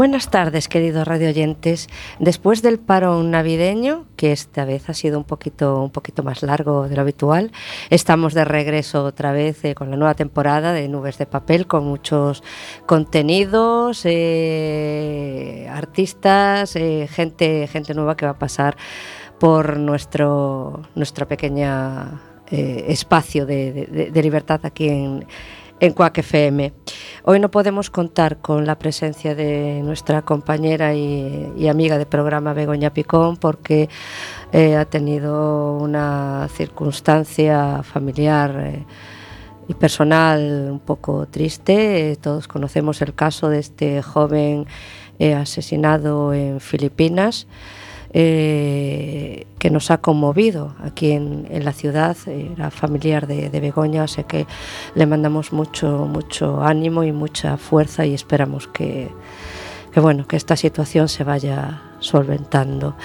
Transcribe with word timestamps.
Buenas 0.00 0.30
tardes, 0.30 0.66
queridos 0.66 1.06
radioyentes. 1.06 1.86
Después 2.18 2.62
del 2.62 2.78
paro 2.78 3.22
navideño, 3.22 4.06
que 4.16 4.32
esta 4.32 4.64
vez 4.64 4.88
ha 4.88 4.94
sido 4.94 5.18
un 5.18 5.24
poquito, 5.24 5.82
un 5.82 5.90
poquito 5.90 6.22
más 6.22 6.42
largo 6.42 6.88
de 6.88 6.96
lo 6.96 7.02
habitual, 7.02 7.52
estamos 7.90 8.32
de 8.32 8.46
regreso 8.46 9.04
otra 9.04 9.30
vez 9.32 9.62
eh, 9.62 9.74
con 9.74 9.90
la 9.90 9.98
nueva 9.98 10.14
temporada 10.14 10.72
de 10.72 10.88
Nubes 10.88 11.18
de 11.18 11.26
Papel, 11.26 11.66
con 11.66 11.84
muchos 11.84 12.42
contenidos, 12.86 14.00
eh, 14.06 15.68
artistas, 15.70 16.76
eh, 16.76 17.06
gente, 17.06 17.66
gente 17.66 17.92
nueva 17.92 18.16
que 18.16 18.24
va 18.24 18.32
a 18.32 18.38
pasar 18.38 18.78
por 19.38 19.76
nuestro 19.76 20.80
nuestra 20.94 21.28
pequeña 21.28 22.22
espacio 22.50 23.44
de, 23.46 24.10
de 24.12 24.22
libertad 24.22 24.60
aquí 24.64 24.88
en 24.88 25.26
en 25.80 25.94
Cuac 25.94 26.18
FM. 26.18 26.72
Hoy 27.24 27.40
no 27.40 27.50
podemos 27.50 27.90
contar 27.90 28.38
con 28.38 28.66
la 28.66 28.78
presencia 28.78 29.34
de 29.34 29.80
nuestra 29.82 30.22
compañera 30.22 30.94
y, 30.94 31.68
amiga 31.68 31.98
de 31.98 32.06
programa 32.06 32.52
Begoña 32.52 32.92
Picón 32.92 33.36
porque 33.38 33.88
eh, 34.52 34.76
ha 34.76 34.84
tenido 34.84 35.76
una 35.76 36.48
circunstancia 36.54 37.82
familiar 37.82 38.54
eh, 38.58 38.84
y 39.68 39.74
personal 39.74 40.68
un 40.70 40.80
poco 40.80 41.26
triste. 41.26 42.16
todos 42.20 42.46
conocemos 42.46 43.00
el 43.02 43.14
caso 43.14 43.48
de 43.48 43.60
este 43.60 44.02
joven 44.02 44.66
eh, 45.18 45.34
asesinado 45.34 46.34
en 46.34 46.60
Filipinas. 46.60 47.46
Eh, 48.12 49.46
que 49.60 49.70
nos 49.70 49.92
ha 49.92 49.98
conmovido 49.98 50.74
aquí 50.82 51.12
en, 51.12 51.46
la 51.64 51.72
ciudad. 51.72 52.16
Era 52.26 52.70
familiar 52.70 53.26
de, 53.26 53.50
de, 53.50 53.60
Begoña, 53.60 54.08
sé 54.08 54.24
que 54.24 54.46
le 54.94 55.06
mandamos 55.06 55.52
mucho, 55.52 56.06
mucho 56.06 56.62
ánimo 56.62 57.04
y 57.04 57.12
mucha 57.12 57.56
fuerza 57.56 58.06
y 58.06 58.14
esperamos 58.14 58.66
que, 58.66 59.08
que 59.92 60.00
bueno, 60.00 60.26
que 60.26 60.36
esta 60.36 60.56
situación 60.56 61.08
se 61.08 61.24
vaya 61.24 61.82
solventando. 62.00 62.96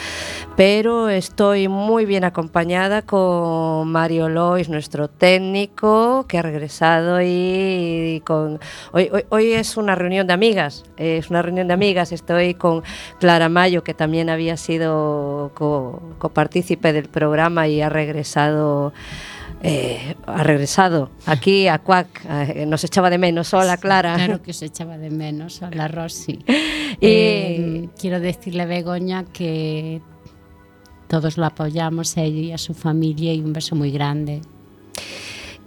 Pero 0.56 1.10
estoy 1.10 1.68
muy 1.68 2.06
bien 2.06 2.24
acompañada 2.24 3.02
con 3.02 3.90
Mario 3.92 4.30
Lois, 4.30 4.70
nuestro 4.70 5.10
técnico, 5.10 6.26
que 6.28 6.38
ha 6.38 6.42
regresado 6.42 7.22
y, 7.22 8.22
con 8.26 8.60
hoy, 8.94 9.12
hoy, 9.30 9.52
es 9.52 9.78
una 9.78 9.96
reunión 9.96 10.28
de 10.28 10.34
amigas, 10.34 10.86
es 10.98 11.30
una 11.30 11.42
reunión 11.42 11.68
de 11.68 11.74
amigas. 11.74 12.12
Estoy 12.12 12.54
con 12.54 12.84
Clara 13.20 13.50
Mayo, 13.50 13.84
que 13.84 13.94
también 13.94 14.30
había 14.30 14.56
sido 14.56 15.52
copartícipe 16.18 16.94
del 16.94 17.10
programa 17.10 17.68
y 17.68 17.82
ha 17.82 17.90
regresado 17.90 18.94
eh, 19.68 20.16
ha 20.28 20.44
regresado 20.44 21.10
aquí 21.26 21.68
a 21.68 21.80
Cuac, 21.80 22.24
eh, 22.30 22.68
nos 22.68 22.84
echaba 22.84 23.10
de 23.10 23.18
menos. 23.18 23.52
Hola, 23.52 23.78
Clara. 23.78 24.14
Claro 24.16 24.44
que 24.44 24.54
se 24.54 24.68
echaba 24.68 25.00
de 25.00 25.10
menos. 25.10 25.62
Hola, 25.62 25.88
Rosy. 25.88 26.40
Eh, 27.02 27.90
quiero 28.00 28.22
decirle 28.22 28.64
a 28.64 28.66
Begoña 28.66 29.26
que 29.26 30.02
todos 31.10 31.38
lo 31.38 31.46
apoyamos 31.46 32.16
a 32.16 32.22
ella 32.22 32.40
y 32.40 32.52
a 32.54 32.58
su 32.58 32.74
familia 32.74 33.34
y 33.34 33.42
un 33.42 33.52
beso 33.52 33.76
muy 33.76 33.92
grande. 33.92 34.42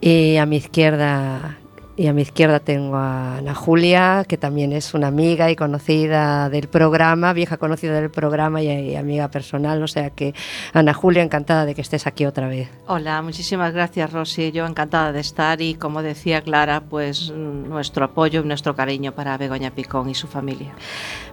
Y 0.01 0.37
a 0.37 0.47
mi 0.47 0.57
izquierda 0.57 1.58
y 1.99 2.07
a 2.07 2.13
mi 2.13 2.23
izquierda 2.23 2.61
tengo 2.61 2.97
a 2.97 3.39
Ana 3.39 3.57
Julia, 3.57 4.25
que 4.29 4.39
también 4.39 4.73
es 4.73 4.95
una 4.95 5.09
amiga 5.09 5.51
y 5.51 5.57
conocida 5.57 6.49
del 6.49 6.69
programa, 6.69 7.33
vieja 7.33 7.57
conocida 7.57 8.01
del 8.01 8.09
programa 8.09 8.63
y, 8.63 8.95
amiga 8.95 9.29
personal. 9.29 9.83
O 9.83 9.89
sea 9.89 10.11
que, 10.11 10.33
Ana 10.73 10.95
Julia, 10.95 11.25
encantada 11.25 11.67
de 11.67 11.75
que 11.75 11.81
estés 11.81 12.07
aquí 12.07 12.25
otra 12.25 12.47
vez. 12.47 12.69
Hola, 12.87 13.21
muchísimas 13.21 13.73
gracias, 13.73 14.13
Rosy. 14.13 14.53
Yo 14.53 14.65
encantada 14.65 15.11
de 15.11 15.19
estar 15.19 15.61
y, 15.61 15.75
como 15.75 16.01
decía 16.03 16.41
Clara, 16.41 16.83
pues 16.89 17.33
nuestro 17.33 18.05
apoyo 18.05 18.43
y 18.43 18.45
nuestro 18.45 18.77
cariño 18.77 19.11
para 19.13 19.37
Begoña 19.37 19.73
Picón 19.73 20.09
y 20.09 20.15
su 20.15 20.29
familia. 20.29 20.75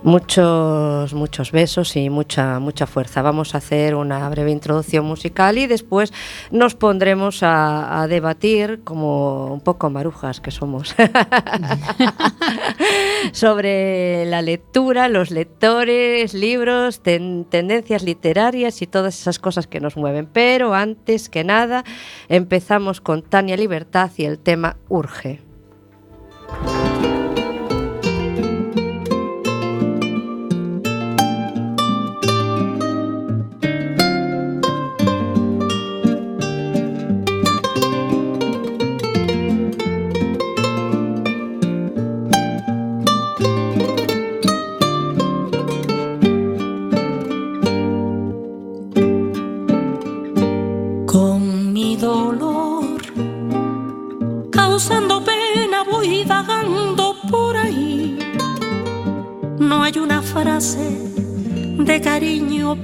Muchos, 0.02 1.14
muchos 1.14 1.52
besos 1.52 1.96
y 1.96 2.10
mucha, 2.10 2.60
mucha 2.60 2.88
fuerza. 2.88 3.22
Vamos 3.22 3.54
a 3.54 3.60
hacer 3.60 3.94
una 3.94 4.28
breve 4.30 4.50
introducción 4.50 5.06
musical 5.06 5.60
y 5.60 5.68
después 5.68 6.12
nos 6.50 6.74
pondremos 6.74 7.44
a, 7.44 8.02
a 8.02 8.08
debatir 8.08 8.82
como 8.84 9.54
un 9.54 9.62
poco 9.62 9.92
marujas 9.92 10.42
que 10.42 10.55
somos, 10.56 10.96
sobre 13.32 14.26
la 14.26 14.42
lectura, 14.42 15.08
los 15.08 15.32
lectores, 15.32 16.34
libros, 16.34 17.02
tendencias 17.02 18.04
literarias 18.04 18.82
y 18.82 18.88
todas 18.88 19.20
esas 19.20 19.40
cosas 19.40 19.68
que 19.68 19.80
nos 19.80 19.98
mueven. 19.98 20.26
Pero 20.26 20.74
antes 20.74 21.30
que 21.30 21.44
nada, 21.44 21.84
empezamos 22.30 23.02
con 23.02 23.22
Tania 23.22 23.58
Libertad 23.58 24.12
y 24.18 24.26
el 24.26 24.40
tema 24.40 24.78
Urge. 24.90 25.42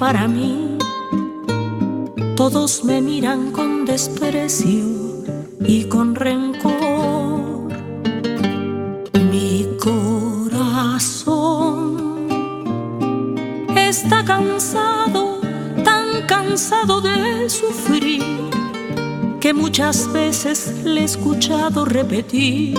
Para 0.02 0.28
mí. 0.28 0.78
Todos 2.36 2.84
me 2.84 3.00
miran 3.02 3.52
con 3.52 3.86
desprecio 3.86 4.84
y 5.64 5.84
con 5.84 6.16
rencor. 6.16 7.70
Mi 9.32 9.68
corazón 9.80 11.38
está 13.78 14.26
cansado, 14.26 15.40
tan 15.84 16.26
cansado 16.26 17.00
de 17.00 17.48
sufrir, 17.48 18.24
que 19.40 19.54
muchas 19.54 20.12
veces 20.12 20.82
le 20.84 21.02
he 21.02 21.04
escuchado 21.04 21.86
repetir 21.86 22.76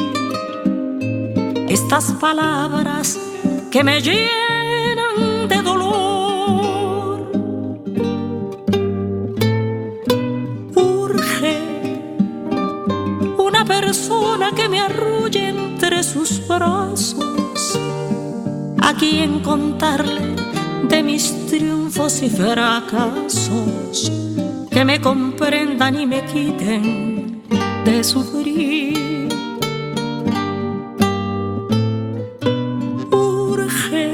estas 1.69 2.11
palabras 2.15 3.17
que 3.71 3.85
me 3.85 4.01
llenan 4.01 4.42
quien 19.03 19.41
contarle 19.41 20.37
de 20.89 21.03
mis 21.03 21.47
triunfos 21.49 22.23
y 22.23 22.31
fracasos, 22.31 24.13
que 24.71 24.85
me 24.85 25.01
comprendan 25.01 25.99
y 25.99 26.07
me 26.07 26.25
quiten 26.25 27.43
de 27.85 28.05
sufrir. 28.05 29.29
Urge 33.11 34.13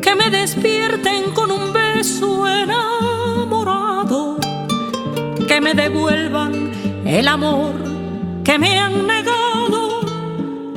que 0.00 0.14
me 0.14 0.30
despierten 0.30 1.32
con 1.34 1.50
un 1.50 1.74
beso 1.74 2.48
enamorado, 2.48 4.38
que 5.46 5.60
me 5.60 5.74
devuelvan 5.74 6.72
el 7.04 7.28
amor 7.28 7.74
que 8.42 8.58
me 8.58 8.78
han 8.78 9.06
negado, 9.06 10.00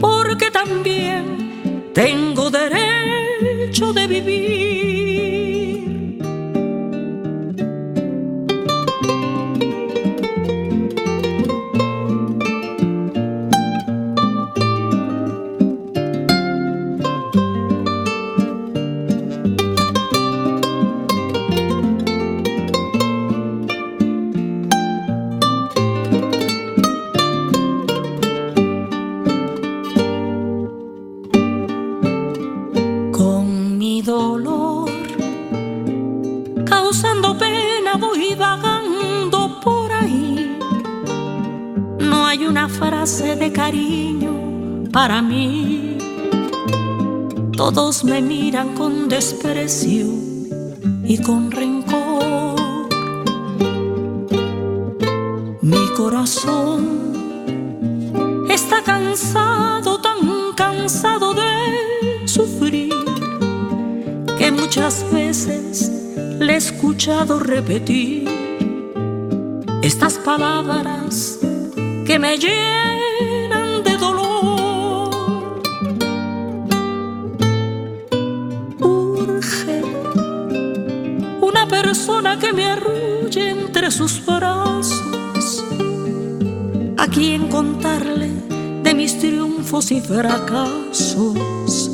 porque 0.02 0.52
también 0.52 1.30
tengo 1.94 2.29
con 48.76 49.10
desprecio 49.10 50.08
y 51.04 51.18
con 51.22 51.52
rencor. 51.52 52.90
Mi 55.62 55.88
corazón 55.96 57.14
está 58.50 58.82
cansado, 58.84 60.00
tan 60.02 60.54
cansado 60.56 61.34
de 61.34 62.28
sufrir, 62.28 62.94
que 64.38 64.52
muchas 64.52 65.06
veces 65.12 65.92
le 66.40 66.54
he 66.54 66.58
escuchado 66.58 67.40
repetir 67.40 68.28
estas 69.82 70.14
palabras 70.18 71.40
que 72.06 72.18
me 72.20 72.38
llenan 72.38 72.79
que 82.40 82.54
me 82.54 82.66
arrulle 82.66 83.50
entre 83.50 83.92
sus 83.92 84.26
brazos, 84.26 85.64
a 86.98 87.08
quien 87.08 87.50
contarle 87.50 88.30
de 88.84 88.94
mis 88.94 89.20
triunfos 89.20 89.92
y 89.92 90.00
fracasos, 90.00 91.92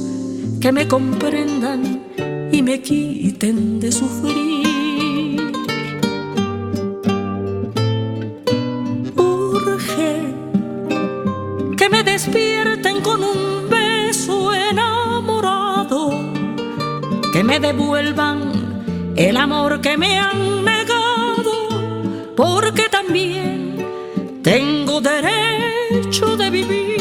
que 0.61 0.71
me 0.71 0.87
comprendan 0.87 2.03
y 2.51 2.61
me 2.61 2.81
quiten 2.81 3.79
de 3.79 3.91
sufrir. 3.91 5.51
Urge 9.15 10.33
que 11.77 11.89
me 11.89 12.03
despierten 12.03 13.01
con 13.01 13.23
un 13.23 13.69
beso 13.69 14.53
enamorado, 14.53 16.11
que 17.33 17.43
me 17.43 17.59
devuelvan 17.59 18.34
el 19.15 19.37
amor 19.37 19.81
que 19.81 19.97
me 19.97 20.17
han 20.17 20.65
negado, 20.65 22.33
porque 22.35 22.89
también 22.89 23.75
tengo 24.43 25.01
derecho 25.01 26.35
de 26.37 26.49
vivir. 26.49 26.95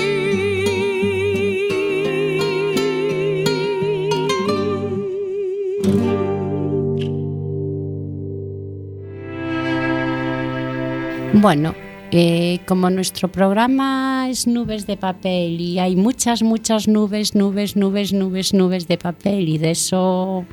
Bueno, 11.34 11.74
eh, 12.10 12.60
como 12.64 12.88
nuestro 12.90 13.28
programa 13.28 14.28
es 14.30 14.46
nubes 14.46 14.86
de 14.86 14.96
papel 14.96 15.60
y 15.60 15.78
hay 15.80 15.96
muchas, 15.96 16.42
muchas 16.42 16.86
nubes, 16.86 17.34
nubes, 17.34 17.76
nubes, 17.76 18.12
nubes, 18.12 18.54
nubes 18.54 18.86
de 18.86 18.96
papel 18.96 19.48
y 19.48 19.58
de 19.58 19.72
eso 19.72 20.46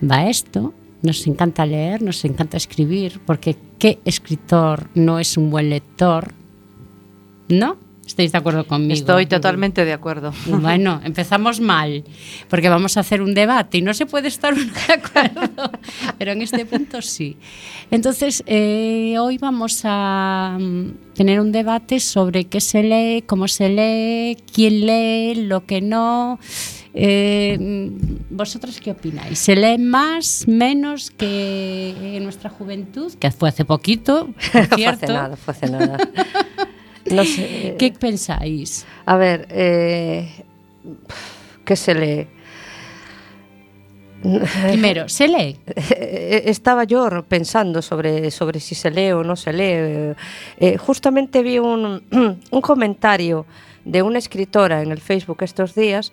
va 0.00 0.30
esto, 0.30 0.72
Nos 1.02 1.26
encanta 1.26 1.66
leer, 1.66 2.00
nos 2.02 2.24
encanta 2.24 2.56
escribir, 2.56 3.20
porque 3.26 3.56
¿qué 3.78 3.98
escritor 4.04 4.88
no 4.94 5.18
es 5.18 5.36
un 5.36 5.50
buen 5.50 5.70
lector? 5.70 6.32
¿No? 7.48 7.76
¿Estáis 8.06 8.32
de 8.32 8.38
acuerdo 8.38 8.66
conmigo? 8.66 8.92
Estoy 8.92 9.26
totalmente 9.26 9.84
de 9.84 9.92
acuerdo. 9.92 10.32
Bueno, 10.46 11.00
empezamos 11.04 11.60
mal, 11.60 12.04
porque 12.48 12.68
vamos 12.68 12.96
a 12.96 13.00
hacer 13.00 13.22
un 13.22 13.32
debate 13.32 13.78
y 13.78 13.82
no 13.82 13.94
se 13.94 14.06
puede 14.06 14.28
estar 14.28 14.52
uno 14.54 14.64
de 14.64 14.92
acuerdo, 14.92 15.70
pero 16.18 16.32
en 16.32 16.42
este 16.42 16.66
punto 16.66 17.00
sí. 17.00 17.36
Entonces, 17.90 18.42
eh, 18.46 19.16
hoy 19.18 19.38
vamos 19.38 19.82
a 19.84 20.58
mm, 20.60 21.14
tener 21.14 21.40
un 21.40 21.52
debate 21.52 22.00
sobre 22.00 22.44
qué 22.44 22.60
se 22.60 22.82
lee, 22.82 23.22
cómo 23.22 23.46
se 23.48 23.68
lee, 23.68 24.36
quién 24.52 24.86
lee, 24.86 25.46
lo 25.46 25.64
que 25.64 25.80
no. 25.80 26.38
Eh, 26.94 27.90
¿Vosotros 28.30 28.80
qué 28.80 28.90
opináis? 28.90 29.38
¿Se 29.38 29.56
lee 29.56 29.78
más, 29.78 30.46
menos 30.46 31.10
que 31.10 32.16
en 32.16 32.24
nuestra 32.24 32.50
juventud? 32.50 33.12
Que 33.18 33.30
fue 33.30 33.48
hace 33.48 33.64
poquito, 33.64 34.26
por 34.52 34.66
fue 34.66 34.76
cierto. 34.76 35.04
hace 35.04 35.12
nada, 35.12 35.36
fue 35.36 35.52
hace 35.52 35.70
nada. 35.70 35.98
No 37.10 37.24
sé. 37.24 37.74
¿Qué 37.80 37.90
pensáis? 37.98 38.86
A 39.04 39.16
ver, 39.16 39.48
eh, 39.50 40.44
¿qué 41.64 41.74
se 41.74 41.94
lee? 41.96 42.26
Primero, 44.68 45.08
¿se 45.08 45.26
lee? 45.28 45.58
Eh, 45.76 46.44
Estaba 46.46 46.84
yo 46.84 47.08
pensando 47.28 47.82
sobre, 47.82 48.30
sobre 48.30 48.60
si 48.60 48.74
se 48.76 48.90
lee 48.90 49.10
o 49.10 49.24
no 49.24 49.34
se 49.34 49.52
lee. 49.52 50.14
Eh, 50.60 50.76
justamente 50.78 51.42
vi 51.42 51.58
un, 51.58 52.04
un 52.50 52.60
comentario 52.60 53.46
de 53.84 54.02
una 54.02 54.18
escritora 54.18 54.80
en 54.82 54.92
el 54.92 55.00
Facebook 55.00 55.38
estos 55.42 55.74
días 55.74 56.12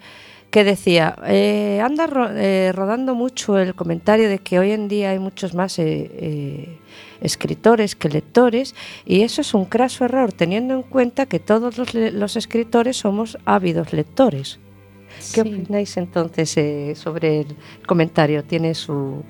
que 0.51 0.63
decía, 0.63 1.15
eh, 1.27 1.79
anda 1.83 2.07
ro- 2.07 2.29
eh, 2.33 2.71
rodando 2.73 3.13
mucho 3.15 3.57
el 3.59 3.75
comentario 3.75 4.29
de 4.29 4.39
que 4.39 4.57
hoy 4.59 4.71
en 4.71 4.87
día 4.87 5.11
hay 5.11 5.19
muchos 5.19 5.53
más 5.53 5.77
eh, 5.79 6.09
eh, 6.13 6.77
escritores 7.21 7.95
que 7.95 8.09
lectores 8.09 8.73
y 9.05 9.21
eso 9.21 9.41
es 9.41 9.53
un 9.53 9.65
craso 9.65 10.05
error 10.05 10.33
teniendo 10.33 10.73
en 10.73 10.81
cuenta 10.83 11.25
que 11.27 11.39
todos 11.39 11.77
los, 11.77 11.93
los 11.93 12.35
escritores 12.35 12.97
somos 12.97 13.37
ávidos 13.45 13.93
lectores. 13.93 14.59
¿Qué 15.33 15.41
Sí. 15.41 15.53
opináis 15.53 15.97
entonces 15.97 16.55
eh, 16.57 16.93
sobre 16.95 17.41
el 17.41 17.55
comentario? 17.85 18.43
¿Tiene 18.43 18.73
su... 18.73 19.23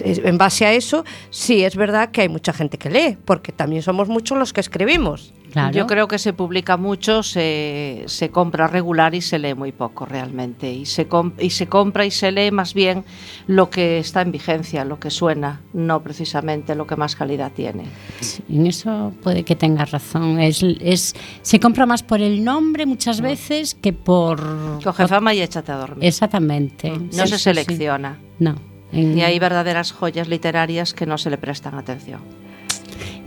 En 0.00 0.38
base 0.38 0.66
a 0.66 0.72
eso, 0.72 1.04
sí 1.30 1.62
es 1.64 1.76
verdad 1.76 2.10
que 2.10 2.22
hay 2.22 2.28
mucha 2.28 2.52
gente 2.52 2.78
que 2.78 2.90
lee, 2.90 3.16
porque 3.24 3.52
también 3.52 3.80
somos 3.82 4.08
muchos 4.08 4.36
los 4.36 4.52
que 4.52 4.60
escribimos. 4.60 5.32
Claro. 5.54 5.72
Yo 5.72 5.86
creo 5.86 6.08
que 6.08 6.18
se 6.18 6.32
publica 6.32 6.76
mucho, 6.76 7.22
se, 7.22 8.02
se 8.06 8.28
compra 8.30 8.66
regular 8.66 9.14
y 9.14 9.20
se 9.20 9.38
lee 9.38 9.54
muy 9.54 9.70
poco 9.70 10.04
realmente. 10.04 10.72
Y 10.72 10.84
se, 10.84 11.06
y 11.38 11.50
se 11.50 11.68
compra 11.68 12.04
y 12.04 12.10
se 12.10 12.32
lee 12.32 12.50
más 12.50 12.74
bien 12.74 13.04
lo 13.46 13.70
que 13.70 13.98
está 13.98 14.20
en 14.22 14.32
vigencia, 14.32 14.84
lo 14.84 14.98
que 14.98 15.10
suena, 15.10 15.60
no 15.72 16.02
precisamente 16.02 16.74
lo 16.74 16.88
que 16.88 16.96
más 16.96 17.14
calidad 17.14 17.52
tiene. 17.52 17.84
Sí, 18.18 18.42
en 18.48 18.66
eso 18.66 19.12
puede 19.22 19.44
que 19.44 19.54
tengas 19.54 19.92
razón. 19.92 20.40
Es, 20.40 20.60
es, 20.80 21.14
se 21.42 21.60
compra 21.60 21.86
más 21.86 22.02
por 22.02 22.20
el 22.20 22.42
nombre 22.42 22.84
muchas 22.84 23.20
veces 23.20 23.76
que 23.76 23.92
por... 23.92 24.40
Coge 24.82 25.06
fama 25.06 25.34
y 25.34 25.40
échate 25.40 25.70
a 25.70 25.76
dormir. 25.76 26.04
Exactamente. 26.04 26.90
no 26.90 27.12
Sí, 27.12 27.28
se 27.28 27.38
sí. 27.38 27.44
selecciona. 27.44 28.18
No. 28.40 28.56
En- 28.90 29.16
Y 29.16 29.22
hay 29.22 29.38
verdaderas 29.38 29.92
joyas 29.92 30.26
literarias 30.26 30.94
que 30.94 31.06
no 31.06 31.16
se 31.16 31.30
le 31.30 31.38
prestan 31.38 31.76
atención. 31.76 32.20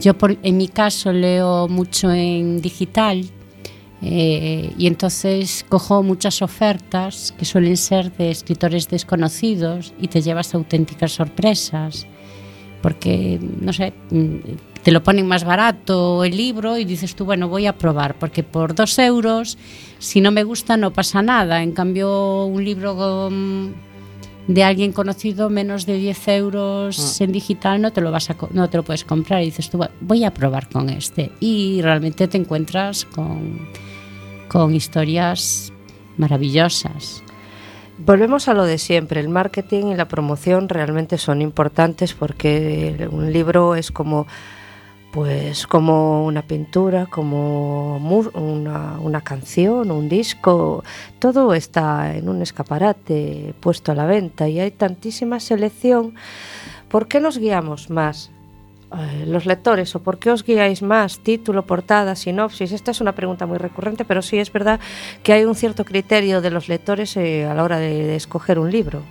Yo 0.00 0.16
por- 0.16 0.36
en 0.42 0.56
mi 0.56 0.68
caso 0.68 1.12
leo 1.12 1.68
mucho 1.68 2.10
en 2.12 2.60
digital 2.60 3.24
eh, 4.00 4.72
y 4.78 4.86
entonces 4.86 5.64
cojo 5.68 6.02
muchas 6.04 6.40
ofertas 6.42 7.34
que 7.36 7.44
suelen 7.44 7.76
ser 7.76 8.12
de 8.16 8.30
escritores 8.30 8.88
desconocidos 8.88 9.92
y 10.00 10.06
te 10.08 10.22
llevas 10.22 10.54
auténticas 10.54 11.12
sorpresas 11.12 12.06
porque, 12.80 13.40
no 13.60 13.72
sé, 13.72 13.92
mm, 14.10 14.36
te 14.84 14.92
lo 14.92 15.02
ponen 15.02 15.26
más 15.26 15.42
barato 15.42 16.22
el 16.22 16.36
libro 16.36 16.78
y 16.78 16.84
dices 16.84 17.16
tú, 17.16 17.24
bueno, 17.24 17.48
voy 17.48 17.66
a 17.66 17.76
probar, 17.76 18.14
porque 18.20 18.44
por 18.44 18.76
dos 18.76 18.96
euros, 19.00 19.58
si 19.98 20.20
no 20.20 20.30
me 20.30 20.44
gusta, 20.44 20.76
no 20.76 20.92
pasa 20.92 21.20
nada. 21.20 21.64
En 21.64 21.72
cambio, 21.72 22.44
un 22.46 22.64
libro 22.64 23.28
mm, 23.30 23.68
de 24.48 24.64
alguien 24.64 24.92
conocido, 24.92 25.50
menos 25.50 25.86
de 25.86 25.98
10 25.98 26.28
euros 26.28 27.20
en 27.20 27.32
digital, 27.32 27.80
no 27.80 27.92
te 27.92 28.00
lo 28.00 28.10
vas 28.10 28.30
a 28.30 28.36
no 28.50 28.68
te 28.68 28.78
lo 28.78 28.82
puedes 28.82 29.04
comprar. 29.04 29.42
Y 29.42 29.46
dices 29.46 29.70
tú, 29.70 29.78
"Bueno, 29.78 29.92
voy 30.00 30.24
a 30.24 30.32
probar 30.32 30.68
con 30.68 30.88
este. 30.88 31.30
Y 31.38 31.80
realmente 31.82 32.26
te 32.26 32.38
encuentras 32.38 33.04
con, 33.04 33.68
con 34.48 34.74
historias 34.74 35.72
maravillosas. 36.16 37.22
Volvemos 37.98 38.48
a 38.48 38.54
lo 38.54 38.64
de 38.64 38.78
siempre, 38.78 39.20
el 39.20 39.28
marketing 39.28 39.86
y 39.86 39.96
la 39.96 40.08
promoción 40.08 40.68
realmente 40.68 41.18
son 41.18 41.42
importantes 41.42 42.14
porque 42.14 43.08
un 43.10 43.32
libro 43.32 43.74
es 43.74 43.90
como 43.90 44.26
pues 45.12 45.66
como 45.66 46.26
una 46.26 46.42
pintura, 46.42 47.06
como 47.06 47.96
una, 47.96 48.98
una 49.00 49.20
canción, 49.22 49.90
un 49.90 50.08
disco, 50.08 50.84
todo 51.18 51.54
está 51.54 52.14
en 52.14 52.28
un 52.28 52.42
escaparate 52.42 53.54
puesto 53.60 53.92
a 53.92 53.94
la 53.94 54.06
venta 54.06 54.48
y 54.48 54.60
hay 54.60 54.70
tantísima 54.70 55.40
selección. 55.40 56.14
¿Por 56.88 57.08
qué 57.08 57.20
nos 57.20 57.38
guiamos 57.38 57.90
más 57.90 58.30
eh, 58.96 59.24
los 59.26 59.46
lectores 59.46 59.94
o 59.94 60.02
por 60.02 60.18
qué 60.18 60.30
os 60.30 60.44
guiáis 60.44 60.82
más 60.82 61.20
título, 61.20 61.66
portada, 61.66 62.14
sinopsis? 62.14 62.72
Esta 62.72 62.90
es 62.90 63.00
una 63.00 63.14
pregunta 63.14 63.46
muy 63.46 63.58
recurrente, 63.58 64.04
pero 64.04 64.20
sí 64.20 64.38
es 64.38 64.52
verdad 64.52 64.78
que 65.22 65.32
hay 65.32 65.44
un 65.44 65.54
cierto 65.54 65.84
criterio 65.84 66.42
de 66.42 66.50
los 66.50 66.68
lectores 66.68 67.16
eh, 67.16 67.46
a 67.46 67.54
la 67.54 67.64
hora 67.64 67.78
de 67.78 68.14
escoger 68.14 68.58
un 68.58 68.70
libro. 68.70 69.02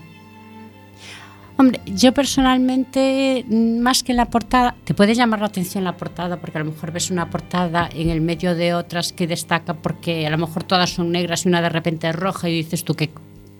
Hombre, 1.59 1.81
yo 1.87 2.13
personalmente, 2.13 3.43
mm, 3.47 3.79
más 3.79 4.03
que 4.03 4.13
la 4.13 4.29
portada, 4.29 4.75
te 4.83 4.93
puede 4.93 5.15
llamar 5.15 5.39
la 5.39 5.47
atención 5.47 5.83
la 5.83 5.97
portada, 5.97 6.39
porque 6.39 6.59
a 6.59 6.63
lo 6.63 6.71
mejor 6.71 6.91
ves 6.91 7.09
una 7.09 7.31
portada 7.31 7.89
en 7.95 8.11
el 8.11 8.21
medio 8.21 8.53
de 8.53 8.75
otras 8.75 9.11
que 9.11 9.25
destaca, 9.25 9.73
porque 9.73 10.27
a 10.27 10.29
lo 10.29 10.37
mejor 10.37 10.63
todas 10.63 10.91
son 10.91 11.11
negras 11.11 11.45
y 11.45 11.49
una 11.49 11.61
de 11.61 11.69
repente 11.69 12.07
es 12.07 12.15
roja 12.15 12.47
y 12.47 12.53
dices 12.53 12.83
tú, 12.83 12.93
¿qué 12.93 13.09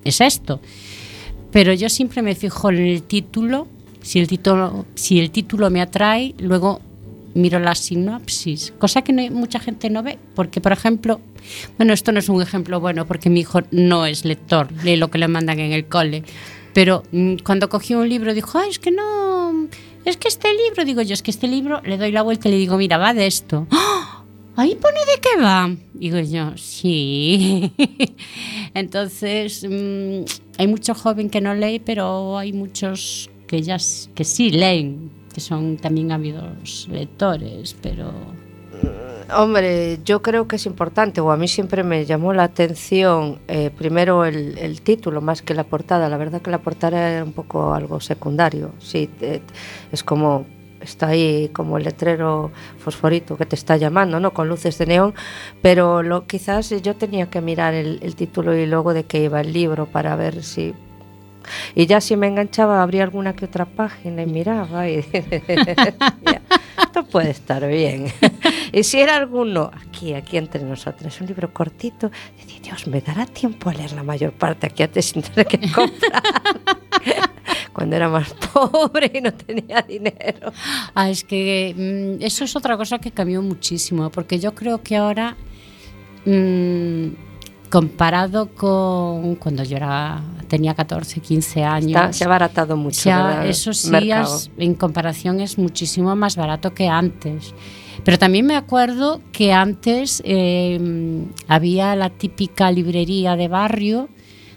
es 0.04 0.22
esto? 0.22 0.62
Pero 1.52 1.74
yo 1.74 1.90
siempre 1.90 2.22
me 2.22 2.36
fijo 2.36 2.70
en 2.70 2.78
el 2.78 3.02
título, 3.02 3.68
si 4.04 4.20
el 4.20 4.28
título, 4.28 4.86
si 4.94 5.20
el 5.20 5.32
título 5.32 5.72
me 5.72 5.82
atrae, 5.82 6.36
luego 6.38 6.82
miro 7.34 7.60
la 7.60 7.74
sinopsis, 7.74 8.74
cosa 8.78 9.02
que 9.02 9.12
no, 9.12 9.28
mucha 9.32 9.60
gente 9.60 9.90
no 9.90 10.04
ve, 10.04 10.20
porque 10.36 10.62
por 10.62 10.72
ejemplo, 10.72 11.20
bueno, 11.78 11.94
esto 11.94 12.12
no 12.12 12.20
es 12.20 12.30
un 12.30 12.42
ejemplo 12.44 12.80
bueno 12.80 13.06
porque 13.08 13.30
mi 13.30 13.40
hijo 13.40 13.62
no 13.72 14.06
es 14.06 14.24
lector, 14.24 14.72
lee 14.84 14.98
lo 14.98 15.10
que 15.10 15.18
le 15.18 15.28
mandan 15.28 15.60
en 15.60 15.72
el 15.72 15.86
cole, 15.88 16.24
pero 16.78 17.02
mm, 17.12 17.38
cuando 17.44 17.70
cogió 17.70 17.98
un 17.98 18.08
libro 18.08 18.36
dijo, 18.36 18.60
Ay, 18.60 18.70
es 18.70 18.78
que 18.78 18.92
no, 18.92 19.68
es 20.06 20.16
que 20.16 20.28
este 20.28 20.48
libro, 20.54 20.86
digo 20.86 21.02
yo, 21.02 21.16
es 21.16 21.24
que 21.24 21.32
este 21.32 21.48
libro, 21.48 21.82
le 21.84 21.98
doy 21.98 22.12
la 22.12 22.22
vuelta 22.22 22.50
y 22.50 22.52
le 22.52 22.60
digo, 22.60 22.78
mira, 22.78 23.00
va 23.00 23.16
de 23.16 23.26
esto. 23.26 23.66
¡Ah! 23.72 24.24
Ahí 24.56 24.76
pone 24.76 25.00
de 25.00 25.20
qué 25.20 25.42
va. 25.42 25.76
Digo 25.96 26.20
yo, 26.20 26.56
sí. 26.56 27.74
Entonces, 28.76 29.66
mmm, 29.68 30.24
hay 30.60 30.68
mucho 30.68 30.94
joven 30.94 31.32
que 31.32 31.42
no 31.42 31.56
lee, 31.56 31.82
pero 31.84 32.38
hay 32.38 32.54
muchos 32.54 33.32
que 33.48 33.64
ya 33.64 33.78
que 34.14 34.24
sí 34.24 34.52
leen, 34.52 35.10
que 35.34 35.42
son 35.42 35.78
también 35.78 36.12
ávidos 36.12 36.88
lectores, 36.92 37.76
pero 37.82 38.14
Hombre, 39.36 40.00
yo 40.06 40.22
creo 40.22 40.48
que 40.48 40.56
es 40.56 40.66
importante, 40.66 41.20
o 41.20 41.32
a 41.32 41.38
mí 41.38 41.50
siempre 41.50 41.84
me 41.84 42.06
llamó 42.06 42.34
la 42.34 42.44
atención 42.44 43.40
eh, 43.50 43.72
primero 43.78 44.24
el, 44.24 44.82
título 44.82 45.20
más 45.20 45.42
que 45.42 45.54
la 45.54 45.66
portada. 45.66 46.08
La 46.08 46.16
verdad 46.18 46.42
que 46.42 46.50
la 46.50 46.60
portada 46.60 47.12
era 47.12 47.24
un 47.26 47.34
poco 47.34 47.74
algo 47.74 48.00
secundario. 48.00 48.72
Sí, 48.80 49.10
es 49.92 50.04
como 50.04 50.46
está 50.80 51.08
ahí 51.08 51.50
como 51.50 51.78
el 51.78 51.84
letrero 51.84 52.52
fosforito 52.78 53.36
que 53.36 53.46
te 53.46 53.56
está 53.56 53.76
llamando, 53.76 54.20
¿no? 54.20 54.32
Con 54.34 54.48
luces 54.48 54.78
de 54.78 54.86
neón, 54.86 55.14
pero 55.62 56.04
lo, 56.04 56.26
quizás 56.26 56.70
yo 56.82 56.96
tenía 56.96 57.30
que 57.30 57.42
mirar 57.42 57.74
el, 57.74 58.00
el 58.02 58.16
título 58.16 58.56
y 58.56 58.66
luego 58.66 58.94
de 58.94 59.04
qué 59.04 59.24
iba 59.24 59.42
el 59.42 59.52
libro 59.52 59.88
para 59.88 60.16
ver 60.16 60.44
si 60.44 60.74
y 61.76 61.86
ya 61.86 62.02
si 62.02 62.16
me 62.16 62.28
enganchaba 62.28 62.82
abría 62.82 63.04
alguna 63.04 63.36
que 63.36 63.46
otra 63.46 63.66
página 63.66 64.24
y 64.24 64.26
miraba 64.26 64.90
y 64.90 64.98
esto 66.98 67.06
puede 67.12 67.32
estar 67.32 67.68
bien. 67.68 68.12
y 68.72 68.84
si 68.84 69.00
era 69.00 69.16
alguno, 69.16 69.72
aquí, 69.74 70.14
aquí 70.14 70.38
entre 70.38 70.64
nosotras, 70.64 71.20
un 71.22 71.28
libro 71.28 71.54
cortito, 71.54 72.12
decía, 72.38 72.60
Dios, 72.62 72.88
me 72.88 73.02
dará 73.02 73.26
tiempo 73.26 73.70
a 73.70 73.74
leer 73.74 73.94
la 73.94 74.04
mayor 74.04 74.34
parte 74.34 74.68
aquí 74.68 74.84
antes 74.84 75.06
sin 75.06 75.22
tener 75.22 75.46
que 75.46 75.60
comprar. 75.72 76.24
Cuando 77.74 77.96
era 77.96 78.10
más 78.10 78.34
pobre 78.34 79.12
y 79.14 79.22
no 79.22 79.34
tenía 79.34 79.82
dinero. 79.82 80.52
Ah, 80.96 81.10
es 81.10 81.24
que 81.24 81.76
mmm, 81.78 82.24
eso 82.24 82.44
es 82.44 82.56
otra 82.56 82.76
cosa 82.78 83.00
que 83.00 83.12
cambió 83.12 83.42
muchísimo, 83.42 84.10
porque 84.10 84.40
yo 84.40 84.56
creo 84.56 84.82
que 84.82 84.96
ahora 84.96 85.38
mmm, 86.26 87.10
comparado 87.70 88.50
con 88.56 89.36
cuando 89.36 89.64
yo 89.64 89.78
era 89.78 90.22
tenía 90.48 90.74
14, 90.74 91.20
15 91.20 91.64
años. 91.64 91.88
Está, 91.88 92.14
se 92.14 92.24
ha 92.24 92.28
baratado 92.28 92.78
mucho. 92.78 93.02
Se 93.02 93.12
ha, 93.12 93.46
eso 93.46 93.74
sí, 93.74 93.92
es, 94.10 94.50
en 94.58 94.76
comparación 94.76 95.42
es 95.42 95.58
muchísimo 95.58 96.16
más 96.16 96.36
barato 96.36 96.74
que 96.74 96.88
antes. 96.88 97.54
Pero 98.04 98.18
también 98.18 98.46
me 98.46 98.56
acuerdo 98.56 99.22
que 99.32 99.54
antes 99.54 100.22
eh, 100.26 101.26
había 101.48 101.96
la 101.96 102.10
típica 102.10 102.72
librería 102.72 103.36
de 103.36 103.48
barrio 103.48 104.10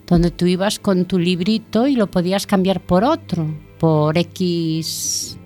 donde 0.07 0.31
tú 0.31 0.47
ibas 0.47 0.79
con 0.79 1.05
tu 1.05 1.19
librito 1.19 1.87
y 1.87 1.95
lo 1.95 2.09
podías 2.09 2.47
cambiar 2.47 2.81
por 2.81 3.05
otro, 3.05 3.47
por 3.79 4.19
X 4.19 5.39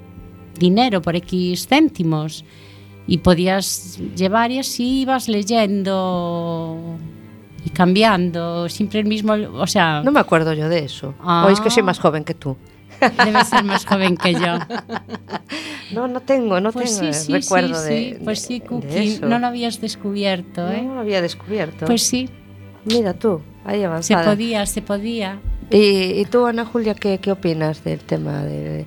dinero, 0.59 1.03
por 1.03 1.17
X 1.17 1.67
céntimos. 1.69 2.45
Y 3.07 3.19
podías 3.19 3.99
llevar 4.17 4.51
y 4.51 4.59
así 4.59 5.03
ibas 5.03 5.29
leyendo 5.29 6.97
y 7.65 7.71
cambiando, 7.71 8.69
siempre 8.69 9.01
el 9.01 9.07
mismo, 9.07 9.33
o 9.33 9.67
sea... 9.67 10.03
No 10.03 10.13
me 10.13 10.21
acuerdo 10.21 10.53
yo 10.53 10.69
de 10.69 10.81
eso. 10.81 11.15
Ah, 11.21 11.45
o 11.47 11.51
es 11.51 11.61
que 11.61 11.71
soy 11.71 11.83
más 11.83 11.99
joven 11.99 12.25
que 12.25 12.35
tú. 12.35 12.57
Debe 13.25 13.45
ser 13.45 13.65
más 13.65 13.85
joven 13.87 14.17
que 14.17 14.35
yo. 14.35 14.59
No, 15.93 16.09
no 16.09 16.21
tengo, 16.21 16.61
no 16.61 16.73
pues 16.73 16.99
tengo 16.99 17.13
sí, 17.13 17.27
sí, 17.27 17.33
recuerdo 17.33 17.75
sí, 17.75 17.89
de. 17.89 18.21
Pues 18.23 18.41
sí, 18.41 18.61
Cookie, 18.61 19.19
no 19.21 19.39
lo 19.39 19.47
habías 19.47 19.81
descubierto, 19.81 20.71
¿eh? 20.71 20.83
No 20.83 20.95
lo 20.95 21.01
había 21.01 21.21
descubierto. 21.21 21.87
Pues 21.87 22.03
sí. 22.03 22.29
Mira 22.85 23.15
tú, 23.15 23.41
ahí 23.65 23.81
Se 23.81 23.87
avanzada. 23.87 24.25
podía, 24.25 24.67
se 24.67 24.83
podía. 24.83 25.41
¿Y, 25.71 26.21
y 26.21 26.25
tú, 26.27 26.47
Ana 26.47 26.65
Julia, 26.65 26.95
qué, 26.95 27.19
qué 27.19 27.33
opinas 27.33 27.83
del 27.85 28.01
tema 28.01 28.43
de, 28.45 28.69
de, 28.69 28.87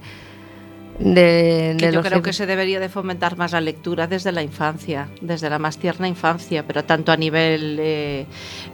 de 0.99 1.77
yo 1.93 2.01
creo 2.01 2.21
que 2.21 2.33
se 2.33 2.45
debería 2.45 2.79
de 2.79 2.89
fomentar 2.89 3.37
más 3.37 3.51
la 3.51 3.61
lectura 3.61 4.07
desde 4.07 4.31
la 4.31 4.41
infancia, 4.41 5.09
desde 5.21 5.49
la 5.49 5.59
más 5.59 5.77
tierna 5.77 6.07
infancia, 6.07 6.65
pero 6.65 6.83
tanto 6.83 7.11
a 7.11 7.17
nivel 7.17 7.77
eh, 7.79 8.25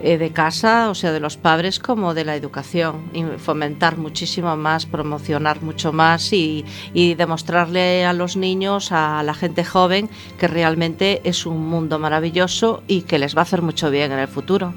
eh, 0.01 0.17
de 0.17 0.31
casa, 0.31 0.89
o 0.89 0.95
sea, 0.95 1.11
de 1.11 1.19
los 1.19 1.37
padres, 1.37 1.79
como 1.79 2.13
de 2.13 2.25
la 2.25 2.35
educación. 2.35 3.09
Y 3.13 3.23
fomentar 3.37 3.97
muchísimo 3.97 4.55
más, 4.55 4.85
promocionar 4.85 5.61
mucho 5.61 5.91
más 5.91 6.31
y, 6.33 6.65
y 6.93 7.15
demostrarle 7.15 8.05
a 8.05 8.13
los 8.13 8.37
niños, 8.37 8.91
a 8.91 9.21
la 9.23 9.33
gente 9.33 9.65
joven, 9.65 10.09
que 10.39 10.47
realmente 10.47 11.21
es 11.23 11.45
un 11.45 11.67
mundo 11.67 11.99
maravilloso 11.99 12.83
y 12.87 13.01
que 13.01 13.19
les 13.19 13.35
va 13.35 13.39
a 13.39 13.43
hacer 13.43 13.61
mucho 13.61 13.91
bien 13.91 14.11
en 14.11 14.19
el 14.19 14.27
futuro. 14.27 14.73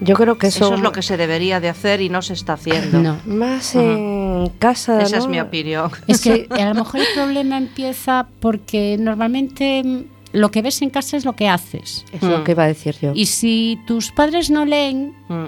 Yo 0.00 0.14
creo 0.14 0.38
que 0.38 0.46
eso, 0.46 0.64
Eso 0.66 0.74
es 0.74 0.80
lo 0.80 0.92
que 0.92 1.02
se 1.02 1.16
debería 1.16 1.60
de 1.60 1.68
hacer 1.68 2.00
y 2.00 2.08
no 2.08 2.22
se 2.22 2.32
está 2.32 2.54
haciendo. 2.54 3.00
No. 3.00 3.18
más 3.26 3.74
en 3.74 4.50
casa. 4.58 5.02
Esa 5.02 5.16
¿no? 5.18 5.22
es 5.24 5.28
mi 5.28 5.40
opinión. 5.40 5.90
Es 6.06 6.20
que 6.22 6.46
a 6.58 6.64
lo 6.68 6.74
mejor 6.74 7.00
el 7.00 7.06
problema 7.14 7.58
empieza 7.58 8.26
porque 8.40 8.96
normalmente 8.98 10.04
lo 10.32 10.50
que 10.50 10.62
ves 10.62 10.80
en 10.82 10.90
casa 10.90 11.16
es 11.16 11.24
lo 11.24 11.34
que 11.36 11.48
haces. 11.48 12.04
Es 12.12 12.22
lo 12.22 12.38
Mm. 12.38 12.44
que 12.44 12.52
iba 12.52 12.64
a 12.64 12.68
decir 12.68 12.96
yo. 13.02 13.12
Y 13.14 13.26
si 13.26 13.78
tus 13.86 14.10
padres 14.12 14.50
no 14.50 14.64
leen, 14.64 15.14
Mm. 15.28 15.44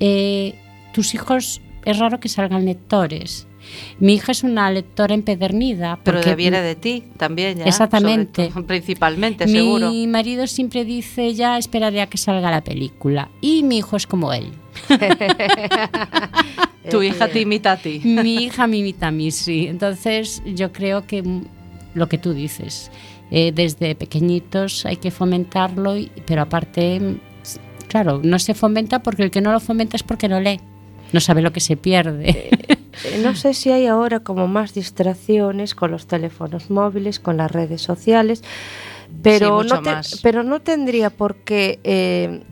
eh, 0.00 0.54
tus 0.94 1.14
hijos 1.14 1.60
es 1.84 1.98
raro 1.98 2.20
que 2.20 2.28
salgan 2.28 2.64
lectores. 2.64 3.46
Mi 3.98 4.14
hija 4.14 4.32
es 4.32 4.42
una 4.42 4.70
lectora 4.70 5.14
empedernida. 5.14 5.98
Pero 6.02 6.18
porque 6.18 6.34
viene 6.36 6.60
de 6.60 6.74
ti 6.74 7.04
también, 7.16 7.58
ya. 7.58 7.64
Exactamente. 7.64 8.48
todo, 8.48 8.66
principalmente, 8.66 9.46
mi 9.46 9.52
seguro. 9.52 9.92
marido 10.08 10.46
siempre 10.46 10.84
dice 10.84 11.34
ya 11.34 11.58
esperaré 11.58 12.00
a 12.00 12.06
que 12.06 12.18
salga 12.18 12.50
la 12.50 12.62
película. 12.62 13.28
Y 13.40 13.62
mi 13.62 13.78
hijo 13.78 13.96
es 13.96 14.06
como 14.06 14.32
él. 14.32 14.52
Tu 16.90 17.02
hija 17.02 17.28
te 17.28 17.40
imita 17.42 17.72
a 17.72 17.76
ti. 17.76 18.00
Mi 18.04 18.44
hija 18.44 18.66
me 18.66 18.78
imita 18.78 19.08
a 19.08 19.10
mí, 19.10 19.30
sí. 19.30 19.66
Entonces 19.68 20.42
yo 20.46 20.72
creo 20.72 21.06
que 21.06 21.22
mm, 21.22 21.44
lo 21.94 22.08
que 22.08 22.18
tú 22.18 22.32
dices, 22.32 22.90
eh, 23.30 23.52
desde 23.54 23.94
pequeñitos 23.94 24.86
hay 24.86 24.96
que 24.96 25.10
fomentarlo, 25.10 25.96
y- 25.98 26.10
pero 26.26 26.42
aparte, 26.42 27.16
claro, 27.88 28.20
no 28.24 28.38
se 28.38 28.54
fomenta 28.54 29.02
porque 29.02 29.22
el 29.24 29.30
que 29.30 29.40
no 29.40 29.52
lo 29.52 29.60
fomenta 29.60 29.96
es 29.96 30.02
porque 30.02 30.28
no 30.28 30.40
lee. 30.40 30.60
No 31.12 31.20
sabe 31.20 31.42
lo 31.42 31.52
que 31.52 31.60
se 31.60 31.76
pierde. 31.76 32.50
Eh, 33.04 33.20
No 33.22 33.34
sé 33.34 33.54
si 33.54 33.70
hay 33.70 33.86
ahora 33.86 34.20
como 34.20 34.48
más 34.48 34.74
distracciones 34.74 35.74
con 35.74 35.90
los 35.90 36.06
teléfonos 36.06 36.70
móviles, 36.70 37.20
con 37.20 37.36
las 37.36 37.50
redes 37.50 37.82
sociales, 37.82 38.42
pero, 39.22 39.62
Sí, 39.62 39.68
no, 39.70 39.82
te- 39.82 39.90
más. 39.90 40.20
pero 40.22 40.42
no 40.42 40.60
tendría 40.60 41.10
por 41.10 41.36
qué, 41.36 41.80
eh, 41.84 42.42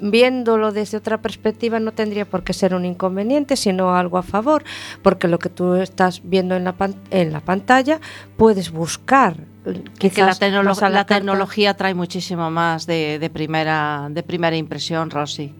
viéndolo 0.00 0.70
desde 0.70 0.96
otra 0.96 1.18
perspectiva, 1.20 1.80
no 1.80 1.92
tendría 1.92 2.24
por 2.24 2.44
qué 2.44 2.52
ser 2.52 2.72
un 2.74 2.84
inconveniente, 2.84 3.56
sino 3.56 3.96
algo 3.96 4.16
a 4.18 4.22
favor, 4.22 4.62
porque 5.02 5.26
lo 5.26 5.38
que 5.40 5.48
tú 5.48 5.74
estás 5.74 6.20
viendo 6.22 6.54
en 6.54 6.62
la, 6.64 6.72
pan- 6.74 6.94
en 7.10 7.32
la 7.32 7.40
pantalla 7.40 8.00
puedes 8.36 8.70
buscar. 8.70 9.36
eh, 9.66 9.82
Que, 9.98 10.08
la, 10.08 10.14
quizás 10.14 10.40
tecnolo- 10.40 11.04
tecnología 11.06 11.74
trae 11.74 11.94
muchísimo 11.94 12.48
más 12.50 12.86
de, 12.86 13.18
de 13.18 13.28
primera, 13.30 14.06
de 14.10 14.22
primera 14.22 14.56
impresión, 14.56 15.10
Rosy. 15.10 15.52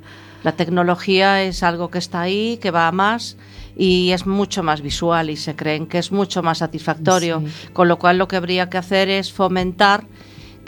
La 0.44 0.52
tecnología 0.52 1.42
es 1.42 1.64
algo 1.64 1.90
que 1.90 1.98
está 1.98 2.20
ahí, 2.20 2.58
que 2.62 2.70
va 2.70 2.86
a 2.86 2.92
más 2.92 3.36
y 3.78 4.10
es 4.10 4.26
mucho 4.26 4.64
más 4.64 4.82
visual 4.82 5.30
y 5.30 5.36
se 5.36 5.54
creen 5.54 5.86
que 5.86 5.98
es 5.98 6.10
mucho 6.10 6.42
más 6.42 6.58
satisfactorio. 6.58 7.42
Con 7.72 7.86
lo 7.86 7.98
cual 7.98 8.18
lo 8.18 8.26
que 8.26 8.36
habría 8.36 8.68
que 8.68 8.76
hacer 8.76 9.08
es 9.08 9.32
fomentar 9.32 10.04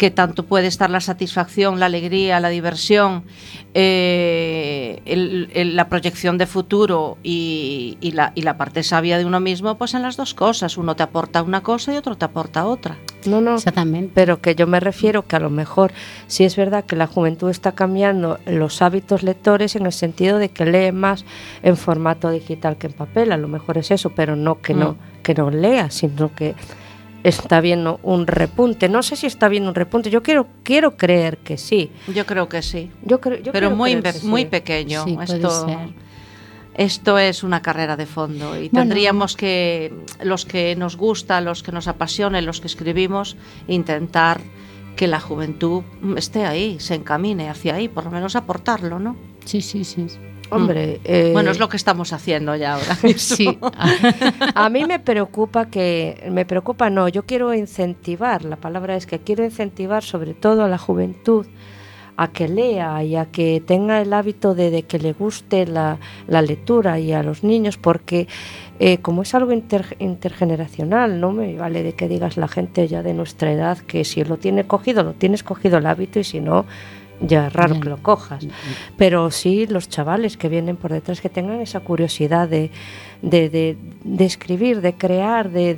que 0.01 0.11
tanto 0.11 0.47
puede 0.47 0.67
estar 0.67 0.89
la 0.89 1.01
satisfacción, 1.03 1.79
la 1.79 1.85
alegría, 1.85 2.41
la 2.41 2.49
diversión, 2.49 3.25
eh, 3.75 5.03
el- 5.05 5.51
el- 5.53 5.77
la 5.77 5.91
proyección 5.91 6.39
de 6.39 6.47
futuro 6.47 7.19
y, 7.23 7.99
y 8.01 8.13
la, 8.13 8.33
y 8.35 8.41
la 8.43 8.57
parte 8.57 8.83
sabia 8.83 9.19
de 9.19 9.27
uno 9.27 9.41
mismo, 9.41 9.77
pues 9.77 9.93
en 9.93 10.01
las 10.01 10.17
dos 10.17 10.33
cosas. 10.33 10.79
Uno 10.79 10.97
te 10.97 11.03
aporta 11.03 11.43
una 11.43 11.61
cosa 11.63 11.93
y 11.93 11.99
otro 11.99 12.17
te 12.17 12.25
aporta 12.25 12.65
otra. 12.65 12.97
No, 13.27 13.43
no, 13.43 13.57
Exactamente. 13.57 14.11
pero 14.15 14.41
que 14.41 14.55
yo 14.55 14.67
me 14.67 14.81
refiero 14.81 15.27
que 15.27 15.37
a 15.37 15.41
lo 15.41 15.51
mejor 15.51 15.93
sí 16.29 16.45
es 16.45 16.57
verdad 16.57 16.85
que 16.87 16.97
la 16.97 17.07
juventud 17.07 17.51
está 17.51 17.73
cambiando 17.73 18.39
los 18.47 18.81
hábitos 18.81 19.23
lectores 19.23 19.77
en 19.77 19.85
el 19.85 19.93
sentido 19.93 20.39
de 20.39 20.49
que 20.49 20.65
lee 20.65 20.93
más 20.93 21.27
en 21.63 21.77
formato 21.77 22.31
digital 22.31 22.79
que 22.79 22.87
en 22.87 22.95
papel, 22.95 23.33
a 23.33 23.37
lo 23.37 23.49
mejor 23.49 23.77
es 23.77 23.91
eso, 23.91 24.09
pero 24.17 24.35
no 24.35 24.63
que 24.63 24.73
no 24.73 24.93
Mm. 24.93 24.97
que 25.23 25.35
no 25.35 25.51
lea, 25.51 25.91
sino 25.91 26.35
que 26.35 26.55
está 27.25 27.61
viendo 27.61 28.01
un 28.03 28.27
repunte. 28.27 28.89
No 28.89 29.03
sé 29.03 29.17
si 29.17 29.27
está 29.27 29.49
viendo 29.49 29.69
un 29.69 29.75
repunte. 29.75 30.11
Yo 30.11 30.23
quiero 30.23 30.47
quiero 30.63 30.97
creer 30.97 31.39
que 31.39 31.59
sí. 31.59 31.91
Yo 32.15 32.27
creo 32.27 32.49
que 32.49 32.63
sí. 32.63 32.91
Yo 33.03 33.21
creo, 33.21 33.39
yo 33.41 33.53
pero 33.53 33.71
muy, 33.71 34.01
que 34.01 34.13
muy 34.23 34.43
sí. 34.43 34.47
pequeño. 34.49 35.05
Sí, 35.05 35.19
esto, 35.21 35.67
esto 36.75 37.19
es 37.19 37.43
una 37.43 37.61
carrera 37.63 37.97
de 37.97 38.07
fondo 38.07 38.57
y 38.57 38.69
Bueno. 38.69 38.81
tendríamos 38.89 39.37
que, 39.37 39.93
los 40.23 40.45
que 40.45 40.77
nos 40.77 40.97
gusta, 40.97 41.41
los 41.41 41.63
que 41.63 41.73
nos 41.73 41.89
apasionen, 41.89 42.47
los 42.47 42.61
que 42.61 42.69
escribimos, 42.69 43.37
intentar 43.69 44.41
que 44.97 45.07
la 45.07 45.21
juventud 45.21 45.83
esté 46.17 46.45
ahí, 46.45 46.79
se 46.81 46.95
encamine 46.95 47.49
hacia 47.49 47.75
ahí, 47.75 47.89
por 47.89 48.05
lo 48.05 48.11
menos 48.11 48.37
aportarlo, 48.37 48.99
¿no? 48.99 49.17
Sí, 49.45 49.61
sí, 49.63 49.85
sí. 49.85 50.07
Hombre, 50.51 51.01
eh, 51.05 51.31
Bueno, 51.33 51.51
es 51.51 51.59
lo 51.59 51.69
que 51.69 51.77
estamos 51.77 52.13
haciendo 52.13 52.55
ya 52.57 52.75
ahora 52.75 52.97
mismo. 53.03 53.19
Sí, 53.37 53.59
a 54.55 54.69
mí 54.69 54.85
me 54.85 54.99
preocupa 54.99 55.67
que, 55.67 56.29
me 56.31 56.45
preocupa 56.45 56.91
no, 56.91 57.09
yo 57.09 57.25
quiero 57.25 57.55
incentivar, 57.55 58.45
la 58.45 58.57
palabra 58.57 58.97
es 58.97 59.07
que 59.07 59.19
quiero 59.21 59.45
incentivar 59.45 60.03
sobre 60.03 60.35
todo 60.35 60.65
a 60.65 60.69
la 60.69 60.79
juventud 60.79 61.47
a 62.17 62.29
que 62.29 62.49
lea 62.49 63.03
y 63.03 63.17
a 63.17 63.25
que 63.27 63.63
tenga 63.67 64.03
el 64.03 64.13
hábito 64.13 64.55
de, 64.55 64.71
de 64.71 64.83
que 64.83 64.99
le 64.99 65.15
guste 65.15 65.67
la, 65.67 65.97
la 66.27 66.43
lectura 66.43 66.99
y 66.99 67.13
a 67.15 67.23
los 67.23 67.43
niños, 67.45 67.79
porque 67.79 68.29
eh, 68.79 68.99
como 68.99 69.23
es 69.23 69.35
algo 69.35 69.53
inter- 69.53 69.97
intergeneracional, 70.01 71.19
no 71.19 71.33
me 71.33 71.57
vale 71.57 71.83
de 71.83 71.95
que 71.95 72.09
digas 72.09 72.37
la 72.37 72.47
gente 72.49 72.87
ya 72.89 73.03
de 73.03 73.15
nuestra 73.15 73.51
edad 73.53 73.79
que 73.79 74.05
si 74.05 74.23
lo 74.23 74.37
tiene 74.37 74.67
cogido, 74.67 75.03
lo 75.03 75.15
tienes 75.15 75.43
cogido 75.43 75.79
el 75.79 75.87
hábito 75.87 76.19
y 76.19 76.25
si 76.25 76.41
no, 76.41 76.67
ya 77.21 77.49
raro 77.51 77.79
que 77.81 77.89
lo 77.91 77.99
cojas. 78.03 78.47
Pero 78.97 79.31
sí 79.31 79.67
los 79.67 79.89
chavales 79.89 80.37
que 80.37 80.49
vienen 80.49 80.77
por 80.77 80.93
detrás 80.93 81.21
que 81.21 81.29
tengan 81.29 81.61
esa 81.61 81.81
curiosidad 81.81 82.49
de, 82.49 82.71
de, 83.23 83.49
de- 83.51 83.77
de 84.05 84.25
escribir, 84.25 84.81
de 84.81 84.95
crear, 84.95 85.51
de- 85.51 85.75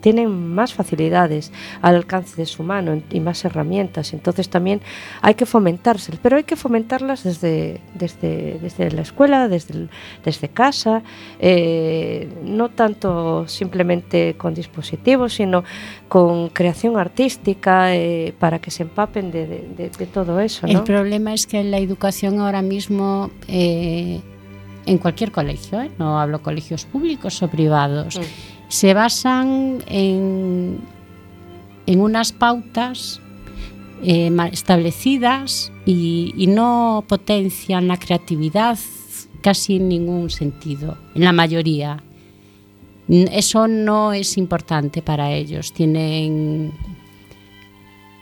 tienen 0.00 0.54
más 0.54 0.74
facilidades 0.74 1.52
al 1.82 1.96
alcance 1.96 2.36
de 2.36 2.46
su 2.46 2.62
mano 2.62 3.00
y 3.10 3.20
más 3.20 3.44
herramientas. 3.44 4.12
Entonces 4.12 4.48
también 4.48 4.80
hay 5.22 5.34
que 5.34 5.46
fomentárselas, 5.46 6.20
pero 6.22 6.36
hay 6.36 6.44
que 6.44 6.56
fomentarlas 6.56 7.24
desde, 7.24 7.80
desde, 7.94 8.58
desde 8.60 8.90
la 8.90 9.02
escuela, 9.02 9.48
desde, 9.48 9.74
el- 9.74 9.90
desde 10.24 10.48
casa, 10.48 11.02
eh, 11.40 12.28
no 12.44 12.68
tanto 12.70 13.46
simplemente 13.48 14.34
con 14.36 14.54
dispositivos, 14.54 15.34
sino 15.34 15.64
con 16.08 16.48
creación 16.50 16.96
artística 16.98 17.94
eh, 17.94 18.34
para 18.38 18.58
que 18.60 18.70
se 18.70 18.82
empapen 18.84 19.30
de, 19.30 19.46
de- 19.46 19.68
de- 19.76 19.90
de 19.90 20.06
todo 20.06 20.40
eso. 20.40 20.66
El 20.66 20.82
problema 20.82 21.32
es 21.34 21.46
que 21.46 21.62
la 21.64 21.78
educación 21.78 22.40
ahora 22.40 22.62
mismo, 22.62 23.30
eh, 23.48 24.20
en 24.86 24.98
cualquier 24.98 25.32
colegio, 25.32 25.80
¿eh? 25.80 25.90
no 25.98 26.20
hablo 26.20 26.42
colegios 26.42 26.84
públicos 26.84 27.42
o 27.42 27.48
privados, 27.48 28.18
Mm. 28.18 28.22
se 28.68 28.94
basan 28.94 29.82
en, 29.86 30.78
en 31.86 32.00
unas 32.00 32.32
pautas 32.32 33.20
eh, 34.02 34.30
establecidas 34.52 35.72
y, 35.84 36.34
y, 36.36 36.48
no 36.48 37.04
potencian 37.08 37.88
la 37.88 37.98
creatividad 37.98 38.78
casi 39.40 39.76
en 39.76 39.88
ningún 39.88 40.30
sentido, 40.30 40.98
en 41.14 41.24
la 41.24 41.32
mayoría. 41.32 42.02
Eso 43.08 43.68
no 43.68 44.12
es 44.12 44.36
importante 44.36 45.00
para 45.00 45.32
ellos. 45.32 45.72
Tienen 45.72 46.72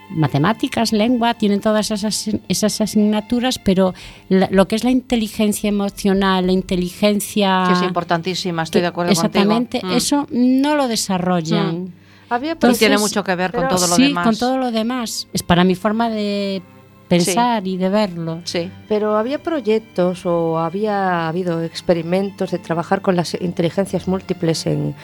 matemáticas, 0.09 0.91
lengua, 0.91 1.33
tienen 1.33 1.61
todas 1.61 1.91
esas, 1.91 2.29
esas 2.47 2.81
asignaturas, 2.81 3.59
pero 3.59 3.93
la- 4.29 4.47
lo 4.51 4.67
que 4.67 4.75
es 4.75 4.83
la 4.83 4.91
inteligencia 4.91 5.67
emocional, 5.67 6.45
la 6.45 6.51
inteligencia... 6.51 7.65
Que 7.67 7.73
es 7.73 7.81
importantísima, 7.83 8.63
estoy 8.63 8.81
de 8.81 8.87
acuerdo 8.87 9.11
Exactamente, 9.11 9.79
contigo. 9.81 9.93
Mm. 9.93 9.97
eso 9.97 10.27
no 10.31 10.75
lo 10.75 10.87
desarrollan. 10.87 11.91
Había 12.29 12.49
Y 12.49 12.51
Entonces, 12.53 12.79
tiene 12.79 12.97
mucho 12.97 13.23
que 13.23 13.35
ver 13.35 13.51
con 13.51 13.67
todo 13.67 13.87
lo 13.87 13.95
sí, 13.95 14.07
demás. 14.07 14.25
con 14.25 14.35
todo 14.37 14.57
lo 14.57 14.71
demás. 14.71 15.27
Es 15.33 15.43
para 15.43 15.63
mi 15.63 15.75
forma 15.75 16.09
de 16.09 16.61
pensar 17.07 17.67
y 17.67 17.77
de 17.77 17.89
verlo. 17.89 18.41
Sí. 18.45 18.71
Pero 18.89 19.15
había 19.17 19.37
proyectos 19.43 20.25
o 20.25 20.57
había 20.57 21.27
habido 21.27 21.61
experimentos 21.63 22.49
de 22.49 22.57
trabajar 22.57 23.01
con 23.01 23.15
las 23.15 23.35
inteligencias 23.39 24.07
múltiples 24.07 24.65
en, 24.65 24.95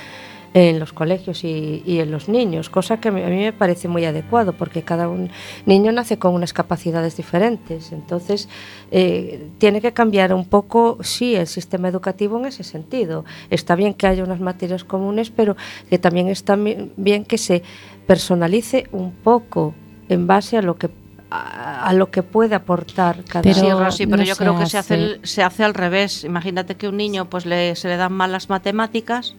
en 0.53 0.79
los 0.79 0.91
colegios 0.91 1.43
y, 1.43 1.81
y 1.85 1.99
en 1.99 2.11
los 2.11 2.27
niños, 2.27 2.69
cosa 2.69 2.99
que 2.99 3.09
a 3.09 3.11
mí 3.11 3.21
me 3.21 3.53
parece 3.53 3.87
muy 3.87 4.03
adecuado 4.05 4.53
porque 4.53 4.83
cada 4.83 5.07
un 5.07 5.29
niño 5.65 5.91
nace 5.91 6.19
con 6.19 6.33
unas 6.33 6.51
capacidades 6.51 7.15
diferentes. 7.15 7.91
Entonces, 7.91 8.49
eh, 8.91 9.47
tiene 9.57 9.81
que 9.81 9.93
cambiar 9.93 10.33
un 10.33 10.45
poco, 10.45 10.97
sí, 11.01 11.35
el 11.35 11.47
sistema 11.47 11.87
educativo 11.87 12.37
en 12.37 12.47
ese 12.47 12.63
sentido. 12.63 13.23
Está 13.49 13.75
bien 13.75 13.93
que 13.93 14.07
haya 14.07 14.23
unas 14.23 14.41
materias 14.41 14.83
comunes, 14.83 15.29
pero 15.29 15.55
que 15.89 15.97
también 15.97 16.27
está 16.27 16.57
bien 16.57 17.25
que 17.25 17.37
se 17.37 17.63
personalice 18.05 18.87
un 18.91 19.11
poco 19.11 19.73
en 20.09 20.27
base 20.27 20.57
a 20.57 20.61
lo 20.61 20.75
que 20.75 20.89
a, 21.29 21.87
a 21.87 21.93
lo 21.93 22.11
que 22.11 22.23
puede 22.23 22.55
aportar 22.55 23.23
cada 23.23 23.43
Pero 23.43 23.55
sí, 23.55 23.71
Rosy, 23.71 24.05
pero 24.05 24.17
no 24.17 24.23
yo 24.23 24.35
creo 24.35 24.59
que 24.59 24.65
se 24.65 24.77
hace, 24.77 25.19
se 25.23 25.43
hace 25.43 25.63
al 25.63 25.73
revés. 25.73 26.25
Imagínate 26.25 26.75
que 26.75 26.89
un 26.89 26.97
niño 26.97 27.29
pues 27.29 27.45
le, 27.45 27.75
se 27.77 27.87
le 27.87 27.95
dan 27.95 28.11
mal 28.11 28.33
las 28.33 28.49
matemáticas 28.49 29.37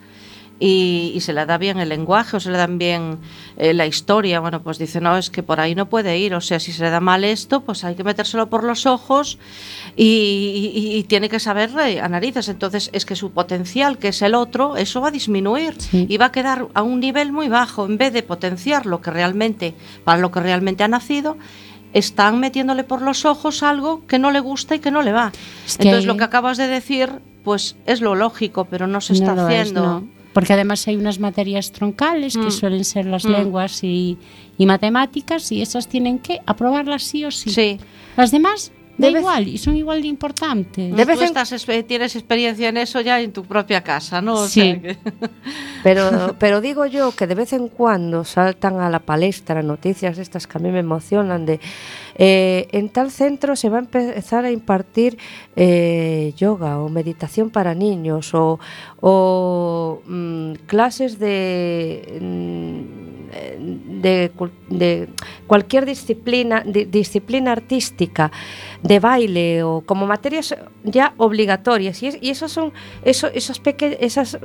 y, 0.65 1.13
y 1.17 1.21
se 1.23 1.33
le 1.33 1.45
da 1.45 1.59
bien 1.59 1.79
el 1.81 1.89
lenguaje 1.89 2.37
o 2.37 2.41
se 2.41 2.51
le 2.53 2.57
dan 2.59 2.79
bien 2.79 3.19
eh, 3.57 3.75
la 3.75 3.85
historia. 3.87 4.39
Bueno, 4.39 4.63
pues 4.63 4.79
dice, 4.79 5.01
no, 5.01 5.17
es 5.17 5.29
que 5.29 5.43
por 5.43 5.59
ahí 5.59 5.75
no 5.75 5.87
puede 5.89 6.17
ir. 6.19 6.35
O 6.37 6.41
sea, 6.41 6.61
si 6.61 6.71
se 6.73 6.85
le 6.85 6.91
da 6.91 7.01
mal 7.01 7.25
esto, 7.25 7.63
pues 7.63 7.83
hay 7.83 7.97
que 7.97 8.05
metérselo 8.05 8.49
por 8.49 8.63
los 8.63 8.87
ojos 8.87 9.39
y, 9.97 10.05
y- 10.75 10.97
y 10.99 11.03
tiene 11.05 11.29
que 11.29 11.41
saber 11.41 11.71
a 12.01 12.09
narices. 12.09 12.49
Entonces 12.49 12.91
es 12.93 13.05
que 13.05 13.17
su 13.17 13.33
potencial, 13.33 13.99
que 13.99 14.09
es 14.09 14.23
el 14.23 14.35
otro, 14.35 14.77
eso 14.77 15.01
va 15.01 15.09
a 15.09 15.11
disminuir 15.11 15.75
Sí. 15.79 16.07
y 16.09 16.17
va 16.17 16.27
a 16.27 16.33
quedar 16.33 16.69
a 16.75 16.83
un 16.83 17.01
nivel 17.01 17.33
muy 17.33 17.49
bajo. 17.49 17.85
En 17.87 17.99
vez 17.99 18.13
de 18.13 18.23
potenciar 18.23 18.87
lo 18.87 19.01
que 19.01 19.11
realmente, 19.11 19.75
para 20.05 20.19
lo 20.21 20.31
que 20.31 20.41
realmente 20.41 20.85
ha 20.85 20.89
nacido, 20.89 21.37
están 21.93 22.39
metiéndole 22.41 22.85
por 22.85 23.03
los 23.03 23.25
ojos 23.25 23.63
algo 23.63 24.07
que 24.07 24.19
no 24.19 24.31
le 24.31 24.41
gusta 24.41 24.75
y 24.77 24.79
que 24.79 24.91
no 24.91 25.03
le 25.03 25.13
va. 25.13 25.33
Es 25.67 25.77
que 25.77 25.85
Entonces 25.89 26.07
lo 26.07 26.17
que 26.17 26.25
acabas 26.25 26.57
de 26.57 26.67
decir, 26.69 27.11
pues 27.45 27.77
es 27.87 28.01
lo 28.01 28.15
lógico, 28.15 28.65
pero 28.67 28.87
no 28.87 29.01
se 29.01 29.13
No 29.15 29.19
está 29.19 29.33
es, 29.35 29.41
haciendo. 29.61 29.83
no. 29.83 30.22
Porque 30.33 30.53
además 30.55 30.87
hay 30.89 30.97
unas 30.97 31.19
materias 31.19 31.73
troncales 31.73 32.35
que 32.35 32.47
Mm. 32.47 32.51
suelen 32.51 32.85
ser 32.85 33.07
las 33.07 33.25
Mm. 33.25 33.31
lenguas 33.33 33.85
y, 33.85 34.17
y 34.59 34.67
matemáticas 34.67 35.53
y 35.53 35.61
esas 35.63 35.89
tienen 35.89 36.19
que 36.19 36.41
aprobarlas 36.47 37.03
sí 37.03 37.25
o 37.25 37.31
sí. 37.31 37.51
Sí. 37.51 37.79
Las 38.17 38.31
demás 38.31 38.73
da 38.99 39.07
De 39.09 39.13
vez- 39.15 39.21
igual 39.23 39.49
y 39.49 39.59
son 39.59 39.77
igual 39.77 40.03
de 40.03 40.09
importantes. 40.09 40.95
De 40.95 41.05
vez 41.05 41.17
Tú 41.17 41.23
en- 41.23 41.29
estás 41.37 41.67
tienes 41.87 42.15
experiencia 42.15 42.69
en 42.69 42.77
eso 42.77 43.01
ya 43.01 43.21
en 43.21 43.33
tu 43.33 43.45
propia 43.45 43.83
casa, 43.83 44.21
¿no? 44.21 44.35
O 44.35 44.47
Sí. 44.49 44.61
sea 44.61 44.81
que- 44.83 44.97
Pero, 45.83 46.37
pero 46.39 46.61
digo 46.61 46.87
yo 46.87 47.11
que 47.11 47.27
de 47.27 47.35
vez 47.35 47.53
en 47.53 47.67
cuando 47.69 48.25
saltan 48.25 48.79
a 48.81 48.89
la 48.89 49.01
palestra 49.01 49.63
noticias 49.65 50.17
estas 50.19 50.47
que 50.47 50.59
a 50.59 50.61
mí 50.61 50.71
me 50.71 50.79
emocionan 50.79 51.45
de 51.45 51.59
eh, 52.17 52.69
en 52.71 52.89
tal 52.91 53.11
centro 53.11 53.57
se 53.57 53.69
va 53.69 53.79
a 53.79 53.81
empezar 53.81 54.45
a 54.45 54.51
impartir 54.53 55.19
eh, 55.57 56.33
yoga 56.37 56.79
o 56.79 56.89
meditación 56.89 57.51
para 57.51 57.75
niños 57.75 58.33
o, 58.35 58.61
o, 59.01 60.03
mm, 60.07 60.53
clases 60.67 61.19
de, 61.19 62.19
mm, 62.21 63.02
de, 63.59 64.31
de 64.69 65.09
cualquier 65.47 65.87
disciplina, 65.87 66.63
di- 66.67 66.85
disciplina 66.85 67.53
artística, 67.53 68.31
de 68.83 69.01
baile 69.01 69.63
o 69.63 69.81
como 69.81 70.07
materias 70.07 70.55
ya 70.85 71.15
obligatorias. 71.17 72.03
Y, 72.03 72.07
es- 72.09 72.19
y 72.21 72.31
son 72.49 72.73
eso, 73.05 73.29
esas, 73.29 73.61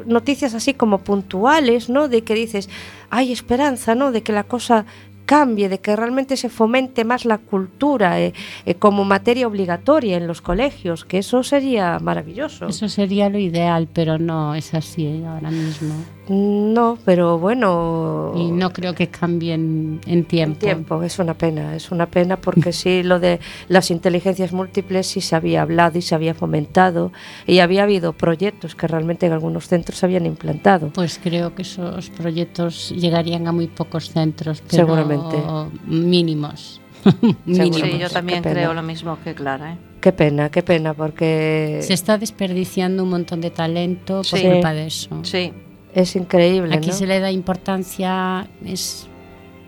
noticias 0.06 0.54
así 0.54 0.74
como 0.74 1.00
puntuales, 1.00 1.90
¿no? 1.90 2.08
De 2.08 2.24
que 2.24 2.34
dices, 2.34 2.70
hay 3.10 3.32
esperanza, 3.32 3.96
¿no? 3.96 4.12
De 4.12 4.22
que 4.24 4.32
la 4.34 4.44
cosa 4.44 4.86
cambie, 5.26 5.68
de 5.68 5.80
que 5.80 5.94
realmente 5.94 6.38
se 6.38 6.48
fomente 6.48 7.04
más 7.04 7.26
la 7.26 7.38
cultura 7.38 8.22
eh, 8.22 8.34
eh, 8.66 8.76
como 8.76 9.04
materia 9.04 9.46
obligatoria 9.46 10.16
en 10.16 10.26
los 10.26 10.40
colegios, 10.42 11.04
que 11.04 11.18
eso 11.18 11.44
sería 11.44 12.00
maravilloso. 12.00 12.68
Eso 12.68 12.88
sería 12.88 13.28
lo 13.30 13.38
ideal, 13.38 13.90
pero 13.92 14.18
no 14.18 14.56
es 14.56 14.74
así 14.74 15.22
ahora 15.28 15.52
mismo. 15.52 15.94
No, 16.30 16.98
pero 17.06 17.40
bueno. 17.40 18.34
Y 18.36 18.52
no 18.52 18.72
creo 18.74 18.94
que 18.94 19.08
cambien 19.08 20.00
en 20.06 20.20
En 20.20 20.26
tiempo. 20.26 20.60
tiempo, 20.60 21.04
es 21.04 21.20
una 21.20 21.34
pena, 21.36 21.76
es 21.76 21.92
una 21.92 22.06
pena 22.08 22.38
porque 22.38 22.72
sí, 22.74 23.04
lo 23.04 23.20
de 23.20 23.40
las 23.70 23.92
inteligencias 23.92 24.52
múltiples 24.52 25.08
sí 25.08 25.22
se 25.22 25.36
había 25.36 25.62
hablado 25.62 25.98
y 25.98 26.02
se 26.02 26.16
había 26.16 26.34
fomentado 26.34 27.12
y 27.46 27.60
había 27.60 27.84
habido 27.84 28.14
proyectos 28.14 28.76
que 28.76 28.88
realmente 28.88 29.26
en 29.26 29.32
algunos 29.34 29.68
centros 29.68 30.00
se 30.00 30.06
habían 30.06 30.26
implantado. 30.26 30.90
Pues 30.94 31.20
creo 31.24 31.56
que 31.56 31.62
esos 31.62 32.10
proyectos 32.10 32.90
llegarían 32.96 33.48
a 33.48 33.52
muy 33.52 33.68
pocos 33.68 34.10
centros, 34.12 34.62
pero 34.70 34.86
Seguramente. 34.86 35.38
mínimos. 35.86 36.82
Sí, 37.14 37.32
mínimos. 37.46 38.00
yo 38.00 38.10
también 38.10 38.40
Qué 38.44 38.50
pena. 38.50 38.56
creo 38.62 38.74
lo 38.74 38.84
mismo 38.84 39.18
que 39.24 39.34
Clara. 39.34 39.74
¿eh? 39.74 39.78
Qué 40.02 40.12
pena, 40.12 40.50
qué 40.50 40.62
pena, 40.62 40.94
porque 40.94 41.80
Se 41.82 41.94
está 41.94 42.18
desperdiciando 42.18 43.04
un 43.04 43.10
montón 43.10 43.42
de 43.42 43.50
talento 43.50 44.18
por 44.30 44.40
Sí. 44.40 44.46
culpa 44.46 44.74
de 44.74 44.88
eso. 44.88 45.20
Sí, 45.24 45.54
es 46.02 46.16
increíble. 46.16 46.76
Aquí 46.76 46.88
¿no? 46.90 46.94
se 46.94 47.08
le 47.08 47.20
da 47.20 47.32
importancia, 47.32 48.48
es 48.66 49.08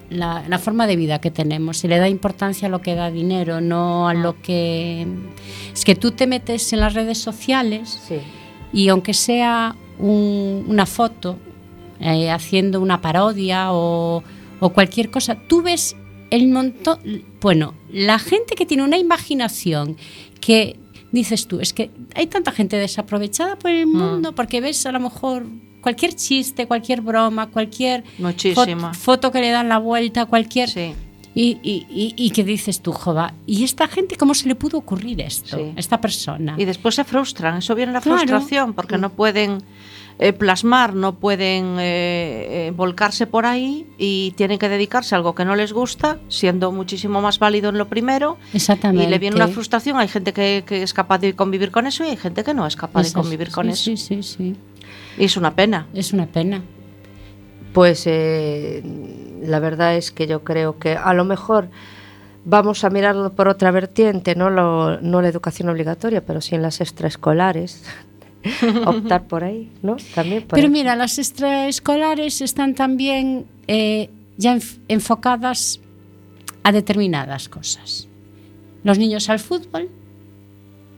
la, 0.09 0.43
la 0.47 0.57
forma 0.59 0.87
de 0.87 0.95
vida 0.95 1.19
que 1.19 1.31
tenemos, 1.31 1.77
se 1.77 1.87
le 1.87 1.97
da 1.97 2.09
importancia 2.09 2.67
a 2.67 2.71
lo 2.71 2.81
que 2.81 2.95
da 2.95 3.11
dinero, 3.11 3.61
no 3.61 4.07
a 4.07 4.13
lo 4.13 4.41
que... 4.41 5.07
Es 5.73 5.85
que 5.85 5.95
tú 5.95 6.11
te 6.11 6.27
metes 6.27 6.71
en 6.73 6.79
las 6.79 6.93
redes 6.93 7.17
sociales 7.17 7.99
Sí. 8.07 8.17
y 8.73 8.89
aunque 8.89 9.13
sea 9.13 9.75
un- 9.99 10.65
una 10.67 10.85
foto 10.85 11.37
eh, 11.99 12.31
haciendo 12.31 12.79
una 12.81 13.01
parodia 13.01 13.71
o, 13.73 14.23
o 14.59 14.69
cualquier 14.69 15.09
cosa, 15.11 15.35
tú 15.47 15.61
ves 15.61 15.95
el 16.31 16.47
montón, 16.47 16.99
bueno, 17.41 17.73
la 17.91 18.19
gente 18.19 18.55
que 18.55 18.65
tiene 18.65 18.83
una 18.83 18.97
imaginación 18.97 19.97
que 20.41 20.77
dices 21.11 21.47
tú, 21.47 21.59
es 21.59 21.73
que 21.73 21.89
hay 22.15 22.27
tanta 22.27 22.51
gente 22.51 22.77
desaprovechada 22.77 23.57
por 23.57 23.71
el 23.71 23.87
mundo 23.87 24.33
porque 24.33 24.61
ves 24.61 24.85
a 24.85 24.91
lo 24.91 24.99
mejor 24.99 25.45
cualquier 25.81 26.13
chiste, 26.15 26.67
cualquier 26.67 27.01
broma, 27.01 27.47
cualquier 27.47 28.03
fo- 28.19 28.93
foto 28.93 29.31
que 29.31 29.41
le 29.41 29.49
dan 29.51 29.69
la 29.69 29.77
vuelta, 29.77 30.25
cualquier... 30.25 30.69
Sí. 30.69 30.93
Y, 31.35 31.59
y- 31.61 31.85
y- 31.89 32.13
y 32.17 32.31
que 32.31 32.43
dices 32.43 32.81
tú, 32.81 32.91
jova, 32.91 33.33
¿y 33.45 33.63
esta 33.63 33.87
gente 33.87 34.15
cómo 34.17 34.33
se 34.33 34.47
le 34.47 34.55
pudo 34.55 34.79
ocurrir 34.79 35.21
esto? 35.21 35.57
Sí. 35.57 35.73
Esta 35.75 36.01
persona. 36.01 36.55
Y 36.57 36.65
después 36.65 36.95
se 36.95 37.03
frustran, 37.03 37.57
eso 37.59 37.75
viene 37.75 37.93
la 37.93 38.01
Claro. 38.01 38.17
frustración, 38.17 38.73
porque 38.73 38.97
no 38.97 39.11
pueden 39.11 39.59
eh, 40.17 40.33
plasmar, 40.33 40.95
no 40.95 41.15
pueden 41.15 41.77
eh, 41.79 42.67
eh, 42.67 42.73
volcarse 42.75 43.25
por 43.27 43.45
ahí 43.45 43.85
y 43.99 44.31
tienen 44.31 44.57
que 44.59 44.67
dedicarse 44.69 45.13
a 45.15 45.17
algo 45.19 45.33
que 45.35 45.45
no 45.45 45.55
les 45.55 45.71
gusta, 45.71 46.19
siendo 46.29 46.71
muchísimo 46.73 47.21
más 47.21 47.37
válido 47.39 47.69
en 47.69 47.77
lo 47.77 47.87
primero. 47.87 48.37
Exactamente. 48.53 49.05
Y 49.05 49.07
le 49.09 49.19
viene 49.19 49.35
una 49.37 49.47
frustración, 49.47 49.97
hay 49.97 50.07
gente 50.09 50.33
que, 50.33 50.63
que 50.65 50.81
es 50.83 50.93
capaz 50.95 51.19
de 51.19 51.35
convivir 51.35 51.69
con 51.71 51.85
eso 51.87 52.03
y 52.03 52.07
hay 52.09 52.17
gente 52.17 52.43
que 52.43 52.53
no 52.55 52.65
es 52.65 52.75
capaz 52.75 53.03
de 53.03 53.13
convivir 53.13 53.51
con 53.51 53.67
sí, 53.73 53.93
eso. 53.93 54.03
Sí, 54.07 54.23
sí, 54.23 54.23
sí. 54.23 54.55
Y 55.19 55.25
es 55.25 55.38
una 55.38 55.53
pena. 55.55 55.86
Es 55.93 56.13
una 56.13 56.25
pena. 56.25 56.63
Pues 57.73 58.03
eh, 58.08 58.82
la 59.43 59.60
verdad 59.60 59.95
es 59.95 60.10
que 60.12 60.25
yo 60.25 60.43
creo 60.43 60.79
que 60.79 60.93
a 60.95 61.13
lo 61.13 61.23
mejor 61.25 61.69
vamos 62.45 62.84
a 62.84 62.89
mirarlo 62.89 63.34
por 63.34 63.47
otra 63.47 63.69
vertiente, 63.71 64.34
no, 64.34 64.49
lo- 64.49 64.99
no 65.01 65.21
la 65.21 65.27
educación 65.27 65.69
obligatoria, 65.69 66.25
pero 66.25 66.41
sí 66.41 66.55
en 66.55 66.62
las 66.63 66.82
extraescolares. 66.82 67.84
Optar 68.86 69.27
por 69.27 69.43
ahí, 69.43 69.69
¿no? 69.84 69.97
También 70.15 70.43
por 70.43 70.55
Pero 70.55 70.67
ahí. 70.67 70.71
mira, 70.73 70.95
las 70.95 71.19
extraescolares 71.19 72.41
están 72.41 72.73
también 72.73 73.45
eh, 73.67 74.10
ya 74.38 74.55
enf- 74.55 74.79
enfocadas 74.88 75.79
a 76.63 76.71
determinadas 76.71 77.49
cosas. 77.49 78.08
Los 78.84 78.97
niños 78.97 79.29
al 79.29 79.39
fútbol, 79.39 79.89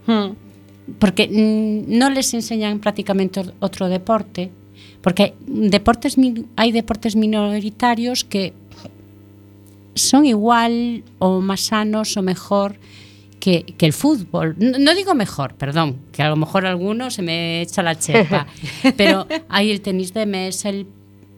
Hmm. 0.07 0.31
Porque 0.99 1.27
no 1.29 2.09
les 2.09 2.33
enseñan 2.33 2.79
prácticamente 2.79 3.41
otro 3.59 3.87
deporte, 3.89 4.51
porque 5.01 5.33
deportes 5.47 6.15
hay 6.55 6.71
deportes 6.71 7.15
minoritarios 7.15 8.23
que 8.23 8.53
son 9.95 10.25
igual 10.25 11.03
o 11.19 11.41
más 11.41 11.61
sanos 11.61 12.15
o 12.17 12.21
mejor 12.21 12.75
que, 13.39 13.63
que 13.77 13.85
el 13.87 13.93
fútbol. 13.93 14.55
No, 14.57 14.77
no 14.79 14.93
digo 14.95 15.13
mejor, 15.15 15.55
perdón, 15.55 15.97
que 16.11 16.21
a 16.21 16.29
lo 16.29 16.35
mejor 16.35 16.65
alguno 16.65 17.09
se 17.11 17.21
me 17.21 17.61
echa 17.61 17.81
la 17.83 17.97
chepa, 17.97 18.47
pero 18.97 19.27
hay 19.49 19.71
el 19.71 19.81
tenis 19.81 20.13
de 20.13 20.25
mesa, 20.25 20.69
el, 20.69 20.85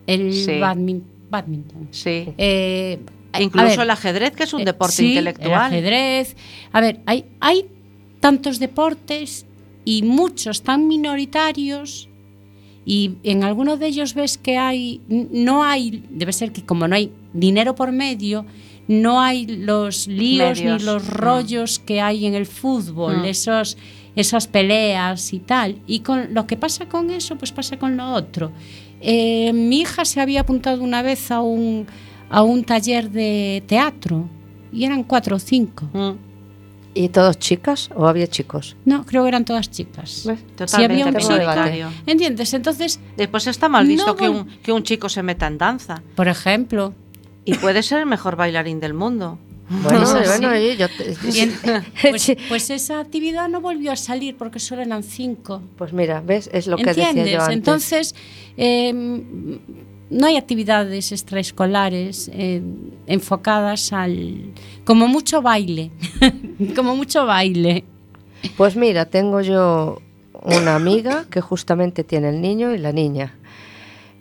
el 0.08 0.34
Sí. 0.34 0.52
badmin- 0.52 1.02
badminton. 1.30 1.88
Sí. 1.92 2.28
Eh, 2.38 3.00
Incluso 3.39 3.66
ver, 3.68 3.80
el 3.80 3.89
ajedrez, 3.89 4.32
que 4.34 4.44
es 4.44 4.54
un 4.54 4.62
eh, 4.62 4.66
deporte 4.66 4.94
sí, 4.98 5.08
intelectual. 5.10 5.50
El 5.50 5.54
ajedrez. 5.56 6.36
A 6.72 6.82
ver, 6.82 7.00
hay, 7.08 7.26
hay 7.39 7.66
tantos 8.23 8.57
deportes 8.59 9.45
y 9.83 10.01
muchos 10.03 10.62
tan 10.63 10.88
minoritarios 10.88 12.07
y 12.86 13.15
en 13.23 13.43
algunos 13.43 13.79
de 13.79 13.88
ellos 13.88 14.13
ves 14.13 14.38
que 14.38 14.57
hay, 14.57 15.01
no 15.09 15.63
hay, 15.63 16.03
debe 16.09 16.31
ser 16.31 16.51
que 16.53 16.63
como 16.63 16.88
no 16.88 16.95
hay 16.95 17.12
dinero 17.33 17.75
por 17.75 17.91
medio, 17.91 18.45
no 18.88 19.19
hay 19.21 19.45
los 19.45 20.07
líos 20.07 20.59
Medios. 20.59 20.79
ni 20.81 20.86
los 20.86 21.03
Mm. 21.03 21.12
rollos 21.12 21.79
que 21.79 21.99
hay 22.01 22.25
en 22.25 22.33
el 22.33 22.45
fútbol, 22.45 23.17
Mm. 23.21 23.25
esos, 23.25 23.77
esas 24.15 24.47
peleas 24.47 25.33
y 25.33 25.39
tal. 25.39 25.69
Y 25.88 25.99
con 25.99 26.33
lo 26.33 26.45
que 26.47 26.55
pasa 26.57 26.88
con 26.88 27.09
eso, 27.09 27.38
pues 27.38 27.51
pasa 27.51 27.77
con 27.77 27.95
lo 27.97 28.05
otro. 28.13 28.51
Eh, 29.01 29.51
mi 29.53 29.81
hija 29.81 30.05
se 30.05 30.21
había 30.21 30.41
apuntado 30.41 30.81
una 30.81 31.01
vez 31.01 31.29
a 31.31 31.41
un, 31.41 31.86
a 32.29 32.41
un 32.43 32.63
taller 32.63 33.09
de 33.12 33.63
teatro 33.67 34.29
y 34.71 34.86
eran 34.86 35.03
cuatro 35.03 35.36
o 35.36 35.39
cinco. 35.39 35.89
Hmm. 35.93 36.33
¿Y 36.95 37.10
todos 37.10 37.39
chicas 37.39 37.89
o 37.95 38.08
había 38.08 38.27
chicos? 38.27 38.75
No, 38.86 39.06
creo 39.06 39.23
que 39.23 39.29
eran 39.29 39.45
todas 39.45 39.71
chicas. 39.71 40.23
¿Ves? 40.27 40.39
Totalmente 40.56 41.01
había 41.03 41.06
un 41.08 41.15
chico-. 41.17 41.91
¿Entiendes? 42.06 42.53
Entonces, 42.53 42.99
Después 43.17 43.47
está 43.47 43.67
mal 43.69 43.88
visto 43.88 44.06
No 44.08 44.15
que, 44.15 44.29
un, 44.29 44.45
que 44.62 44.71
un 44.71 44.84
chico 44.84 45.10
se 45.10 45.23
meta 45.23 45.47
en 45.47 45.58
danza. 45.58 46.01
por 46.15 46.27
ejemplo, 46.27 46.93
Y 47.45 47.56
puede 47.56 47.82
ser 47.84 47.99
el 47.99 48.06
mejor 48.06 48.36
bailarín 48.36 48.79
del 48.79 48.93
mundo. 48.93 49.38
Bueno, 49.69 50.06
bueno, 50.25 50.51
sí. 50.53 50.58
y 50.60 50.77
yo 50.77 50.88
te- 50.89 51.15
y 51.34 51.39
en- 51.39 51.53
pues, 52.10 52.32
pues 52.49 52.69
esa 52.69 52.99
actividad 52.99 53.47
no 53.49 53.60
volvió 53.62 53.91
a 53.91 53.95
salir 53.95 54.36
porque 54.38 54.60
solo 54.60 54.82
eran 54.82 55.03
cinco. 55.03 55.62
Pues 55.77 55.93
mira, 55.93 56.21
¿ves? 56.21 56.49
Es 56.53 56.67
lo 56.67 56.75
que 56.77 56.84
¿Entiendes? 56.84 57.15
decía 57.25 57.38
yo 57.38 57.41
antes. 57.43 57.56
Entonces, 57.58 58.15
eh, 58.58 59.60
no 60.13 60.28
hay 60.28 60.38
actividades 60.38 61.12
extraescolares 61.12 62.30
eh, 62.34 62.62
enfocadas 63.08 63.91
al... 63.93 64.54
como 64.86 65.08
mucho 65.08 65.41
baile, 65.41 65.91
como 66.76 66.95
mucho 66.95 67.26
baile. 67.26 67.84
Pues 68.58 68.76
mira, 68.76 69.06
tengo 69.06 69.41
yo 69.41 70.02
una 70.43 70.76
amiga 70.76 71.26
que 71.30 71.41
justamente 71.41 72.04
tiene 72.04 72.30
el 72.30 72.41
niño 72.41 72.73
y 72.73 72.78
la 72.78 72.91
niña. 72.91 73.36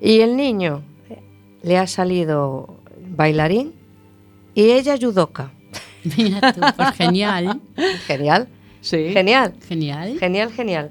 Y 0.01 0.21
el 0.21 0.37
niño 0.37 0.83
le 1.63 1.79
ha 1.79 1.87
salido 1.87 2.77
bailarín 3.17 3.73
y 4.55 4.71
ella 4.71 4.97
judoka. 5.01 5.53
Mira 6.17 6.53
tú, 6.53 6.61
pues 6.77 6.91
genial, 6.97 7.61
Genial, 8.07 8.49
Sí. 8.81 9.11
genial, 9.13 9.55
genial. 9.69 10.19
genial, 10.19 10.53
genial. 10.53 10.91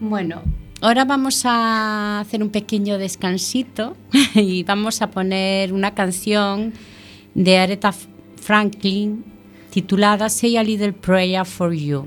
Bueno, 0.00 0.42
ahora 0.80 1.04
vamos 1.04 1.42
a 1.44 2.20
hacer 2.20 2.42
un 2.42 2.50
pequeño 2.50 2.98
descansito 2.98 3.96
y 4.34 4.62
vamos 4.62 5.02
a 5.02 5.10
poner 5.10 5.72
una 5.72 5.94
canción 5.94 6.72
de 7.34 7.58
Aretha 7.58 7.92
Franklin 8.36 9.24
titulada 9.70 10.28
Say 10.28 10.56
a 10.56 10.62
Little 10.62 10.92
Prayer 10.92 11.44
for 11.44 11.72
You. 11.72 12.06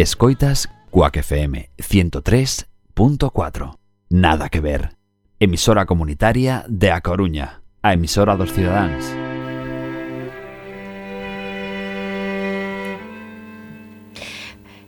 Escoitas 0.00 0.70
Cuac 0.90 1.18
FM 1.18 1.68
103.4. 1.76 3.76
Nada 4.08 4.48
que 4.48 4.60
ver. 4.60 4.96
Emisora 5.38 5.84
comunitaria 5.84 6.64
de 6.68 6.90
A 6.90 7.02
Coruña, 7.02 7.60
a 7.82 7.92
emisora 7.92 8.34
dos 8.34 8.50
cidadáns. 8.50 9.04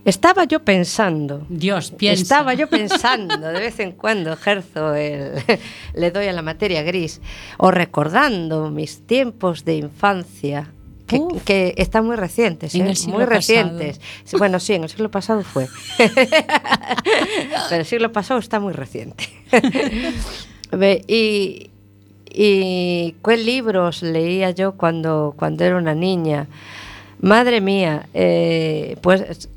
Estaba 0.07 0.45
yo 0.45 0.65
pensando. 0.65 1.45
Dios, 1.51 1.91
piensa. 1.91 2.23
Estaba 2.23 2.55
yo 2.55 2.71
pensando, 2.71 3.37
de 3.37 3.61
vez 3.61 3.81
en 3.81 3.93
cuando 3.93 4.33
ejerzo 4.33 4.95
el. 4.95 5.43
le 5.95 6.11
doy 6.11 6.29
a 6.29 6.33
la 6.33 6.41
materia 6.41 6.83
gris, 6.83 7.21
o 7.59 7.71
recordando 7.71 8.71
mis 8.71 9.07
tiempos 9.07 9.67
de 9.67 9.77
infancia. 9.77 10.73
Que, 11.13 11.19
Uf. 11.19 11.43
que 11.45 11.75
están 11.77 12.07
muy 12.07 12.17
recientes, 12.17 12.75
En 12.75 12.83
¿eh? 12.83 12.85
muy 12.87 12.95
pasado. 12.95 13.27
recientes. 13.27 14.01
Bueno, 14.39 14.59
sí, 14.59 14.73
en 14.75 14.85
el 14.85 14.89
siglo 14.89 15.11
pasado 15.11 15.43
fue. 15.43 15.69
Pero 17.69 17.81
el 17.81 17.85
siglo 17.87 18.13
pasado 18.13 18.41
está 18.41 18.61
muy 18.61 18.73
reciente. 18.73 19.29
Y, 21.07 21.69
y 22.31 23.15
qué 23.23 23.37
libros 23.37 24.03
leía 24.03 24.51
yo 24.53 24.73
cuando, 24.73 25.35
cuando 25.37 25.65
era 25.65 25.77
una 25.77 25.95
niña. 25.95 26.47
Madre 27.21 27.61
mía, 27.61 28.09
eh, 28.15 28.97
pues 29.03 29.21
es- 29.21 29.49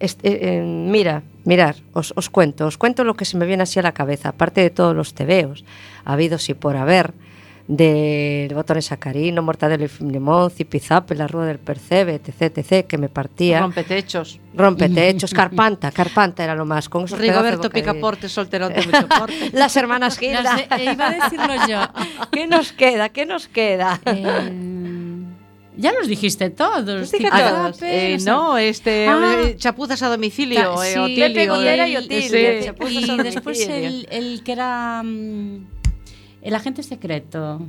eh, 0.00 0.38
eh, 0.42 0.62
mira, 0.62 1.22
mirar, 1.44 1.76
os, 1.92 2.12
os 2.16 2.28
cuento, 2.28 2.66
os 2.66 2.76
cuento 2.76 3.04
lo 3.04 3.14
que 3.14 3.24
se 3.24 3.36
me 3.36 3.46
viene 3.46 3.62
así 3.62 3.78
a 3.78 3.82
la 3.82 3.92
cabeza, 3.92 4.30
aparte 4.30 4.62
de 4.62 4.70
todos 4.70 4.96
los 4.96 5.14
tebeos, 5.14 5.64
habidos 6.04 6.48
y 6.48 6.54
por 6.54 6.76
haber, 6.76 7.14
de 7.66 8.50
botones 8.54 8.84
sacarino, 8.86 9.40
mortadelo 9.42 9.84
y 9.86 10.04
limón, 10.04 10.50
zipizape, 10.50 11.14
la 11.14 11.26
rueda 11.26 11.46
del 11.48 11.58
percebe, 11.58 12.14
etc, 12.22 12.58
etc, 12.58 12.86
que 12.86 12.98
me 12.98 13.08
partía. 13.08 13.60
Rompetechos. 13.60 14.38
Rompetechos, 14.54 15.32
Carpanta, 15.34 15.90
Carpanta 15.90 16.44
era 16.44 16.54
lo 16.54 16.66
más, 16.66 16.88
con 16.90 17.04
esos 17.04 17.18
de 17.18 17.26
Rigoberto. 17.28 17.70
Picaporte, 17.70 18.28
solterote, 18.28 18.82
mucho 18.86 19.08
porte. 19.08 19.50
Las 19.54 19.76
hermanas 19.76 20.18
Gilda. 20.18 20.42
Las 20.42 20.56
de- 20.56 20.76
eh, 20.84 20.92
iba 20.92 21.08
a 21.08 21.12
decirlo 21.14 21.54
yo. 21.66 21.80
¿Qué 22.32 22.46
nos 22.46 22.72
queda? 22.72 23.08
¿Qué 23.08 23.24
nos 23.24 23.48
queda? 23.48 23.98
Eh, 24.04 24.50
ya 25.76 25.92
los 25.92 26.06
dijiste 26.06 26.50
todos. 26.50 27.10
Dije. 27.10 27.28
Eh, 27.82 28.18
no, 28.26 28.58
este, 28.58 29.06
Ah. 29.08 29.42
chapuzas 29.56 30.02
a 30.02 30.08
domicilio, 30.08 30.74
Ta- 30.74 30.86
eh, 30.86 30.92
sí, 30.92 30.98
Otilio, 30.98 31.26
Pepe 31.28 31.46
Gotera 31.48 31.88
y 31.88 31.96
Otilio, 31.96 32.28
sí. 32.60 32.64
chapuzas 32.66 33.08
a 33.08 33.14
Y 33.14 33.16
después 33.22 33.68
el 33.68 34.42
que 34.44 34.52
era 34.52 35.02
mm, 35.02 35.66
el 36.44 36.54
agente 36.54 36.82
secreto. 36.84 37.60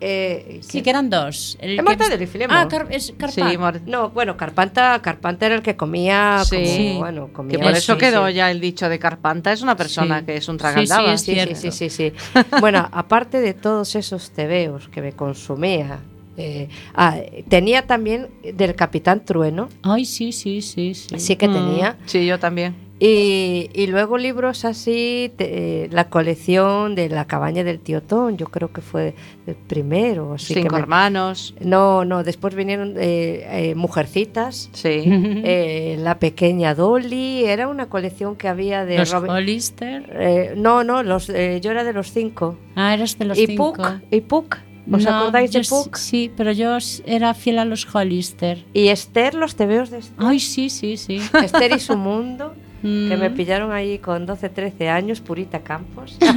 Eh, 0.00 0.60
Sí, 0.62 0.82
que 0.82 0.90
eran 0.90 1.10
dos. 1.10 1.58
El 1.60 1.76
Es 1.76 1.84
Mortadelo 1.84 2.22
y 2.22 2.26
Filemón. 2.28 2.56
Ah, 2.56 2.68
Car- 2.68 2.86
es 2.90 3.12
Carpa. 3.18 3.32
Sí, 3.50 3.58
No, 3.86 4.10
bueno, 4.10 4.36
Carpanta, 4.36 5.00
Carpanta 5.02 5.46
era 5.46 5.56
el 5.56 5.62
que 5.62 5.74
comía 5.76 6.42
Sí. 6.44 6.56
como, 6.56 6.98
bueno, 7.00 7.32
comía 7.32 7.58
Que 7.58 7.64
por 7.64 7.72
eso 7.72 7.94
sí, 7.94 7.98
quedó 7.98 8.28
ya 8.28 8.48
el 8.52 8.60
dicho 8.60 8.88
de 8.88 8.98
Carpanta, 9.00 9.52
es 9.52 9.60
una 9.60 9.76
persona 9.76 10.24
que 10.24 10.36
es 10.36 10.48
un 10.48 10.56
tragaldaba. 10.56 11.12
es 11.14 11.22
Sí, 11.22 11.36
sí, 11.56 11.72
sí, 11.72 11.90
sí. 11.90 12.12
Bueno, 12.60 12.88
aparte 12.92 13.40
de 13.40 13.54
todos 13.54 13.96
esos 13.96 14.30
tebeos 14.30 14.88
que 14.88 15.02
me 15.02 15.14
consumía, 15.14 15.98
eh, 16.36 16.68
ah, 16.94 17.16
tenía 17.48 17.84
también 17.88 18.28
del 18.54 18.76
Capitán 18.76 19.24
Trueno, 19.24 19.68
Ay, 19.82 20.04
sí, 20.04 20.30
sí, 20.30 20.62
sí, 20.62 20.94
sí. 20.94 21.18
sí 21.18 21.34
que 21.34 21.48
Mm, 21.48 21.52
tenía. 21.52 21.96
Sí, 22.06 22.24
yo 22.24 22.38
también. 22.38 22.76
Y, 23.00 23.70
y 23.74 23.86
luego 23.86 24.18
libros 24.18 24.64
así, 24.64 25.30
te- 25.36 25.84
eh, 25.84 25.88
la 25.92 26.08
colección 26.10 26.96
de 26.96 27.08
La 27.08 27.26
cabaña 27.26 27.62
del 27.62 27.78
tío 27.78 28.02
Tom, 28.02 28.36
yo 28.36 28.46
creo 28.46 28.72
que 28.72 28.80
fue 28.80 29.14
el 29.46 29.54
primero. 29.54 30.34
Así 30.34 30.54
Cinco 30.54 30.68
que 30.68 30.74
me- 30.74 30.80
hermanos. 30.80 31.54
No, 31.60 32.04
no, 32.04 32.24
después 32.24 32.56
vinieron 32.56 32.94
eh, 32.98 33.70
eh, 33.70 33.74
Mujercitas, 33.76 34.68
Sí. 34.72 35.02
eh, 35.06 35.96
La 36.00 36.18
pequeña 36.18 36.74
Dolly, 36.74 37.44
era 37.44 37.68
una 37.68 37.88
colección 37.88 38.34
que 38.34 38.48
había 38.48 38.84
de 38.84 38.98
Los 38.98 39.12
Robin- 39.12 39.30
Hollister. 39.30 40.10
eh, 40.14 40.54
no, 40.56 40.82
no, 40.82 41.04
los, 41.04 41.28
eh, 41.30 41.60
yo 41.62 41.70
era 41.70 41.84
de 41.84 41.92
los 41.92 42.10
cinco. 42.12 42.56
Ah, 42.74 42.94
eras 42.94 43.16
de 43.16 43.26
los 43.26 43.38
y 43.38 43.46
cinco. 43.46 43.74
Puck, 43.74 43.90
y 44.10 44.20
Puck, 44.22 44.56
¿os 44.90 45.04
No, 45.04 45.10
acordáis 45.18 45.52
de 45.52 45.62
Puck? 45.62 45.94
Sí, 45.96 46.32
pero 46.36 46.50
yo 46.50 46.76
era 47.06 47.32
fiel 47.34 47.60
a 47.60 47.64
los 47.64 47.86
Hollister. 47.94 48.64
Y 48.74 48.88
Esther, 48.88 49.34
los 49.34 49.54
tebeos 49.54 49.90
de 49.90 49.98
Esther, 49.98 50.16
Ay, 50.18 50.40
sí, 50.40 50.68
sí, 50.68 50.96
sí. 50.96 51.20
Esther 51.44 51.72
y 51.76 51.78
su 51.78 51.96
mundo, 51.96 52.54
que 52.82 53.16
me 53.18 53.28
Mm. 53.28 53.34
pillaron 53.34 53.72
ahí 53.72 53.98
con 53.98 54.24
12, 54.26 54.48
13 54.50 54.88
años, 54.88 55.20
Purita 55.20 55.60
Campos. 55.60 56.16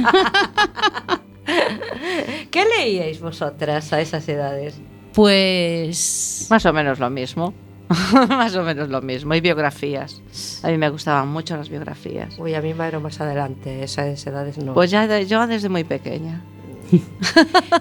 ¿Qué 2.50 2.64
leíais 2.78 3.20
vosotras 3.20 3.92
a 3.92 4.00
esas 4.00 4.28
edades? 4.28 4.80
Pues. 5.14 6.46
Más 6.50 6.64
o 6.66 6.72
menos 6.72 6.98
lo 6.98 7.10
mismo. 7.10 7.54
más 8.28 8.54
o 8.56 8.62
menos 8.62 8.88
lo 8.88 9.02
mismo. 9.02 9.34
Y 9.34 9.40
biografías. 9.40 10.60
A 10.62 10.68
mí 10.68 10.78
me 10.78 10.88
gustaban 10.88 11.28
mucho 11.28 11.56
las 11.56 11.68
biografías. 11.68 12.38
Uy, 12.38 12.54
a 12.54 12.62
mí 12.62 12.72
me 12.74 12.98
más 12.98 13.20
adelante, 13.20 13.82
esas 13.82 14.26
edades 14.26 14.58
no. 14.58 14.72
Pues 14.74 14.90
ya 14.90 15.06
de- 15.06 15.26
yo 15.26 15.46
desde 15.46 15.68
muy 15.68 15.84
pequeña. 15.84 16.42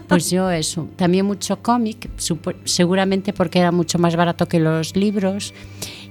Pues 0.08 0.30
yo 0.30 0.50
eso, 0.52 0.88
también 0.96 1.26
mucho 1.26 1.62
cómic, 1.62 2.10
seguramente 2.66 3.34
porque 3.34 3.60
era 3.60 3.72
mucho 3.72 3.98
más 4.00 4.16
barato 4.16 4.48
que 4.48 4.60
los 4.60 4.96
libros. 4.96 5.54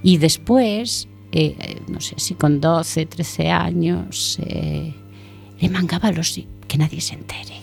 Y 0.03 0.17
después, 0.19 1.09
eh, 1.33 1.83
no 1.89 2.01
sé 2.01 2.15
si 2.19 2.35
con 2.35 2.61
12, 2.61 3.07
13 3.07 3.51
años, 3.51 4.39
eh, 4.45 4.95
le 5.61 5.69
mangaba 5.69 6.11
los... 6.11 6.41
que 6.67 6.79
nadie 6.79 7.01
se 7.01 7.15
entere. 7.15 7.61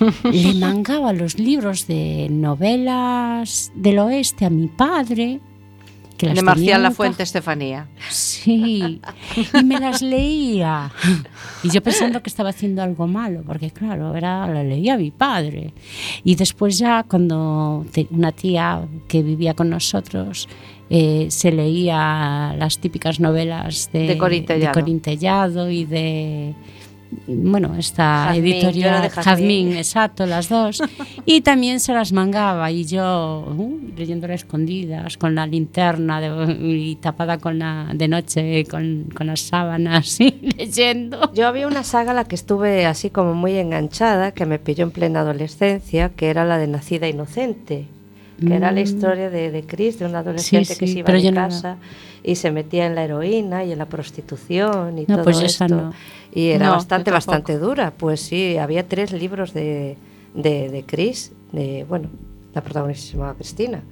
le 0.32 0.54
mangaba 0.54 1.12
los 1.12 1.38
libros 1.38 1.86
de 1.86 2.28
novelas 2.30 3.72
del 3.74 3.98
oeste 3.98 4.44
a 4.44 4.50
mi 4.50 4.68
padre. 4.68 5.40
Que 6.16 6.26
las 6.26 6.36
De 6.36 6.42
Marcial 6.42 6.82
La 6.82 6.90
Fuente 6.90 7.22
Estefanía. 7.22 7.88
Sí, 8.10 9.00
y 9.54 9.64
me 9.64 9.80
las 9.80 10.02
leía. 10.02 10.92
Y 11.62 11.70
yo 11.70 11.82
pensando 11.82 12.22
que 12.22 12.28
estaba 12.28 12.50
haciendo 12.50 12.82
algo 12.82 13.06
malo, 13.06 13.42
porque 13.46 13.70
claro, 13.70 14.14
era, 14.14 14.46
la 14.46 14.62
leía 14.62 14.98
mi 14.98 15.10
padre. 15.10 15.72
Y 16.22 16.34
después 16.34 16.78
ya 16.78 17.04
cuando 17.04 17.86
una 18.10 18.32
tía 18.32 18.86
que 19.08 19.22
vivía 19.22 19.54
con 19.54 19.70
nosotros 19.70 20.46
eh, 20.90 21.26
se 21.30 21.52
leía 21.52 22.54
las 22.58 22.78
típicas 22.78 23.20
novelas 23.20 23.88
de, 23.92 24.06
De 24.08 24.18
Corín 24.18 24.44
Tellado. 24.44 24.74
de 24.74 24.80
Corín 24.80 25.00
Tellado 25.00 25.70
y 25.70 25.84
de... 25.84 26.54
Bueno, 27.26 27.74
esta 27.76 28.26
Jazmín, 28.28 28.44
editorial 28.54 29.02
de 29.02 29.10
Jazmín. 29.10 29.24
Jazmín. 29.24 29.76
exacto, 29.76 30.26
las 30.26 30.48
dos. 30.48 30.80
Y 31.26 31.40
también 31.40 31.80
se 31.80 31.92
las 31.92 32.12
mangaba 32.12 32.70
y 32.70 32.84
yo 32.84 33.52
uh, 33.56 33.80
leyéndola 33.96 34.34
escondidas, 34.34 35.16
con 35.16 35.34
la 35.34 35.44
linterna 35.44 36.20
de- 36.20 36.52
y 36.78 36.94
tapada 36.96 37.38
con 37.38 37.58
la, 37.58 37.90
de 37.92 38.06
noche 38.06 38.64
con, 38.66 39.08
con 39.12 39.26
las 39.26 39.40
sábanas 39.40 40.20
y 40.20 40.30
leyendo. 40.56 41.32
Yo 41.34 41.48
había 41.48 41.66
una 41.66 41.82
saga 41.82 42.12
a 42.12 42.14
la 42.14 42.24
que 42.26 42.36
estuve 42.36 42.86
así 42.86 43.10
como 43.10 43.34
muy 43.34 43.56
enganchada, 43.56 44.30
que 44.30 44.46
me 44.46 44.60
pilló 44.60 44.84
en 44.84 44.92
plena 44.92 45.20
adolescencia, 45.22 46.10
que 46.10 46.28
era 46.30 46.44
la 46.44 46.58
de 46.58 46.68
Nacida 46.68 47.08
Inocente, 47.08 47.86
que 48.40 48.54
era 48.54 48.72
la 48.72 48.80
Mm. 48.80 48.84
historia 48.84 49.30
de, 49.30 49.50
de 49.50 49.62
Chris, 49.64 49.98
de 49.98 50.06
un 50.06 50.14
adolescente 50.14 50.76
que 50.76 50.86
sí, 50.86 50.92
se 50.94 50.98
iba 51.00 51.12
de 51.12 51.30
no- 51.30 51.34
casa 51.40 51.76
y 52.22 52.34
se 52.36 52.50
metía 52.50 52.86
en 52.86 52.94
la 52.94 53.04
heroína 53.04 53.64
y 53.64 53.72
en 53.72 53.78
la 53.78 53.86
prostitución 53.86 54.98
y 54.98 55.04
No, 55.06 55.16
todo 55.16 55.24
pues 55.24 55.40
esto. 55.40 55.68
no. 55.68 55.92
Y 56.34 56.48
era 56.48 56.70
bastante, 56.70 57.10
bastante 57.10 57.58
dura. 57.58 57.92
Pues 57.96 58.20
sí, 58.20 58.56
había 58.58 58.86
tres 58.88 59.12
libros 59.12 59.52
de, 59.54 59.96
de, 60.34 60.68
de 60.70 60.84
Chris, 60.84 61.32
de, 61.52 61.84
bueno, 61.88 62.08
la 62.54 62.62
protagonista 62.62 63.06
se 63.06 63.12
llamaba 63.14 63.34
Cristina, 63.34 63.82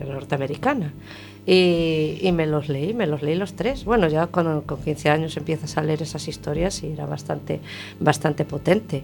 era 0.00 0.12
norteamericana. 0.14 0.92
Y, 1.44 2.30
me 2.32 2.46
los 2.46 2.68
leí, 2.68 2.94
me 2.94 3.06
los 3.06 3.22
leí 3.22 3.34
los 3.34 3.54
tres. 3.54 3.84
Bueno, 3.84 4.08
ya 4.08 4.28
cuando 4.28 4.62
con 4.62 4.80
15 4.80 5.10
años 5.10 5.36
empiezas 5.36 5.76
a 5.76 5.82
leer 5.82 6.02
esas 6.02 6.28
historias 6.28 6.82
y 6.84 6.92
era 6.92 7.06
bastante, 7.06 7.60
bastante 7.98 8.44
potente. 8.44 9.02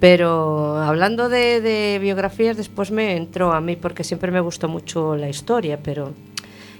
Pero 0.00 0.78
hablando 0.78 1.28
de, 1.28 1.60
de 1.60 1.98
biografías, 2.00 2.56
después 2.56 2.90
me 2.90 3.16
entró 3.16 3.52
a 3.52 3.60
mí, 3.60 3.76
porque 3.76 4.02
siempre 4.02 4.32
me 4.32 4.40
gustó 4.40 4.68
mucho 4.68 5.14
la 5.16 5.28
historia, 5.28 5.78
pero 5.80 6.12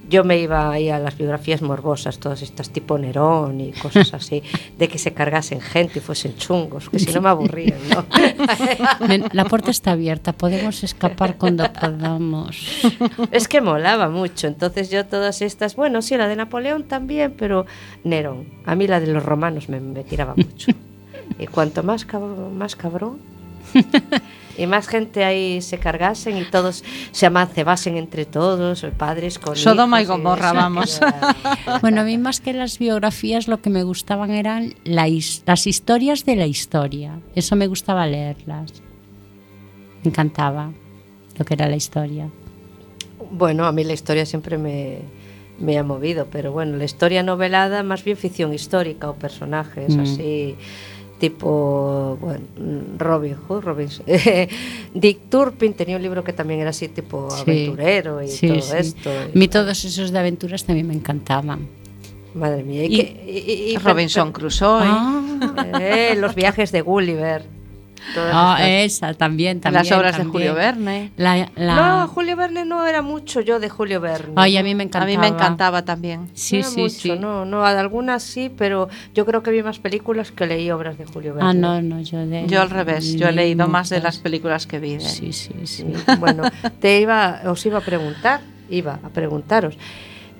yo 0.08 0.24
me 0.24 0.38
iba 0.38 0.70
ahí 0.70 0.88
a 0.88 0.98
las 0.98 1.16
biografías 1.18 1.62
morbosas, 1.62 2.18
todas 2.18 2.42
estas 2.42 2.70
tipo 2.70 2.96
Nerón 2.98 3.60
y 3.60 3.72
cosas 3.72 4.12
así, 4.14 4.42
de 4.78 4.88
que 4.88 4.98
se 4.98 5.12
cargasen 5.12 5.60
gente 5.60 5.98
y 5.98 6.02
fuesen 6.02 6.36
chungos, 6.36 6.88
que 6.88 6.98
si 6.98 7.12
no 7.12 7.20
me 7.20 7.28
aburrían, 7.28 7.78
¿no? 7.90 8.04
La 9.32 9.44
puerta 9.44 9.70
está 9.70 9.92
abierta, 9.92 10.32
podemos 10.32 10.82
escapar 10.84 11.36
cuando 11.36 11.64
podamos. 11.72 12.82
es 13.30 13.48
que 13.48 13.60
molaba 13.60 14.08
mucho, 14.08 14.46
entonces 14.46 14.90
yo 14.90 15.06
todas 15.06 15.42
estas, 15.42 15.76
bueno, 15.76 16.02
sí, 16.02 16.16
la 16.16 16.28
de 16.28 16.36
Napoleón 16.36 16.84
también, 16.84 17.34
pero 17.36 17.66
Nerón, 18.04 18.46
a 18.64 18.74
mí 18.74 18.86
la 18.86 19.00
de 19.00 19.08
los 19.08 19.24
romanos 19.24 19.68
me, 19.68 19.80
me 19.80 20.04
tiraba 20.04 20.34
mucho. 20.36 20.72
Y 21.38 21.46
cuanto 21.48 21.82
más, 21.82 22.06
cab- 22.06 22.50
más 22.52 22.76
cabrón, 22.76 23.18
y 24.58 24.66
más 24.66 24.88
gente 24.88 25.24
ahí 25.24 25.60
se 25.62 25.78
cargasen 25.78 26.36
y 26.38 26.44
todos 26.44 26.82
se 27.12 27.26
amancebasen 27.26 27.96
entre 27.96 28.24
todos, 28.24 28.86
padres 28.96 29.38
con 29.38 29.56
Sodoma 29.56 30.00
y 30.02 30.04
Gomorra, 30.06 30.52
vamos. 30.52 30.96
era- 31.02 31.78
Bueno, 31.80 32.00
a 32.00 32.04
mí 32.04 32.18
más 32.18 32.40
que 32.40 32.52
las 32.52 32.78
biografías 32.78 33.48
lo 33.48 33.60
que 33.60 33.70
me 33.70 33.82
gustaban 33.82 34.30
eran 34.30 34.74
la 34.84 35.08
his- 35.08 35.42
las 35.46 35.66
historias 35.66 36.24
de 36.24 36.36
la 36.36 36.46
historia. 36.46 37.20
Eso 37.34 37.56
me 37.56 37.66
gustaba 37.66 38.06
leerlas. 38.06 38.72
Me 40.02 40.10
encantaba 40.10 40.70
lo 41.38 41.44
que 41.44 41.54
era 41.54 41.68
la 41.68 41.76
historia. 41.76 42.28
Bueno, 43.30 43.66
a 43.66 43.72
mí 43.72 43.82
la 43.84 43.92
historia 43.92 44.24
siempre 44.24 44.56
me, 44.56 44.98
me 45.58 45.76
ha 45.78 45.82
movido, 45.82 46.28
pero 46.30 46.52
bueno, 46.52 46.76
la 46.76 46.84
historia 46.84 47.22
novelada, 47.22 47.82
más 47.82 48.04
bien 48.04 48.16
ficción 48.16 48.54
histórica 48.54 49.10
o 49.10 49.14
personajes 49.14 49.96
Mm. 49.96 50.00
así, 50.00 50.54
tipo, 51.18 52.18
bueno, 52.20 52.44
Robin 52.98 53.34
Hood, 53.34 53.62
Robin, 53.62 53.88
Dick 54.94 55.28
Turpin 55.30 55.72
tenía 55.74 55.96
un 55.96 56.02
libro 56.02 56.22
que 56.24 56.32
también 56.32 56.60
era 56.60 56.70
así, 56.70 56.88
tipo 56.88 57.30
Sí. 57.30 57.42
aventurero 57.42 58.22
y 58.22 58.28
Sí, 58.28 58.48
todo 58.48 58.60
sí. 58.60 58.74
esto. 58.78 59.10
y- 59.10 59.30
A 59.30 59.38
mí 59.38 59.48
todos 59.48 59.84
esos 59.84 60.10
de 60.12 60.18
aventuras 60.18 60.64
también 60.64 60.86
me 60.88 60.94
encantaban. 60.94 61.66
Madre 62.34 62.62
mía, 62.62 62.84
y, 62.84 62.94
Y- 62.94 62.96
que- 62.98 63.24
y- 63.26 63.52
y- 63.52 63.72
y- 63.72 63.76
Robinson 63.78 64.30
Crusoe. 64.32 64.82
Ah, 64.84 65.22
Eh, 65.80 66.14
los 66.18 66.34
viajes 66.34 66.70
de 66.72 66.82
Gulliver. 66.82 67.44
Ah, 68.16 68.58
esa 68.60 69.14
también, 69.14 69.60
también. 69.60 69.84
las 69.84 69.92
obras 69.96 70.16
de. 70.18 70.24
Julio 70.24 70.54
Verne. 70.54 71.12
La, 71.16 71.50
la- 71.56 71.74
No, 71.74 72.08
Julio 72.08 72.36
Verne 72.36 72.64
no 72.64 72.86
era 72.86 73.02
mucho 73.02 73.40
yo 73.40 73.58
de 73.60 73.68
Julio 73.68 74.00
Verne. 74.00 74.34
Ay, 74.36 74.56
a 74.56 74.62
mí 74.62 74.74
me 74.74 74.82
A 74.82 74.86
encantaba. 74.86 75.06
mí 75.06 75.18
me 75.18 75.26
encantaba 75.28 75.84
también. 75.84 76.28
Sí, 76.34 76.58
no 76.58 76.64
sí, 76.70 76.80
mucho, 76.82 76.94
sí. 76.94 77.18
No, 77.18 77.44
no, 77.44 77.64
algunas 77.64 78.22
sí, 78.22 78.50
pero 78.56 78.88
yo 79.14 79.26
creo 79.26 79.42
que 79.42 79.50
vi 79.50 79.62
más 79.62 79.78
películas 79.78 80.30
que 80.32 80.46
leí 80.46 80.70
obras 80.70 80.98
de 80.98 81.04
Julio 81.06 81.34
Verne. 81.34 81.48
Ah, 81.50 81.54
no, 81.54 81.80
no, 81.82 82.00
yo 82.00 82.24
de 82.26 82.46
Yo 82.46 82.60
al 82.62 82.70
revés, 82.70 83.14
yo 83.14 83.28
he 83.28 83.32
leí 83.32 83.46
leído 83.48 83.66
más 83.68 83.88
de 83.90 84.00
las 84.00 84.18
películas 84.18 84.66
que 84.66 84.78
vi. 84.78 84.94
de 84.94 85.00
sí, 85.00 85.32
sí. 85.32 85.52
Sí, 85.64 85.84
Bueno, 86.18 86.44
te 86.80 87.00
iba, 87.00 87.40
os 87.46 87.64
iba 87.66 87.78
a 87.78 87.82
preguntar, 87.82 88.40
iba 88.70 88.98
a 89.02 89.08
preguntaros, 89.10 89.76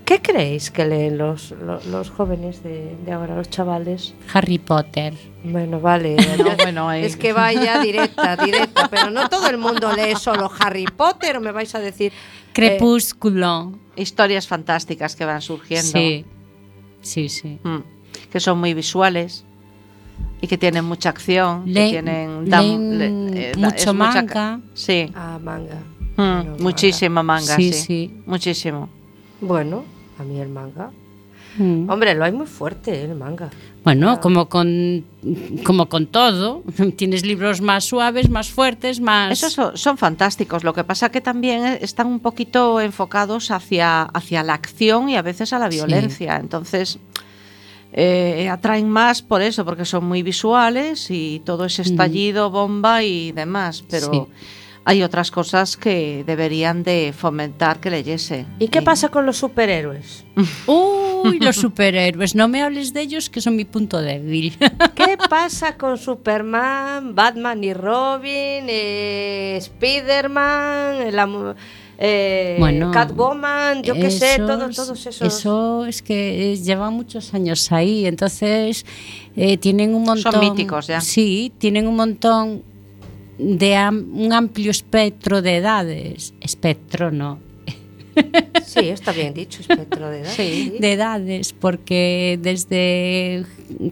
¿qué 0.07 0.23
creéis 0.23 0.71
que 0.71 0.87
leen 0.87 1.19
los, 1.19 1.51
los, 1.51 1.85
los 1.87 2.09
jóvenes 2.11 2.62
de, 2.62 2.97
de 3.05 3.12
ahora, 3.12 3.37
los 3.37 3.51
chavales? 3.51 4.14
Harry 4.33 4.59
Potter. 4.59 5.12
Bueno, 5.45 5.79
vale. 5.81 6.16
No, 6.38 6.57
bueno, 6.57 6.92
Es 6.92 7.16
que 7.19 7.33
vaya 7.35 7.81
directa, 7.81 8.37
directa, 8.37 8.88
pero 8.88 9.11
no 9.11 9.29
todo 9.29 9.49
el 9.51 9.59
mundo 9.59 9.92
lee 9.92 10.14
solo 10.19 10.51
Harry 10.61 10.87
Potter, 10.87 11.37
o 11.37 11.40
me 11.42 11.53
vais 11.53 11.75
a 11.75 11.81
decir... 11.81 12.12
eh, 12.12 12.53
Crepúsculo. 12.55 13.73
Historias 13.97 14.47
fantásticas 14.47 15.14
que 15.16 15.25
van 15.27 15.42
surgiendo. 15.42 15.90
sí. 15.92 16.25
Sí, 17.03 17.29
sí. 17.29 17.59
Mm, 17.62 17.79
que 18.33 18.40
son 18.40 18.59
muy 18.59 18.75
visuales 18.75 19.45
y 20.40 20.47
que 20.49 20.59
tienen 20.59 20.85
mucha 20.85 21.11
acción. 21.11 21.64
que 21.66 21.71
Leen- 21.73 21.90
tienen, 21.90 22.49
dan- 22.51 22.99
leen 22.99 23.31
le- 23.31 23.51
eh, 23.51 23.53
da- 23.53 23.59
mucho 23.71 23.92
mucha 23.95 24.12
manga. 24.12 24.27
ca- 24.33 24.61
Sí. 24.75 25.12
ah, 25.14 25.38
manga. 25.40 25.77
Mm, 26.16 26.16
Bueno, 26.16 26.57
muchísima 26.59 27.23
manga, 27.23 27.55
Sí, 27.57 27.73
sí. 27.73 27.83
sí. 27.83 28.23
Muchísimo. 28.27 28.88
Bueno, 29.40 29.85
a 30.19 30.23
mí 30.23 30.41
el 30.41 30.49
manga. 30.49 30.91
Mm. 31.59 31.89
Hombre, 31.89 32.15
lo 32.15 32.25
hay 32.25 32.33
muy 32.33 32.47
fuerte, 32.47 32.93
¿eh, 32.95 33.05
el 33.05 33.15
manga. 33.15 33.49
Bueno, 33.83 34.21
como 34.21 34.49
con, 34.49 35.05
como 35.65 35.89
con 35.89 36.07
todo, 36.07 36.63
tienes 36.97 37.25
libros 37.25 37.61
más 37.63 37.85
suaves, 37.85 38.29
más 38.29 38.51
fuertes, 38.51 39.01
más... 39.01 39.33
Esos 39.33 39.53
son, 39.55 39.77
son 39.77 39.97
fantásticos. 39.97 40.65
Lo 40.65 40.75
que 40.75 40.85
pasa 40.85 41.11
que 41.11 41.21
también 41.23 41.79
están 41.81 42.09
un 42.09 42.21
poquito 42.21 42.81
enfocados 42.81 43.51
hacia, 43.51 44.03
hacia 44.03 44.43
la 44.43 44.55
acción 44.55 45.09
y 45.09 45.17
a 45.17 45.23
veces 45.23 45.53
a 45.53 45.59
la 45.59 45.71
Sí. 45.71 45.77
violencia. 45.79 46.37
Entonces, 46.37 46.99
eh, 47.93 48.49
atraen 48.51 48.91
más 48.91 49.23
por 49.23 49.41
eso, 49.41 49.65
porque 49.65 49.85
son 49.87 50.05
muy 50.05 50.23
visuales 50.23 51.11
y 51.11 51.41
todo 51.45 51.65
ese 51.65 51.83
estallido, 51.83 52.51
bomba 52.51 53.03
y 53.03 53.33
demás. 53.33 53.83
Pero 53.89 54.11
Sí. 54.13 54.23
Hay 54.88 55.03
otras 55.03 55.33
cosas 55.33 55.77
que 55.77 56.22
deberían 56.25 56.85
de 56.85 57.12
fomentar 57.12 57.81
que 57.81 57.90
leyese. 57.90 58.46
¿Y 58.61 58.68
qué 58.68 58.83
pasa 58.83 59.09
con 59.09 59.27
los 59.27 59.37
superhéroes? 59.37 60.25
Uy, 60.68 61.40
los 61.40 61.57
superhéroes, 61.57 62.37
no 62.37 62.46
me 62.46 62.62
hables 62.62 62.92
de 62.92 63.01
ellos 63.01 63.29
que 63.29 63.40
son 63.40 63.57
mi 63.57 63.64
punto 63.64 64.01
débil. 64.01 64.57
¿Qué 64.94 65.18
pasa 65.29 65.77
con 65.77 65.99
Superman, 65.99 67.16
Batman 67.16 67.64
y 67.64 67.75
Robin, 67.75 68.66
eh, 68.68 69.59
Spiderman, 69.61 71.12
la 71.14 71.55
eh, 71.99 72.57
Bueno, 72.61 72.92
Catwoman, 72.92 73.83
yo 73.83 73.94
qué 73.94 74.11
sé, 74.12 74.37
todo- 74.38 74.68
todos 74.70 75.05
esos. 75.05 75.20
Eso 75.22 75.85
es 75.87 76.01
que 76.01 76.53
eh, 76.53 76.57
llevan 76.59 76.94
muchos 76.94 77.35
años 77.35 77.72
ahí, 77.72 78.07
entonces 78.07 78.87
eh, 79.35 79.57
tienen 79.57 79.96
un 79.96 80.07
Son 80.07 80.22
montón. 80.22 80.40
míticos 80.40 80.87
ya. 80.87 81.01
Sí, 81.01 81.53
tienen 81.59 81.88
un 81.88 81.96
montón 81.96 82.62
de 83.38 83.75
am- 83.77 84.07
un 84.14 84.33
amplio 84.33 84.70
espectro 84.70 85.42
de 85.42 85.57
edades. 85.57 86.35
Espectro, 86.40 87.11
no. 87.11 87.38
Sí, 88.64 88.88
está 88.88 89.12
bien 89.12 89.33
dicho, 89.35 89.61
espectro 89.61 90.09
de 90.11 90.20
edad. 90.20 90.33
Sí. 90.35 90.75
De 90.81 90.92
edades, 90.92 91.53
porque 91.53 92.38
desde 92.42 93.45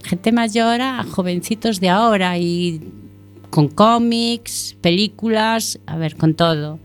gente 0.03 0.33
mayor 0.33 0.81
a 0.81 1.05
jovencitos 1.05 1.79
de 1.81 1.89
ahora 1.91 2.37
y 2.39 2.81
con 3.51 3.69
cómics, 3.69 4.77
películas, 4.81 5.79
a 5.87 5.97
ver, 5.97 6.17
con 6.17 6.35
todo. 6.35 6.79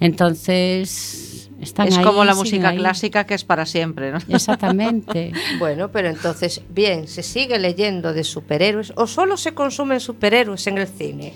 Entonces, 0.00 1.50
están 1.60 1.88
es 1.88 1.96
ahí, 1.98 2.04
como 2.04 2.24
la 2.24 2.34
música 2.34 2.68
ahí. 2.70 2.76
clásica 2.78 3.24
que 3.24 3.34
es 3.34 3.44
para 3.44 3.66
siempre. 3.66 4.12
¿no? 4.12 4.18
Exactamente. 4.28 5.32
Bueno, 5.58 5.90
pero 5.90 6.08
entonces, 6.08 6.60
bien, 6.70 7.08
¿se 7.08 7.22
sigue 7.22 7.58
leyendo 7.58 8.12
de 8.12 8.24
superhéroes 8.24 8.92
o 8.96 9.06
solo 9.06 9.36
se 9.36 9.52
consumen 9.54 10.00
superhéroes 10.00 10.66
en 10.66 10.78
el 10.78 10.86
cine? 10.88 11.32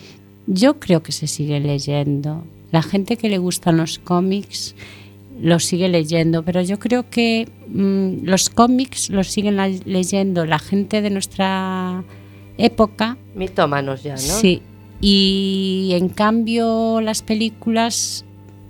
Yo 0.47 0.80
creo 0.80 1.03
que 1.03 1.12
se 1.12 1.26
sigue 1.26 1.61
leyendo. 1.61 2.45
La 2.72 2.82
gente 2.82 3.16
que 3.16 3.28
le 3.28 3.38
gustan 3.38 3.76
los 3.76 3.99
cómics 3.99 4.74
los 5.41 5.64
sigue 5.64 5.88
leyendo, 5.88 6.43
pero 6.45 6.61
yo 6.61 6.78
creo 6.78 7.09
que 7.09 7.49
mm, 7.68 8.24
los 8.26 8.51
cómics 8.51 9.09
los 9.11 9.28
siguen 9.28 9.57
la- 9.57 9.68
leyendo 9.68 10.45
la 10.45 10.59
gente 10.59 11.01
de 11.01 11.09
nuestra 11.11 12.05
época, 12.59 13.16
Mitómanos 13.34 14.03
ya, 14.03 14.12
¿no? 14.12 14.18
sí, 14.18 14.61
y 15.01 15.93
en 15.95 16.11
cambio 16.11 17.01
las 17.01 17.22
películas 17.22 18.26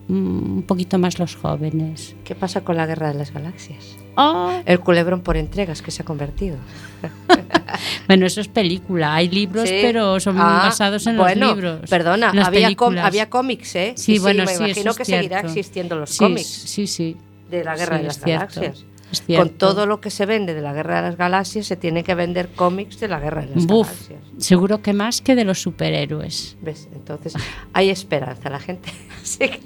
mm, 0.07 0.13
un 0.59 0.63
poquito 0.63 0.97
más 1.01 1.19
los 1.19 1.35
jóvenes. 1.35 2.15
¿Qué 2.23 2.37
pasa 2.37 2.61
con 2.63 2.77
la 2.77 2.87
Guerra 2.87 3.09
de 3.13 3.19
las 3.19 3.33
Galaxias? 3.35 3.97
Oh, 4.17 4.53
El 4.65 4.79
culebrón 4.79 5.23
por 5.23 5.37
entregas 5.37 5.83
que 5.83 5.91
se 5.91 6.03
ha 6.03 6.05
convertido. 6.05 6.57
bueno, 8.07 8.27
eso 8.27 8.41
es 8.41 8.49
película. 8.49 9.15
Hay 9.15 9.29
libros, 9.29 9.69
Sí. 9.69 9.79
pero 9.83 10.19
son 10.21 10.37
Ah, 10.39 10.63
basados 10.65 11.07
en 11.07 11.17
bueno, 11.17 11.47
los 11.49 11.57
libros. 11.57 11.91
Perdona, 11.91 12.33
las 12.35 12.47
había, 12.49 13.29
cómics, 13.29 13.75
¿eh? 13.77 13.93
Sí, 13.97 14.19
bueno, 14.19 14.45
me 14.45 14.51
sí, 14.55 14.63
imagino 14.65 14.91
eso 14.91 14.97
que 14.97 15.03
es 15.03 15.09
seguirá 15.09 15.41
cierto. 15.41 15.47
existiendo 15.49 15.97
los 15.97 16.17
cómics 16.17 16.47
Sí, 16.47 16.87
sí. 16.87 17.17
de 17.51 17.65
la 17.65 17.77
Guerra 17.77 17.99
de 17.99 18.05
las 18.05 18.21
cierto, 18.21 18.61
Galaxias. 18.61 18.85
cierto. 19.27 19.45
Con 19.45 19.59
todo 19.59 19.87
lo 19.87 20.01
que 20.01 20.11
se 20.11 20.25
vende 20.27 20.55
de 20.55 20.61
la 20.63 20.73
Guerra 20.73 20.97
de 20.97 21.09
las 21.09 21.17
Galaxias, 21.17 21.67
se 21.67 21.77
tiene 21.77 22.05
que 22.05 22.15
vender 22.15 22.49
cómics 22.51 23.01
de 23.01 23.09
la 23.09 23.19
Guerra 23.21 23.43
de 23.45 23.55
las 23.57 23.67
Buf, 23.67 23.89
Galaxias. 23.89 24.21
seguro 24.45 24.83
que 24.83 24.93
más 24.93 25.21
que 25.21 25.35
de 25.35 25.45
los 25.45 25.61
superhéroes. 25.61 26.57
¿Ves? 26.63 26.89
Entonces, 26.95 27.35
hay 27.73 27.91
esperanza. 27.91 28.49
La 28.51 28.61
gente 28.61 28.91
sigue 29.25 29.61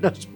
los 0.00 0.28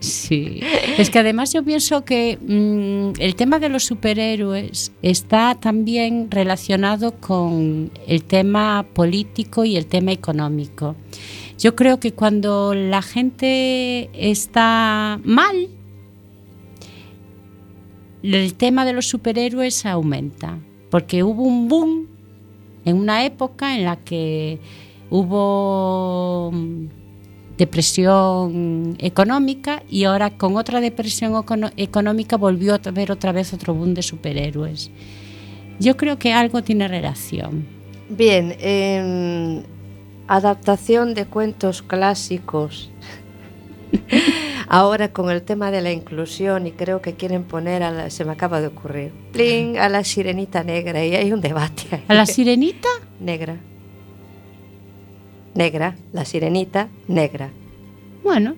Sí. 0.00 0.60
Es 0.96 1.10
que 1.10 1.18
además 1.18 1.52
yo 1.52 1.64
pienso 1.64 2.04
que 2.04 2.38
mm, 2.40 3.20
el 3.20 3.34
tema 3.34 3.58
de 3.58 3.68
los 3.68 3.84
superhéroes 3.84 4.92
está 5.02 5.56
también 5.60 6.30
relacionado 6.30 7.12
con 7.20 7.90
el 8.06 8.24
tema 8.24 8.86
político 8.94 9.64
y 9.64 9.76
el 9.76 9.86
tema 9.86 10.12
económico. 10.12 10.94
Yo 11.58 11.74
creo 11.74 11.98
que 11.98 12.12
cuando 12.12 12.74
la 12.74 13.02
gente 13.02 14.08
está 14.14 15.20
mal, 15.24 15.68
el 18.22 18.54
tema 18.54 18.84
de 18.84 18.92
los 18.92 19.06
superhéroes 19.06 19.84
aumenta, 19.84 20.58
porque 20.90 21.24
hubo 21.24 21.42
un 21.42 21.68
boom 21.68 22.06
en 22.84 22.96
una 22.96 23.24
época 23.24 23.76
en 23.76 23.84
la 23.84 23.96
que 23.96 24.60
hubo 25.10 26.50
mm, 26.52 26.86
depresión 27.58 28.96
económica 28.98 29.82
y 29.88 30.04
ahora 30.04 30.30
con 30.30 30.56
otra 30.56 30.80
depresión 30.80 31.34
económica 31.76 32.36
volvió 32.36 32.74
a 32.74 32.80
haber 32.84 33.12
otra 33.12 33.32
vez 33.32 33.52
otro 33.52 33.74
boom 33.74 33.92
de 33.94 34.02
superhéroes. 34.02 34.90
Yo 35.78 35.96
creo 35.96 36.18
que 36.18 36.32
algo 36.32 36.62
tiene 36.62 36.88
relación. 36.88 37.66
Bien, 38.08 38.56
en 38.60 39.66
adaptación 40.26 41.14
de 41.14 41.26
cuentos 41.26 41.82
clásicos 41.82 42.90
Ahora 44.68 45.12
con 45.12 45.30
el 45.30 45.42
tema 45.42 45.70
de 45.70 45.80
la 45.80 45.92
inclusión 45.92 46.66
y 46.66 46.72
creo 46.72 47.00
que 47.00 47.14
quieren 47.14 47.44
poner 47.44 47.82
a 47.82 47.90
la, 47.90 48.10
se 48.10 48.24
me 48.24 48.32
acaba 48.32 48.60
de 48.60 48.68
ocurrir, 48.68 49.12
pling, 49.32 49.78
a 49.78 49.88
la 49.88 50.04
sirenita 50.04 50.62
negra 50.62 51.04
y 51.04 51.14
hay 51.14 51.32
un 51.32 51.40
debate 51.40 51.84
ahí. 51.92 52.04
¿A 52.08 52.14
la 52.14 52.26
sirenita? 52.26 52.88
negra. 53.20 53.56
Negra, 55.58 55.96
la 56.12 56.24
sirenita 56.24 56.88
negra. 57.08 57.50
Bueno, 58.22 58.54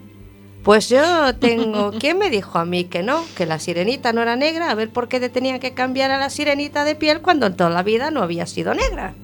Pues 0.62 0.90
yo 0.90 1.34
tengo, 1.36 1.92
¿quién 1.98 2.18
me 2.18 2.28
dijo 2.28 2.58
a 2.58 2.66
mí 2.66 2.84
que 2.84 3.02
no? 3.02 3.24
Que 3.34 3.46
la 3.46 3.58
sirenita 3.58 4.12
no 4.12 4.20
era 4.20 4.36
negra, 4.36 4.70
a 4.70 4.74
ver 4.74 4.90
por 4.90 5.08
qué 5.08 5.18
te 5.18 5.30
tenían 5.30 5.60
que 5.60 5.72
cambiar 5.72 6.10
a 6.10 6.18
la 6.18 6.28
sirenita 6.28 6.84
de 6.84 6.94
piel 6.96 7.22
cuando 7.22 7.46
en 7.46 7.56
toda 7.56 7.70
la 7.70 7.82
vida 7.82 8.10
no 8.10 8.20
había 8.22 8.44
sido 8.44 8.74
negra. 8.74 9.14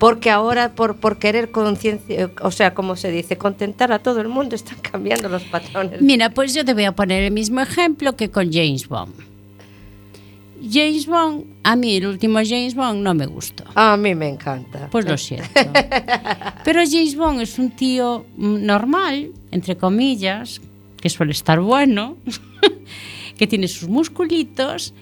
Porque 0.00 0.30
ahora 0.30 0.74
por, 0.74 0.96
por 0.96 1.18
querer 1.18 1.52
conciencia, 1.52 2.32
o 2.40 2.50
sea, 2.50 2.74
como 2.74 2.96
se 2.96 3.12
dice, 3.12 3.38
contentar 3.38 3.92
a 3.92 4.00
todo 4.00 4.20
el 4.20 4.26
mundo, 4.26 4.56
están 4.56 4.78
cambiando 4.80 5.28
los 5.28 5.44
patrones. 5.44 6.02
mira, 6.02 6.30
pues 6.30 6.52
yo 6.52 6.64
te 6.64 6.74
voy 6.74 6.86
a 6.86 6.92
poner 6.92 7.22
el 7.22 7.30
mismo 7.30 7.60
ejemplo 7.60 8.16
que 8.16 8.28
con 8.28 8.52
James 8.52 8.88
Bond. 8.88 9.14
James 10.70 11.06
Bond, 11.06 11.44
a 11.62 11.76
mí 11.76 11.96
el 11.96 12.06
último 12.06 12.38
James 12.44 12.74
Bond 12.74 13.02
no 13.02 13.14
me 13.14 13.26
gustó. 13.26 13.64
A 13.74 13.96
mí 13.96 14.14
me 14.14 14.28
encanta. 14.28 14.88
Pues 14.90 15.04
lo 15.06 15.18
siento. 15.18 15.48
Pero 16.64 16.82
James 16.88 17.16
Bond 17.16 17.40
es 17.40 17.58
un 17.58 17.70
tío 17.70 18.26
normal, 18.36 19.32
entre 19.50 19.76
comillas, 19.76 20.60
que 21.00 21.08
suele 21.08 21.32
estar 21.32 21.60
bueno, 21.60 22.16
que 23.36 23.46
tiene 23.46 23.68
sus 23.68 23.88
musculitos 23.88 24.94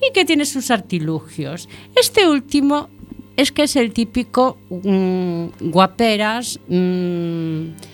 y 0.00 0.12
que 0.12 0.24
tiene 0.24 0.44
sus 0.44 0.70
artilugios. 0.70 1.68
Este 1.94 2.28
último 2.28 2.88
es 3.36 3.52
que 3.52 3.64
es 3.64 3.76
el 3.76 3.92
típico 3.92 4.58
mm, 4.70 5.70
guaperas... 5.70 6.58
mm, 6.68 7.93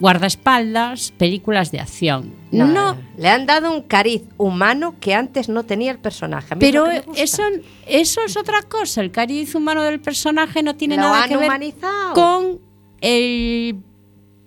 guardaespaldas, 0.00 1.12
películas 1.16 1.70
de 1.72 1.80
acción. 1.80 2.32
No, 2.52 2.66
No, 2.66 2.96
le 3.16 3.28
han 3.28 3.46
dado 3.46 3.72
un 3.72 3.82
cariz 3.82 4.22
humano 4.36 4.94
que 5.00 5.14
antes 5.14 5.48
no 5.48 5.64
tenía 5.64 5.90
el 5.92 5.98
personaje. 5.98 6.56
Pero 6.56 6.86
eso, 7.14 7.42
eso 7.86 8.20
es 8.24 8.36
otra 8.36 8.62
cosa. 8.62 9.00
El 9.00 9.10
cariz 9.10 9.54
humano 9.54 9.82
del 9.82 10.00
personaje 10.00 10.62
no 10.62 10.76
tiene 10.76 10.96
Lo 10.96 11.02
nada 11.02 11.26
que 11.28 11.36
ver 11.36 11.48
humanizado. 11.48 12.14
con 12.14 12.60
el, 13.00 13.76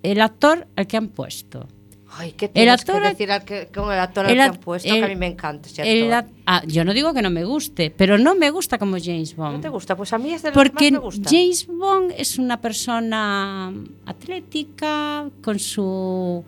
el 0.02 0.20
actor 0.20 0.66
al 0.76 0.86
que 0.86 0.96
han 0.96 1.08
puesto. 1.08 1.66
Ay, 2.12 2.32
¿qué 2.32 2.48
tienes 2.48 2.74
actor- 2.80 3.00
que 3.02 3.08
decir 3.10 3.30
al 3.30 3.44
que, 3.44 3.68
con 3.68 3.92
el 3.92 3.98
actor 4.00 4.24
al 4.26 4.32
el 4.32 4.36
que 4.36 4.42
han 4.42 4.56
puesto? 4.56 4.88
que 4.90 4.98
el- 4.98 5.04
a 5.04 5.08
mí 5.08 5.16
me 5.16 5.26
encanta 5.28 5.68
ese 5.68 5.82
El 5.82 6.12
actor. 6.12 6.30
act- 6.32 6.42
ah, 6.46 6.62
yo 6.66 6.84
no 6.84 6.92
digo 6.92 7.14
que 7.14 7.22
no 7.22 7.30
me 7.30 7.44
guste, 7.44 7.90
pero 7.96 8.18
no 8.18 8.34
me 8.34 8.50
gusta 8.50 8.78
como 8.78 8.96
James 9.02 9.36
Bond. 9.36 9.54
¿No 9.56 9.60
te 9.60 9.68
gusta? 9.68 9.96
Pues 9.96 10.12
a 10.12 10.18
mí 10.18 10.32
es 10.32 10.42
de 10.42 10.48
los 10.50 10.54
Porque 10.54 10.72
que 10.76 10.90
más 10.92 11.00
me 11.00 11.04
gusta. 11.04 11.30
James 11.30 11.66
Bond 11.68 12.12
es 12.16 12.36
una 12.38 12.60
persona 12.60 13.72
atlética, 14.06 15.28
con 15.42 15.58
su 15.58 16.44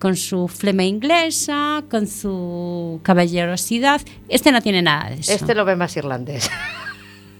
con 0.00 0.16
su 0.16 0.48
flema 0.48 0.84
inglesa, 0.84 1.82
con 1.90 2.06
su 2.06 3.00
caballerosidad. 3.02 4.02
Este 4.28 4.52
no 4.52 4.60
tiene 4.60 4.82
nada 4.82 5.08
de 5.10 5.20
eso. 5.20 5.32
Este 5.32 5.54
lo 5.54 5.64
ve 5.64 5.76
más 5.76 5.96
irlandés. 5.96 6.50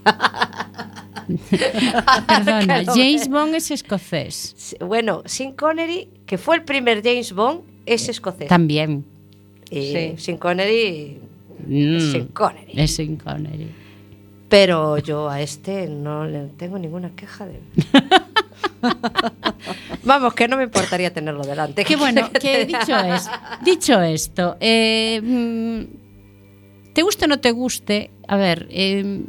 Perdona, 2.27 2.81
lo 2.83 2.93
James. 2.93 3.27
Bond 3.29 3.55
es 3.55 3.71
escocés. 3.71 4.75
Bueno, 4.79 5.23
Sin 5.25 5.53
Connery, 5.53 6.09
que 6.25 6.37
fue 6.37 6.55
el 6.57 6.63
primer 6.63 7.03
James 7.03 7.33
Bond, 7.33 7.61
es 7.85 8.07
escocés. 8.09 8.47
También. 8.47 9.05
Y 9.69 9.91
Sí. 9.91 10.13
Sin 10.17 10.37
Connery 10.37 11.19
Mm, 11.67 11.95
es 11.97 12.11
Sin 12.11 12.27
Connery. 12.27 12.71
es 12.75 12.95
Sean 12.95 13.15
Connery. 13.17 13.67
Pero 14.49 14.97
yo 14.99 15.29
a 15.29 15.41
este 15.41 15.87
no 15.87 16.25
le 16.25 16.47
tengo 16.57 16.77
ninguna 16.77 17.09
queja 17.15 17.45
de 17.47 17.59
Vamos, 20.03 20.33
que 20.35 20.47
no 20.47 20.57
me 20.57 20.63
importaría 20.63 21.11
tenerlo 21.11 21.43
delante. 21.43 21.83
Que 21.83 21.95
bueno, 21.95 22.29
¿Qué 22.31 22.39
que 22.39 22.65
dicho, 22.65 22.95
es, 22.99 23.27
dicho 23.63 23.99
esto, 24.01 24.57
eh, 24.59 25.19
mm, 25.23 26.04
te 26.95 27.03
guste 27.03 27.25
o 27.25 27.27
no 27.27 27.39
te 27.39 27.51
guste, 27.51 28.09
a 28.27 28.37
ver, 28.37 28.67
eh, 28.71 29.21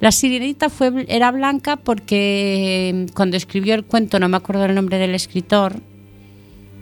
la 0.00 0.12
sirenita 0.12 0.68
fue, 0.68 1.06
era 1.08 1.30
blanca 1.32 1.76
porque 1.76 2.90
eh, 2.90 3.06
cuando 3.14 3.36
escribió 3.38 3.74
el 3.74 3.84
cuento, 3.84 4.20
no 4.20 4.28
me 4.28 4.36
acuerdo 4.36 4.66
el 4.66 4.74
nombre 4.74 4.98
del 4.98 5.14
escritor, 5.14 5.80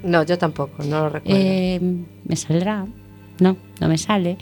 No, 0.03 0.24
yo 0.24 0.37
tampoco, 0.37 0.82
no 0.82 1.01
lo 1.05 1.09
recuerdo. 1.11 1.41
eh, 1.41 1.80
me 2.24 2.37
saldrá, 2.37 2.85
no, 3.39 3.57
no 3.80 3.89
me 3.89 3.97
sale, 3.97 4.37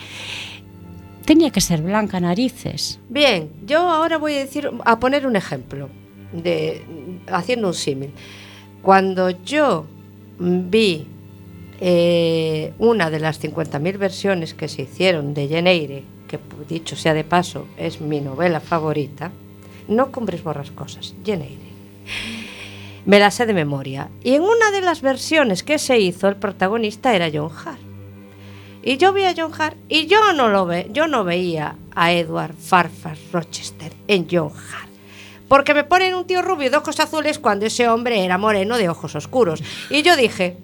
tenía 1.26 1.50
que 1.50 1.60
ser 1.60 1.82
blanca 1.82 2.18
narices. 2.20 2.98
Bien, 3.10 3.50
yo 3.66 3.80
ahora 3.80 4.16
voy 4.16 4.32
a 4.34 4.38
decir, 4.38 4.70
a 4.84 4.98
poner 4.98 5.26
un 5.26 5.36
ejemplo, 5.36 5.90
de, 6.32 6.82
haciendo 7.30 7.68
un 7.68 7.74
símil. 7.74 8.10
Cuando 8.80 9.28
yo 9.44 9.86
vi 10.38 11.06
eh, 11.84 12.74
una 12.78 13.10
de 13.10 13.18
las 13.18 13.42
50.000 13.42 13.98
versiones 13.98 14.54
que 14.54 14.68
se 14.68 14.82
hicieron 14.82 15.34
de 15.34 15.48
Jane 15.48 15.72
Eyre, 15.72 16.04
que 16.28 16.38
dicho 16.68 16.94
sea 16.94 17.12
de 17.12 17.24
paso 17.24 17.66
es 17.76 18.00
mi 18.00 18.20
novela 18.20 18.60
favorita, 18.60 19.32
no 19.88 20.12
cumbres 20.12 20.44
borrascosas, 20.44 21.16
Jane 21.26 21.44
Eyre. 21.44 21.72
Me 23.04 23.18
la 23.18 23.32
sé 23.32 23.46
de 23.46 23.52
memoria. 23.52 24.10
Y 24.22 24.34
en 24.34 24.42
una 24.42 24.70
de 24.70 24.80
las 24.80 25.02
versiones 25.02 25.64
que 25.64 25.80
se 25.80 25.98
hizo, 25.98 26.28
el 26.28 26.36
protagonista 26.36 27.16
era 27.16 27.30
John 27.34 27.50
Hart. 27.50 27.80
Y 28.84 28.96
yo 28.96 29.12
vi 29.12 29.24
a 29.24 29.34
John 29.36 29.50
Hart 29.52 29.76
y 29.88 30.06
yo 30.06 30.32
no 30.34 30.46
lo 30.46 30.66
ve, 30.66 30.88
yo 30.92 31.08
no 31.08 31.24
veía 31.24 31.74
a 31.96 32.12
Edward 32.12 32.54
Farfar 32.54 33.16
Rochester 33.32 33.92
en 34.06 34.28
John 34.30 34.52
Hart. 34.52 34.88
Porque 35.48 35.74
me 35.74 35.82
ponen 35.82 36.14
un 36.14 36.28
tío 36.28 36.42
rubio 36.42 36.70
de 36.70 36.76
ojos 36.76 37.00
azules 37.00 37.40
cuando 37.40 37.66
ese 37.66 37.88
hombre 37.88 38.24
era 38.24 38.38
moreno 38.38 38.78
de 38.78 38.88
ojos 38.88 39.16
oscuros. 39.16 39.62
Y 39.90 40.02
yo 40.02 40.16
dije, 40.16 40.56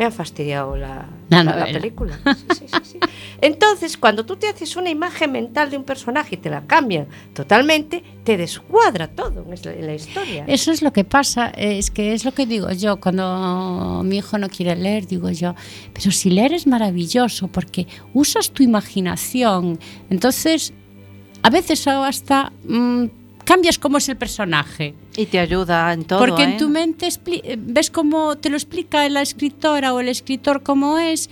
me 0.00 0.06
han 0.06 0.12
fastidiado 0.12 0.76
la, 0.78 1.06
La 1.28 1.66
película. 1.66 2.18
Sí, 2.24 2.54
sí, 2.54 2.64
sí, 2.68 2.78
sí. 2.92 2.98
Entonces, 3.42 3.98
cuando 3.98 4.24
tú 4.24 4.36
te 4.36 4.48
haces 4.48 4.74
una 4.76 4.88
imagen 4.88 5.30
mental 5.30 5.68
de 5.70 5.76
un 5.76 5.84
personaje 5.84 6.36
y 6.36 6.38
te 6.38 6.48
la 6.48 6.62
cambian 6.66 7.06
totalmente, 7.34 8.02
te 8.24 8.38
descuadra 8.38 9.08
todo 9.08 9.44
en 9.52 9.86
la- 9.86 9.94
historia. 9.94 10.44
Eso 10.46 10.72
es 10.72 10.80
lo 10.80 10.90
que 10.94 11.04
pasa, 11.04 11.48
es 11.50 11.90
que 11.90 12.14
es 12.14 12.24
lo 12.24 12.32
que 12.32 12.46
digo 12.46 12.70
yo, 12.72 12.98
cuando 12.98 14.00
mi 14.02 14.16
hijo 14.16 14.38
no 14.38 14.48
quiere 14.48 14.74
leer, 14.74 15.06
digo 15.06 15.28
yo, 15.28 15.54
pero 15.92 16.10
si 16.12 16.30
leer 16.30 16.54
es 16.54 16.66
maravilloso 16.66 17.48
porque 17.48 17.86
usas 18.14 18.52
tu 18.52 18.62
imaginación, 18.62 19.78
entonces 20.08 20.72
a 21.42 21.50
veces 21.50 21.86
hasta 21.86 22.52
mm, 22.64 23.04
cambias 23.50 23.80
cómo 23.80 23.98
es 23.98 24.08
el 24.08 24.16
personaje. 24.16 24.94
Y 25.16 25.26
te 25.26 25.40
ayuda 25.40 25.92
en 25.92 26.04
todo. 26.04 26.20
Porque 26.20 26.42
¿eh? 26.42 26.52
en 26.52 26.56
tu 26.56 26.68
mente 26.68 27.08
ves 27.58 27.90
cómo 27.90 28.36
te 28.36 28.48
lo 28.48 28.56
explica 28.56 29.08
la 29.08 29.22
escritora 29.22 29.92
o 29.92 29.98
el 29.98 30.08
escritor 30.08 30.62
cómo 30.62 30.98
es 30.98 31.28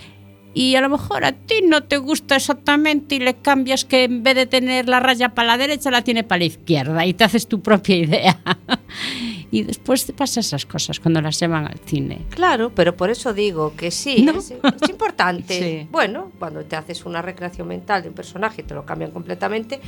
y 0.53 0.75
a 0.75 0.81
lo 0.81 0.89
mejor 0.89 1.25
a 1.25 1.31
ti 1.31 1.61
no 1.63 1.85
te 1.85 1.99
gusta 1.99 2.35
exactamente 2.35 3.15
y 3.15 3.19
le 3.21 3.35
cambias 3.35 3.85
que 3.85 4.05
en 4.05 4.25
vez 4.25 4.35
de 4.35 4.47
tener 4.47 4.89
la 4.89 4.99
raya 4.99 5.29
para 5.29 5.47
la 5.47 5.59
derecha 5.59 5.93
la 5.93 6.03
tiene 6.03 6.25
para 6.25 6.41
la 6.41 6.47
izquierda 6.47 7.07
y 7.07 7.15
te 7.15 7.23
haces 7.23 7.47
tu 7.47 7.63
propia 7.63 7.97
idea. 7.97 8.41
y 9.51 9.63
después 9.63 10.05
te 10.07 10.13
pasa 10.13 10.41
esas 10.41 10.67
cosas 10.67 11.01
cuando 11.01 11.21
las 11.23 11.41
llevan 11.41 11.67
al 11.67 11.79
cine. 11.85 12.27
Claro, 12.31 12.71
pero 12.75 12.97
por 12.97 13.09
eso 13.11 13.33
digo 13.33 13.75
que 13.77 13.91
sí, 13.91 14.23
¿No? 14.23 14.39
es, 14.39 14.51
es 14.51 14.89
importante. 14.91 15.59
Sí. 15.59 15.89
Bueno, 15.91 16.31
cuando 16.39 16.65
te 16.65 16.77
haces 16.77 17.05
una 17.07 17.23
recreación 17.23 17.67
mental 17.69 18.03
de 18.03 18.09
un 18.11 18.15
personaje 18.15 18.61
y 18.63 18.65
te 18.65 18.75
lo 18.75 18.85
cambian 18.85 19.11
completamente, 19.11 19.81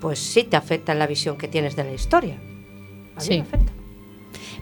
pues 0.00 0.18
sí 0.18 0.44
te 0.44 0.56
afecta 0.56 0.92
en 0.92 0.98
la 0.98 1.06
visión 1.06 1.36
que 1.38 1.48
tienes 1.48 1.76
de 1.76 1.84
la 1.84 1.92
historia. 1.92 2.34
A 2.36 3.20
mí 3.20 3.24
Sí. 3.24 3.30
me 3.36 3.40
afecta. 3.40 3.72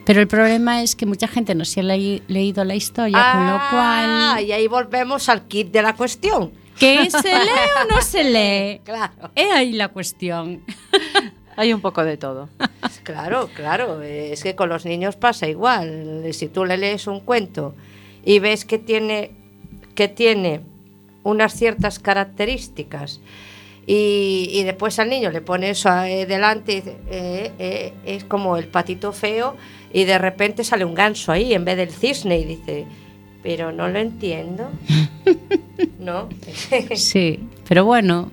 Pero 0.05 0.21
el 0.21 0.27
problema 0.27 0.81
es 0.83 0.95
que 0.95 1.05
mucha 1.07 1.27
gente 1.27 1.55
no 1.55 1.65
se 1.65 1.79
ha 1.79 1.83
lei- 1.83 2.21
leído 2.27 2.63
la 2.63 2.75
historia, 2.75 3.31
con 3.33 3.47
lo 3.47 3.57
Ah, 3.59 4.33
cual... 4.35 4.45
y 4.45 4.51
ahí 4.51 4.67
volvemos 4.67 5.29
al 5.29 5.47
kit 5.47 5.71
de 5.71 5.81
la 5.81 5.95
cuestión. 5.95 6.51
¿Que 6.79 7.09
se 7.09 7.23
lee 7.23 7.49
o 7.89 7.93
no 7.95 8.01
se 8.01 8.23
lee? 8.23 8.81
Claro. 8.85 9.31
He 9.35 9.51
ahí 9.51 9.71
la 9.73 9.87
cuestión. 9.87 10.63
Hay 11.55 11.73
un 11.73 11.81
poco 11.81 12.03
de 12.03 12.17
todo. 12.17 12.49
Claro, 13.03 13.49
claro, 13.53 14.01
es 14.01 14.41
que 14.41 14.55
con 14.55 14.67
los 14.67 14.83
niños 14.83 15.15
pasa 15.15 15.47
igual. 15.47 16.23
Si 16.31 16.47
tú 16.47 16.65
le 16.65 16.75
lees 16.75 17.05
un 17.05 17.19
cuento 17.19 17.75
y 18.23 18.39
ves 18.39 18.65
que 18.65 18.79
tiene, 18.79 19.29
que 19.93 20.07
tiene 20.07 20.61
unas 21.21 21.53
ciertas 21.53 21.99
características 21.99 23.21
y, 23.85 24.49
y 24.51 24.63
después 24.63 24.97
al 24.97 25.09
niño 25.09 25.29
le 25.29 25.41
pone 25.41 25.69
eso 25.69 25.95
eh, 26.01 26.25
delante 26.25 26.71
y 26.71 26.75
dice, 26.77 26.97
eh, 27.11 27.51
eh, 27.59 27.93
es 28.05 28.23
como 28.23 28.57
el 28.57 28.65
patito 28.67 29.13
feo 29.13 29.55
y 29.93 30.05
de 30.05 30.17
repente 30.17 30.63
sale 30.63 30.83
un 30.83 30.95
ganso 30.95 31.31
ahí 31.31 31.53
en 31.53 31.63
vez 31.63 31.77
del 31.77 31.91
cisne 31.91 32.39
y 32.39 32.45
dice, 32.45 32.85
pero 33.43 33.71
no 33.71 33.87
lo 33.87 33.99
entiendo. 33.99 34.71
¿No? 35.99 36.29
Sí, 36.95 37.39
pero 37.67 37.85
bueno. 37.85 38.31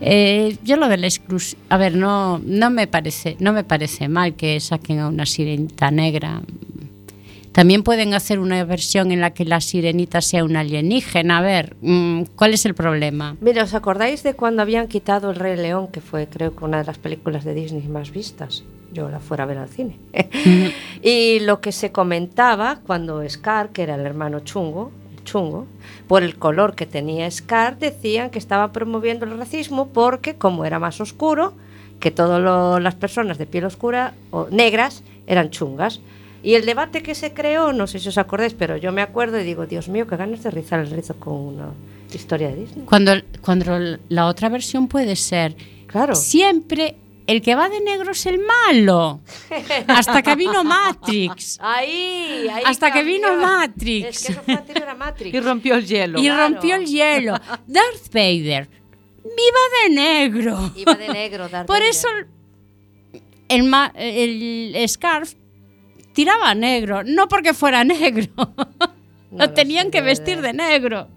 Eh, 0.00 0.56
yo 0.62 0.76
lo 0.76 0.88
de 0.88 0.96
la 0.96 1.06
exclusión. 1.06 1.60
A 1.68 1.76
ver, 1.76 1.96
no, 1.96 2.40
no 2.44 2.70
me 2.70 2.86
parece, 2.86 3.36
no 3.40 3.52
me 3.52 3.64
parece 3.64 4.08
mal 4.08 4.34
que 4.34 4.58
saquen 4.60 4.98
a 5.00 5.08
una 5.08 5.26
sirenita 5.26 5.90
negra. 5.90 6.42
También 7.52 7.82
pueden 7.82 8.14
hacer 8.14 8.38
una 8.38 8.62
versión 8.64 9.10
en 9.10 9.20
la 9.20 9.34
que 9.34 9.44
la 9.44 9.60
sirenita 9.60 10.20
sea 10.20 10.44
una 10.44 10.60
alienígena. 10.60 11.38
A 11.38 11.42
ver, 11.42 11.76
mm, 11.80 12.22
¿cuál 12.36 12.54
es 12.54 12.64
el 12.64 12.74
problema? 12.74 13.36
Mira, 13.40 13.64
¿os 13.64 13.74
acordáis 13.74 14.22
de 14.22 14.34
cuando 14.34 14.62
habían 14.62 14.86
quitado 14.86 15.30
El 15.30 15.36
Rey 15.36 15.56
León, 15.56 15.88
que 15.88 16.00
fue 16.00 16.28
creo 16.28 16.54
que 16.54 16.64
una 16.64 16.78
de 16.78 16.84
las 16.84 16.98
películas 16.98 17.44
de 17.44 17.54
Disney 17.54 17.88
más 17.88 18.12
vistas? 18.12 18.62
yo 18.92 19.08
la 19.08 19.20
fuera 19.20 19.44
a 19.44 19.46
ver 19.46 19.58
al 19.58 19.68
cine. 19.68 19.98
y 21.02 21.40
lo 21.40 21.60
que 21.60 21.72
se 21.72 21.92
comentaba 21.92 22.80
cuando 22.86 23.28
Scar, 23.28 23.70
que 23.70 23.82
era 23.82 23.94
el 23.94 24.06
hermano 24.06 24.40
chungo, 24.40 24.90
chungo, 25.30 25.66
por 26.08 26.22
el 26.22 26.36
color 26.36 26.74
que 26.74 26.86
tenía 26.86 27.30
Scar, 27.30 27.78
decían 27.78 28.30
que 28.30 28.38
estaba 28.38 28.72
promoviendo 28.72 29.24
el 29.24 29.36
racismo 29.38 29.88
porque 29.88 30.34
como 30.34 30.64
era 30.64 30.78
más 30.78 31.00
oscuro, 31.00 31.52
que 32.00 32.10
todas 32.10 32.82
las 32.82 32.94
personas 32.94 33.38
de 33.38 33.46
piel 33.46 33.64
oscura 33.64 34.14
o 34.30 34.48
negras 34.50 35.02
eran 35.26 35.50
chungas. 35.50 36.00
Y 36.42 36.54
el 36.54 36.64
debate 36.64 37.02
que 37.02 37.14
se 37.14 37.32
creó, 37.34 37.72
no 37.72 37.86
sé 37.86 37.98
si 37.98 38.08
os 38.08 38.16
acordáis, 38.18 38.54
pero 38.54 38.76
yo 38.78 38.92
me 38.92 39.02
acuerdo 39.02 39.38
y 39.38 39.44
digo, 39.44 39.66
Dios 39.66 39.88
mío, 39.88 40.06
qué 40.06 40.16
ganas 40.16 40.42
de 40.42 40.50
rizar 40.50 40.80
el 40.80 40.90
rizo 40.90 41.14
con 41.16 41.34
una 41.34 41.68
historia 42.12 42.48
de 42.48 42.56
Disney. 42.56 42.86
Cuando, 42.86 43.12
cuando 43.42 43.98
la 44.08 44.26
otra 44.26 44.48
versión 44.48 44.88
puede 44.88 45.16
ser 45.16 45.54
Claro. 45.86 46.14
siempre 46.14 46.96
el 47.30 47.42
que 47.42 47.54
va 47.54 47.68
de 47.68 47.80
negro 47.80 48.12
es 48.12 48.26
el 48.26 48.38
malo. 48.40 49.20
Hasta 49.86 50.22
que 50.22 50.34
vino 50.36 50.64
Matrix. 50.64 51.58
Ahí, 51.60 52.46
ahí 52.52 52.62
Hasta 52.66 52.92
que 52.92 53.02
vino. 53.02 53.36
Matrix. 53.36 54.06
Es 54.08 54.26
que 54.26 54.32
eso 54.32 54.42
fue 54.42 54.54
anterior 54.54 54.88
a 54.88 54.94
Matrix. 54.94 55.34
Y 55.34 55.40
rompió 55.40 55.74
el 55.76 55.86
hielo. 55.86 56.18
Y 56.20 56.24
Claro. 56.24 56.48
rompió 56.54 56.74
el 56.76 56.86
hielo. 56.86 57.34
Darth 57.66 58.12
Vader. 58.12 58.68
Viva 59.22 59.64
de 59.84 59.94
negro. 59.94 60.72
Iba 60.76 60.94
de 60.94 61.08
negro, 61.08 61.48
Darth 61.48 61.66
Por 61.66 61.76
Vader. 61.78 61.90
eso 61.90 62.08
el, 63.48 63.62
ma- 63.64 63.92
el 63.96 64.74
Scarf 64.88 65.34
tiraba 66.12 66.54
negro. 66.54 67.02
No 67.04 67.28
porque 67.28 67.54
fuera 67.54 67.84
negro. 67.84 68.26
No 68.36 68.54
lo 69.32 69.46
lo 69.46 69.52
tenían 69.52 69.86
sé, 69.86 69.90
que 69.92 69.98
de 70.00 70.06
vestir 70.06 70.40
de 70.40 70.52
negro. 70.52 71.08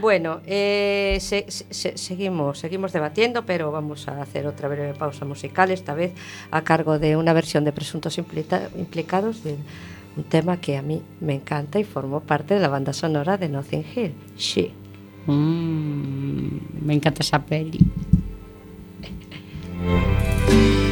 Bueno, 0.00 0.40
eh, 0.46 1.18
se- 1.20 1.46
se- 1.50 1.98
seguimos, 1.98 2.58
seguimos 2.58 2.92
debatiendo, 2.92 3.44
pero 3.44 3.70
vamos 3.70 4.08
a 4.08 4.22
hacer 4.22 4.46
otra 4.46 4.68
breve 4.68 4.94
pausa 4.94 5.24
musical, 5.26 5.70
esta 5.70 5.94
vez 5.94 6.12
a 6.50 6.62
cargo 6.62 6.98
de 6.98 7.16
una 7.16 7.32
versión 7.34 7.64
de 7.64 7.72
Presuntos 7.72 8.16
Implicados, 8.18 9.44
de 9.44 9.56
un 10.16 10.24
tema 10.24 10.58
que 10.60 10.76
a 10.78 10.82
mí 10.82 11.02
me 11.20 11.34
encanta 11.34 11.78
y 11.78 11.84
formó 11.84 12.20
parte 12.20 12.54
de 12.54 12.60
la 12.60 12.68
banda 12.68 12.92
sonora 12.94 13.36
de 13.36 13.48
Nothing 13.50 13.84
Hill, 13.94 14.14
She. 14.36 14.70
Mm, 15.26 16.86
me 16.86 16.94
encanta 16.94 17.22
esa 17.22 17.38
peli. 17.44 17.78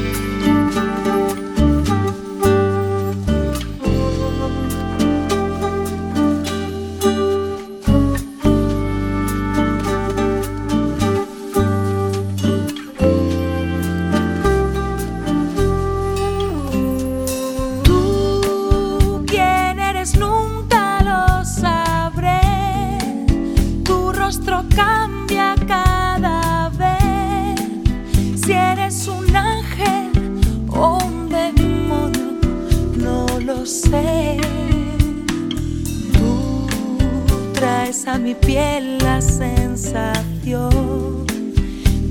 a 37.91 38.19
mi 38.19 38.37
piel 38.37 38.99
la 38.99 39.21
sensación 39.21 40.71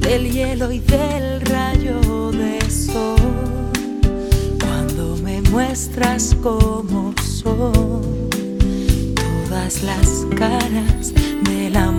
del 0.02 0.30
hielo 0.30 0.74
y 0.74 0.80
del 0.80 1.40
rayo 1.40 2.32
de 2.32 2.60
sol 2.70 3.16
cuando 4.60 5.16
me 5.24 5.42
muestras 5.44 6.36
cómo 6.44 7.14
son 7.24 8.30
todas 9.16 9.82
las 9.84 10.26
caras 10.36 11.14
del 11.46 11.78
amor. 11.78 11.99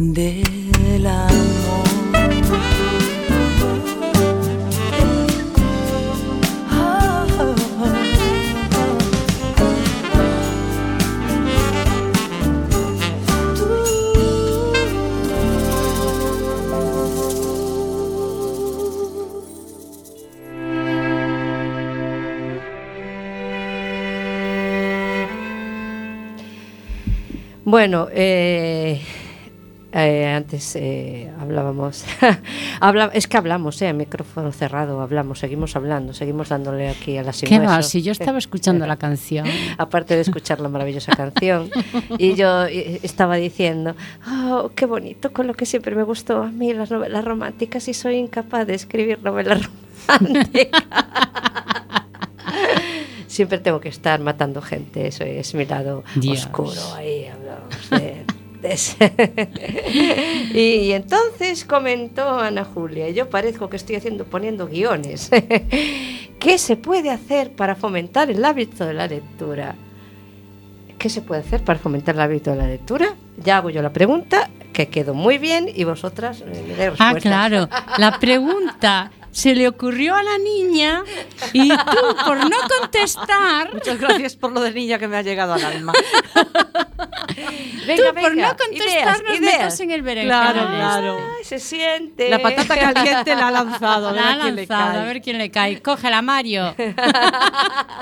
Del 0.00 0.39
antes 30.50 30.74
eh, 30.74 31.30
hablábamos, 31.38 32.04
habla- 32.80 33.12
es 33.14 33.28
que 33.28 33.36
hablamos, 33.36 33.80
eh, 33.82 33.88
a 33.88 33.92
micrófono 33.92 34.50
cerrado, 34.50 35.00
hablamos, 35.00 35.38
seguimos 35.38 35.76
hablando, 35.76 36.12
seguimos 36.12 36.48
dándole 36.48 36.88
aquí 36.88 37.16
a 37.18 37.22
la 37.22 37.30
¿Qué 37.32 37.60
va? 37.60 37.80
Si 37.84 38.02
yo 38.02 38.10
estaba 38.10 38.38
escuchando 38.38 38.84
la 38.84 38.96
canción. 38.96 39.46
aparte 39.78 40.16
de 40.16 40.22
escuchar 40.22 40.58
la 40.58 40.68
maravillosa 40.68 41.12
canción. 41.14 41.70
Y 42.18 42.34
yo 42.34 42.64
estaba 42.64 43.36
diciendo, 43.36 43.94
oh, 44.28 44.72
qué 44.74 44.86
bonito, 44.86 45.32
con 45.32 45.46
lo 45.46 45.54
que 45.54 45.66
siempre 45.66 45.94
me 45.94 46.02
gustó 46.02 46.42
a 46.42 46.50
mí 46.50 46.72
las 46.74 46.90
novelas 46.90 47.24
románticas 47.24 47.86
y 47.86 47.94
soy 47.94 48.16
incapaz 48.16 48.66
de 48.66 48.74
escribir 48.74 49.22
novelas 49.22 49.60
románticas. 50.08 50.82
siempre 53.28 53.58
tengo 53.58 53.78
que 53.80 53.88
estar 53.88 54.18
matando 54.18 54.60
gente, 54.60 55.06
eso 55.06 55.22
es 55.22 55.54
mi 55.54 55.64
lado 55.64 56.02
Dios. 56.16 56.44
oscuro, 56.46 56.72
ahí 56.96 57.30
ese. 58.62 59.12
y, 60.54 60.58
y 60.60 60.92
entonces 60.92 61.64
comentó 61.64 62.38
Ana 62.38 62.64
Julia, 62.64 63.10
yo 63.10 63.28
parezco 63.30 63.68
que 63.70 63.76
estoy 63.76 63.96
haciendo, 63.96 64.24
poniendo 64.24 64.66
guiones. 64.68 65.30
¿Qué 66.38 66.58
se 66.58 66.76
puede 66.76 67.10
hacer 67.10 67.52
para 67.52 67.74
fomentar 67.74 68.30
el 68.30 68.44
hábito 68.44 68.86
de 68.86 68.94
la 68.94 69.06
lectura? 69.06 69.74
¿Qué 70.98 71.08
se 71.08 71.22
puede 71.22 71.40
hacer 71.40 71.62
para 71.64 71.78
fomentar 71.78 72.14
el 72.14 72.20
hábito 72.20 72.50
de 72.50 72.56
la 72.56 72.66
lectura? 72.66 73.14
Ya 73.42 73.58
hago 73.58 73.70
yo 73.70 73.80
la 73.82 73.92
pregunta, 73.92 74.50
que 74.72 74.88
quedó 74.88 75.14
muy 75.14 75.38
bien, 75.38 75.66
y 75.74 75.84
vosotras 75.84 76.42
eh, 76.42 76.64
me 76.68 76.74
dais 76.76 76.92
Ah, 76.98 77.12
respuestas. 77.14 77.22
claro. 77.22 77.68
La 77.98 78.18
pregunta 78.18 79.10
se 79.32 79.54
le 79.54 79.68
ocurrió 79.68 80.14
a 80.14 80.22
la 80.22 80.38
niña 80.38 81.04
y 81.52 81.68
tú, 81.68 82.16
por 82.26 82.38
no 82.38 82.56
contestar, 82.80 83.72
Muchas 83.72 84.00
gracias 84.00 84.36
por 84.36 84.52
lo 84.52 84.60
de 84.60 84.72
niña 84.72 84.98
que 84.98 85.08
me 85.08 85.16
ha 85.16 85.22
llegado 85.22 85.54
al 85.54 85.64
alma. 85.64 85.92
Venga, 87.86 88.12
tú, 88.12 88.20
por 88.20 88.36
no 88.36 88.48
contestar, 88.56 88.88
ideas, 88.88 89.22
nos 89.22 89.38
ideas. 89.38 89.52
metas 89.52 89.80
en 89.80 89.90
el 89.90 90.02
berenjenal. 90.02 90.52
Claro, 90.52 90.68
claro. 90.68 91.18
Ay, 91.38 91.44
se 91.44 91.58
siente. 91.58 92.28
La 92.28 92.40
patata 92.40 92.76
caliente 92.76 93.34
la 93.34 93.48
ha 93.48 93.50
lanzado. 93.50 94.12
La 94.12 94.32
ha 94.32 94.36
lanzado, 94.36 95.00
a 95.00 95.04
ver 95.04 95.20
quién 95.22 95.38
le 95.38 95.50
cae. 95.50 95.80
Cógela, 95.80 96.22
Mario. 96.22 96.74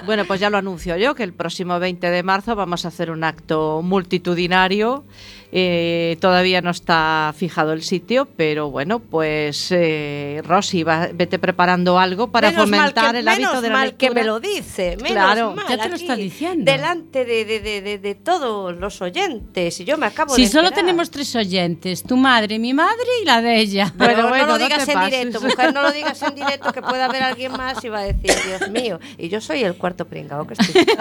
Bueno, 0.04 0.24
pues 0.24 0.40
ya 0.40 0.48
lo 0.48 0.56
anuncio 0.56 0.96
yo, 0.96 1.14
que 1.14 1.22
el 1.22 1.32
próximo 1.32 1.78
20 1.78 2.08
de 2.10 2.22
marzo 2.22 2.54
vamos 2.56 2.84
a 2.84 2.88
hacer 2.88 3.10
un 3.10 3.24
acto 3.24 3.82
multitudinario. 3.82 5.04
Eh, 5.50 6.18
todavía 6.20 6.60
no 6.60 6.70
está 6.70 7.32
fijado 7.34 7.72
el 7.72 7.82
sitio, 7.82 8.28
pero 8.36 8.70
bueno, 8.70 8.98
pues 8.98 9.68
eh, 9.70 10.42
Rosy, 10.44 10.82
va- 10.82 11.08
vete 11.14 11.38
preparando 11.38 11.98
algo 11.98 12.30
para 12.30 12.50
Menos 12.50 12.64
fomentar 12.66 13.12
que- 13.12 13.20
el 13.20 13.28
hábito 13.28 13.48
menos 13.48 13.62
de 13.62 13.68
la 13.68 13.74
mal 13.74 13.86
lectura. 13.88 14.08
que 14.10 14.14
me 14.14 14.24
lo 14.24 14.40
dice. 14.40 14.96
Menos 14.98 15.10
Claro. 15.12 15.54
mal, 15.54 15.64
Ya 15.68 15.78
te 15.78 15.88
lo 15.88 15.94
está 15.96 16.16
diciendo. 16.16 16.70
Delante 16.70 17.24
de, 17.24 17.46
de- 17.46 17.60
de- 17.60 17.80
de- 17.80 17.98
de 17.98 18.14
todos 18.14 18.76
los 18.76 19.00
oyentes. 19.00 19.80
Y 19.80 19.84
yo 19.86 19.96
me 19.96 20.04
acabo 20.04 20.34
Si 20.34 20.42
de 20.42 20.48
solo 20.48 20.68
enterar. 20.68 20.84
tenemos 20.84 21.10
tres 21.10 21.34
oyentes, 21.34 22.02
tu 22.02 22.18
madre, 22.18 22.58
mi 22.58 22.74
madre 22.74 23.06
y 23.22 23.24
la 23.24 23.40
de 23.40 23.58
ella. 23.58 23.90
Pero 23.96 24.12
Bueno, 24.14 24.28
bueno, 24.28 24.46
no 24.48 24.52
lo 24.58 24.64
digas 24.64 24.86
en 24.86 24.94
pases. 24.94 25.10
directo, 25.18 25.40
mujer, 25.40 25.72
no 25.72 25.80
lo 25.82 25.92
digas 25.92 26.22
en 26.24 26.34
directo, 26.34 26.72
que 26.74 26.82
pueda 26.82 27.06
haber 27.06 27.22
alguien 27.22 27.52
más 27.52 27.82
y 27.82 27.88
va 27.88 28.00
a 28.00 28.04
decir, 28.04 28.32
Dios 28.46 28.68
mío. 28.70 29.00
Y 29.16 29.30
yo 29.30 29.40
soy 29.40 29.62
el 29.64 29.74
cuarto 29.76 30.04
pringao 30.06 30.46
que 30.46 30.54
estoy. 30.54 30.84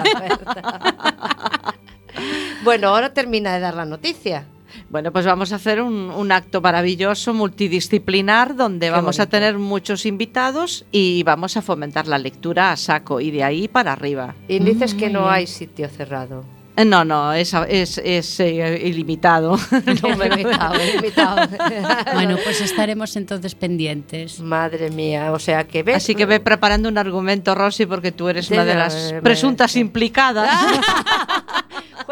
bueno, 2.64 2.88
ahora 2.88 3.12
termina 3.12 3.54
de 3.54 3.60
dar 3.60 3.74
la 3.74 3.84
noticia. 3.84 4.44
Bueno, 4.90 5.12
pues 5.12 5.24
vamos 5.24 5.52
a 5.52 5.56
hacer 5.56 5.80
un, 5.80 5.94
un 6.10 6.30
acto 6.30 6.60
maravilloso, 6.60 7.32
multidisciplinar, 7.34 8.54
donde 8.54 8.86
Qué 8.86 8.90
vamos 8.90 9.18
a 9.18 9.22
bonito. 9.22 9.30
tener 9.30 9.58
muchos 9.58 10.04
invitados 10.06 10.84
y 10.92 11.22
vamos 11.22 11.56
a 11.56 11.62
fomentar 11.62 12.06
la 12.06 12.18
lectura 12.18 12.72
a 12.72 12.76
saco 12.76 13.20
y 13.20 13.30
de 13.30 13.44
ahí 13.44 13.68
para 13.68 13.92
arriba. 13.92 14.34
Y 14.46 14.58
dices 14.58 14.94
que 14.94 15.06
muy 15.06 15.14
no 15.14 15.20
bien. 15.22 15.32
hay 15.34 15.46
sitio 15.46 15.88
cerrado. 15.88 16.44
Eh, 16.76 16.84
No, 16.84 17.04
no, 17.04 17.32
es, 17.32 17.54
es, 17.68 17.98
es, 17.98 18.40
eh, 18.40 18.80
ilimitado. 18.84 19.58
No 20.02 20.16
me 20.16 20.26
he 20.26 20.28
invitado, 20.40 20.74
me 20.74 20.84
he 20.84 20.94
invitado. 20.96 21.48
Bueno, 22.14 22.36
pues 22.44 22.60
estaremos 22.60 23.16
entonces 23.16 23.54
pendientes. 23.54 24.38
Madre 24.40 24.90
mía, 24.90 25.32
o 25.32 25.38
sea 25.38 25.64
que 25.64 25.82
ves. 25.82 25.96
Así 25.96 26.14
que 26.14 26.26
ve 26.26 26.40
preparando 26.40 26.88
un 26.90 26.98
argumento, 26.98 27.54
Rosy, 27.54 27.86
porque 27.86 28.12
tú 28.12 28.28
eres 28.28 28.50
una 28.50 28.64
de 28.66 28.74
las 28.74 29.14
presuntas 29.22 29.76
implicadas. 29.76 30.48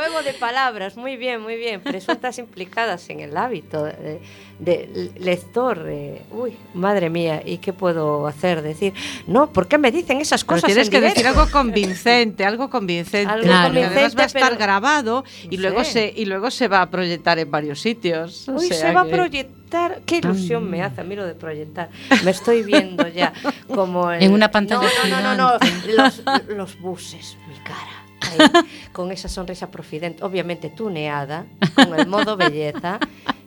Juego 0.07 0.22
de 0.22 0.34
palabras, 0.34 0.96
muy 0.96 1.16
bien, 1.16 1.40
muy 1.42 1.57
bien. 1.57 1.80
Presuntas 1.80 2.38
implicadas 2.38 3.11
en 3.11 3.20
el 3.20 3.36
hábito 3.36 3.82
de, 3.84 4.20
de 4.61 5.11
lector. 5.18 5.84
eh, 5.88 6.22
uy, 6.30 6.57
madre 6.74 7.11
mía, 7.11 7.42
¿y 7.44 7.59
qué 7.59 7.72
puedo 7.72 8.26
hacer? 8.28 8.62
Decir, 8.62 8.92
no, 9.26 9.52
¿por 9.52 9.66
qué 9.66 9.78
me 9.78 9.90
dicen 9.90 10.20
esas 10.20 10.44
Pero 10.44 10.57
cosas? 10.57 10.66
tienes 10.66 10.86
en 10.86 10.90
que 10.92 10.96
directo? 10.98 11.20
decir 11.20 11.26
algo 11.28 11.50
convincente, 11.50 12.44
algo 12.44 12.70
convincente. 12.70 13.32
Algo 13.32 13.44
Claro. 13.46 13.68
porque 13.68 13.84
además 13.84 13.94
va 13.94 14.07
a 14.07 14.09
convincente, 14.11 14.38
estar 14.38 14.48
pero- 14.52 14.59
grabado 14.64 15.24
y 15.50 15.57
No 15.57 15.62
luego, 15.62 15.84
sé. 15.84 15.90
se, 15.92 16.12
y 16.16 16.24
luego 16.26 16.50
se 16.52 16.68
va 16.68 16.82
a 16.82 16.90
proyectar 16.90 17.38
en 17.40 17.50
varios 17.50 17.80
sitios. 17.80 18.48
O 18.48 18.52
Uy, 18.52 18.68
sea 18.68 18.76
se 18.76 18.92
va 18.92 19.00
a 19.00 19.04
que- 19.07 19.11
proyectar. 19.11 20.02
Qué 20.07 20.18
ilusión 20.18 20.70
me 20.70 20.82
hace 20.82 21.00
a 21.00 21.04
mí 21.04 21.16
lo 21.16 21.26
de 21.26 21.34
proyectar. 21.34 21.90
Me 22.24 22.30
estoy 22.30 22.62
viendo 22.62 23.09
ya 23.09 23.32
como 23.74 24.11
el- 24.12 24.22
En 24.22 24.32
una 24.32 24.50
pantalla 24.52 24.88
No, 25.11 25.20
no, 25.20 25.34
no, 25.34 25.59
no, 25.59 25.59
Los, 25.96 26.22
los 26.48 26.78
buses, 26.80 27.36
mi 27.48 27.57
cara. 27.64 27.95
Con 28.92 29.12
esa 29.12 29.28
sonrisa 29.28 29.70
profidente, 29.70 30.24
obviamente 30.24 30.70
tuneada, 30.70 31.46
con 31.74 31.98
el 31.98 32.06
modo 32.06 32.36
belleza, 32.36 32.98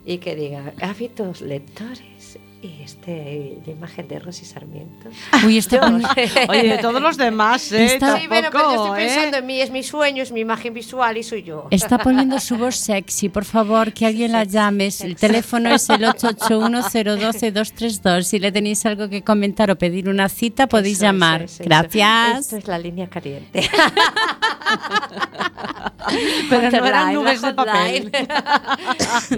y 0.06 0.18
que 0.18 0.36
diga, 0.36 0.74
hábitos 0.82 1.42
lectores. 1.42 2.19
Y 2.62 2.82
este, 2.84 3.58
la 3.66 3.72
imagen 3.72 4.06
de 4.10 4.20
Rosy 4.20 4.44
Sarmiento. 4.44 5.08
Uy, 5.46 5.62
poni- 5.72 6.04
Oye, 6.50 6.64
de 6.68 6.78
todos 6.80 7.02
los 7.02 7.16
demás, 7.16 7.72
¿eh? 7.72 7.86
Está- 7.94 8.20
Sí, 8.20 8.28
bueno, 8.28 8.50
pero 8.52 8.76
yo 8.76 8.84
estoy 8.86 9.02
¿eh? 9.02 9.06
pensando 9.08 9.38
en 9.38 9.46
mí, 9.46 9.62
es 9.62 9.72
mi 9.72 9.82
sueño, 9.82 10.22
es 10.24 10.34
mi 10.34 10.42
imagen 10.42 10.74
visual 10.74 11.16
y 11.18 11.24
soy 11.24 11.44
yo. 11.44 11.68
está 11.72 12.00
poniendo 12.00 12.38
su 12.42 12.58
voz 12.58 12.76
sexy. 12.76 13.30
Por 13.30 13.46
favor, 13.46 13.94
que 13.94 14.06
alguien 14.06 14.34
la 14.34 14.44
llame. 14.44 14.90
El 15.02 15.16
teléfono 15.16 15.74
es 15.74 15.90
el 15.90 16.02
881-012-232. 17.00 18.24
Si 18.24 18.40
le 18.40 18.52
tenéis 18.52 18.86
algo 18.86 19.08
que 19.08 19.22
comentar 19.24 19.72
o 19.72 19.78
pedir 19.78 20.10
una 20.10 20.28
cita, 20.28 20.68
podéis 20.68 20.98
Eso, 20.98 21.06
llamar. 21.06 21.44
eso, 21.44 21.62
eso. 21.62 21.70
Gracias. 21.70 22.40
Esto 22.42 22.58
es 22.58 22.68
la 22.68 22.78
línea 22.78 23.08
caliente. 23.08 23.70
Pero 26.50 26.72
no 26.72 26.86
eran 26.86 27.14
nubes 27.14 27.42
de 27.42 27.54
papel. 27.54 28.12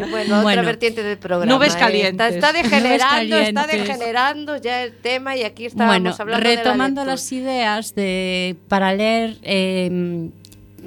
bueno, 0.10 0.40
otra 0.42 0.62
vertiente 0.62 1.04
del 1.04 1.18
programa. 1.18 1.52
Nubes 1.54 1.76
¿eh? 1.76 1.80
calientes. 1.80 2.36
Está, 2.36 2.52
está 2.52 3.11
degenerando, 3.20 3.62
está 3.62 3.68
degenerando 3.78 4.58
ya 4.58 4.84
el 4.84 4.94
tema 4.94 5.36
y 5.36 5.44
aquí 5.44 5.66
estábamos 5.66 6.02
Bueno, 6.02 6.16
hablando 6.18 6.48
de 6.50 6.56
la 6.56 6.62
retomando 6.64 7.06
las 7.06 7.32
ideas 7.32 7.94
de 7.96 8.56
para 8.68 8.94
leer, 8.94 9.38
eh, 9.44 10.30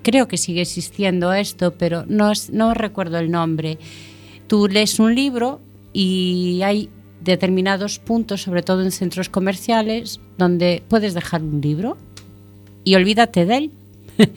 creo 0.02 0.26
que 0.28 0.36
sigue 0.36 0.62
existiendo 0.62 1.32
esto, 1.32 1.72
pero 1.74 2.04
no, 2.08 2.30
es- 2.32 2.50
no 2.50 2.74
recuerdo 2.74 3.18
el 3.18 3.30
nombre. 3.30 3.78
Tú 4.46 4.68
lees 4.68 4.98
un 4.98 5.14
libro 5.14 5.60
y 5.92 6.60
hay 6.64 6.90
determinados 7.22 7.98
puntos, 7.98 8.42
sobre 8.42 8.62
todo 8.62 8.82
en 8.82 8.92
centros 8.92 9.28
comerciales, 9.30 10.20
donde 10.36 10.82
puedes 10.88 11.14
dejar 11.14 11.42
un 11.42 11.60
libro 11.60 11.96
y 12.84 12.94
olvídate 12.96 13.46
de 13.46 13.56
él. 13.56 13.70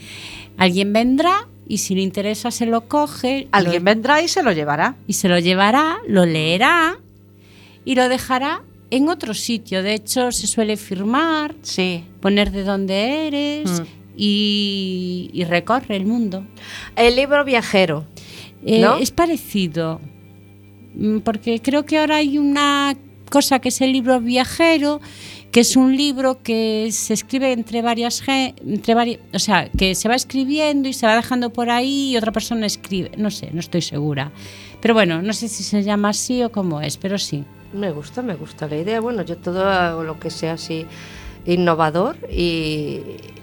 Alguien 0.58 0.94
vendrá 0.94 1.48
y 1.68 1.80
si 1.80 1.96
le 1.96 2.02
interesa 2.02 2.50
se 2.50 2.66
lo 2.66 2.88
coge, 2.88 3.48
Alguien 3.52 3.84
lo- 3.84 3.92
vendrá 3.92 4.22
y 4.22 4.28
se 4.30 4.42
lo 4.42 4.54
llevará. 4.54 4.96
y 5.06 5.14
se 5.14 5.28
lo 5.28 5.38
llevará, 5.40 5.98
lo 6.08 6.26
leerá 6.26 6.98
y 7.88 7.96
lo 7.96 8.10
dejará 8.10 8.64
en 8.92 9.08
otro 9.10 9.34
sitio. 9.34 9.82
De 9.84 9.94
hecho, 9.94 10.32
se 10.32 10.46
suele 10.48 10.76
firmar, 10.78 11.56
Sí. 11.62 12.04
poner 12.22 12.52
de 12.52 12.64
dónde 12.64 13.28
eres 13.28 13.82
Mm. 13.82 13.84
y, 14.18 15.30
y 15.34 15.44
recorre 15.46 15.96
el 15.96 16.06
mundo. 16.06 16.46
El 16.96 17.16
libro 17.16 17.44
viajero. 17.46 18.06
Eh, 18.66 18.82
¿No? 18.82 18.98
Es 18.98 19.12
parecido, 19.12 20.02
mm, 20.96 21.20
porque 21.20 21.62
creo 21.62 21.86
que 21.86 21.98
ahora 21.98 22.18
hay 22.18 22.38
una 22.38 22.96
cosa 23.30 23.60
que 23.60 23.70
es 23.70 23.80
el 23.82 23.92
libro 23.94 24.20
viajero, 24.20 25.00
que 25.52 25.60
es 25.62 25.76
un 25.76 25.96
libro 25.96 26.42
que 26.44 26.90
se 26.92 27.14
escribe 27.14 27.52
entre 27.52 27.82
varias, 27.82 28.22
entre 28.28 28.96
vari- 28.96 29.20
o 29.34 29.40
sea, 29.40 29.70
que 29.78 29.96
se 29.96 30.10
va 30.10 30.16
escribiendo 30.16 30.90
y 30.90 30.94
se 30.94 31.06
va 31.06 31.16
dejando 31.16 31.52
por 31.52 31.70
ahí 31.70 32.12
y 32.12 32.18
otra 32.18 32.32
persona 32.32 32.66
escribe, 32.66 33.12
no 33.18 33.30
sé, 33.32 33.50
no 33.54 33.60
estoy 33.60 33.82
segura. 33.82 34.32
Pero 34.82 34.94
bueno, 34.94 35.22
no 35.22 35.34
sé 35.34 35.48
si 35.48 35.64
se 35.64 35.84
llama 35.84 36.10
así 36.10 36.42
o 36.44 36.52
cómo 36.52 36.82
es, 36.82 36.98
pero 36.98 37.18
sí. 37.18 37.44
Me 37.74 37.92
gusta, 37.92 38.22
me 38.22 38.36
gusta 38.36 38.68
la 38.68 38.78
idea. 38.78 39.00
Bueno, 39.02 39.22
yo 39.24 39.38
todo 39.38 40.04
lo 40.04 40.20
que 40.20 40.30
sea 40.30 40.54
así 40.54 40.86
innovador 41.46 42.18
y, 42.32 43.02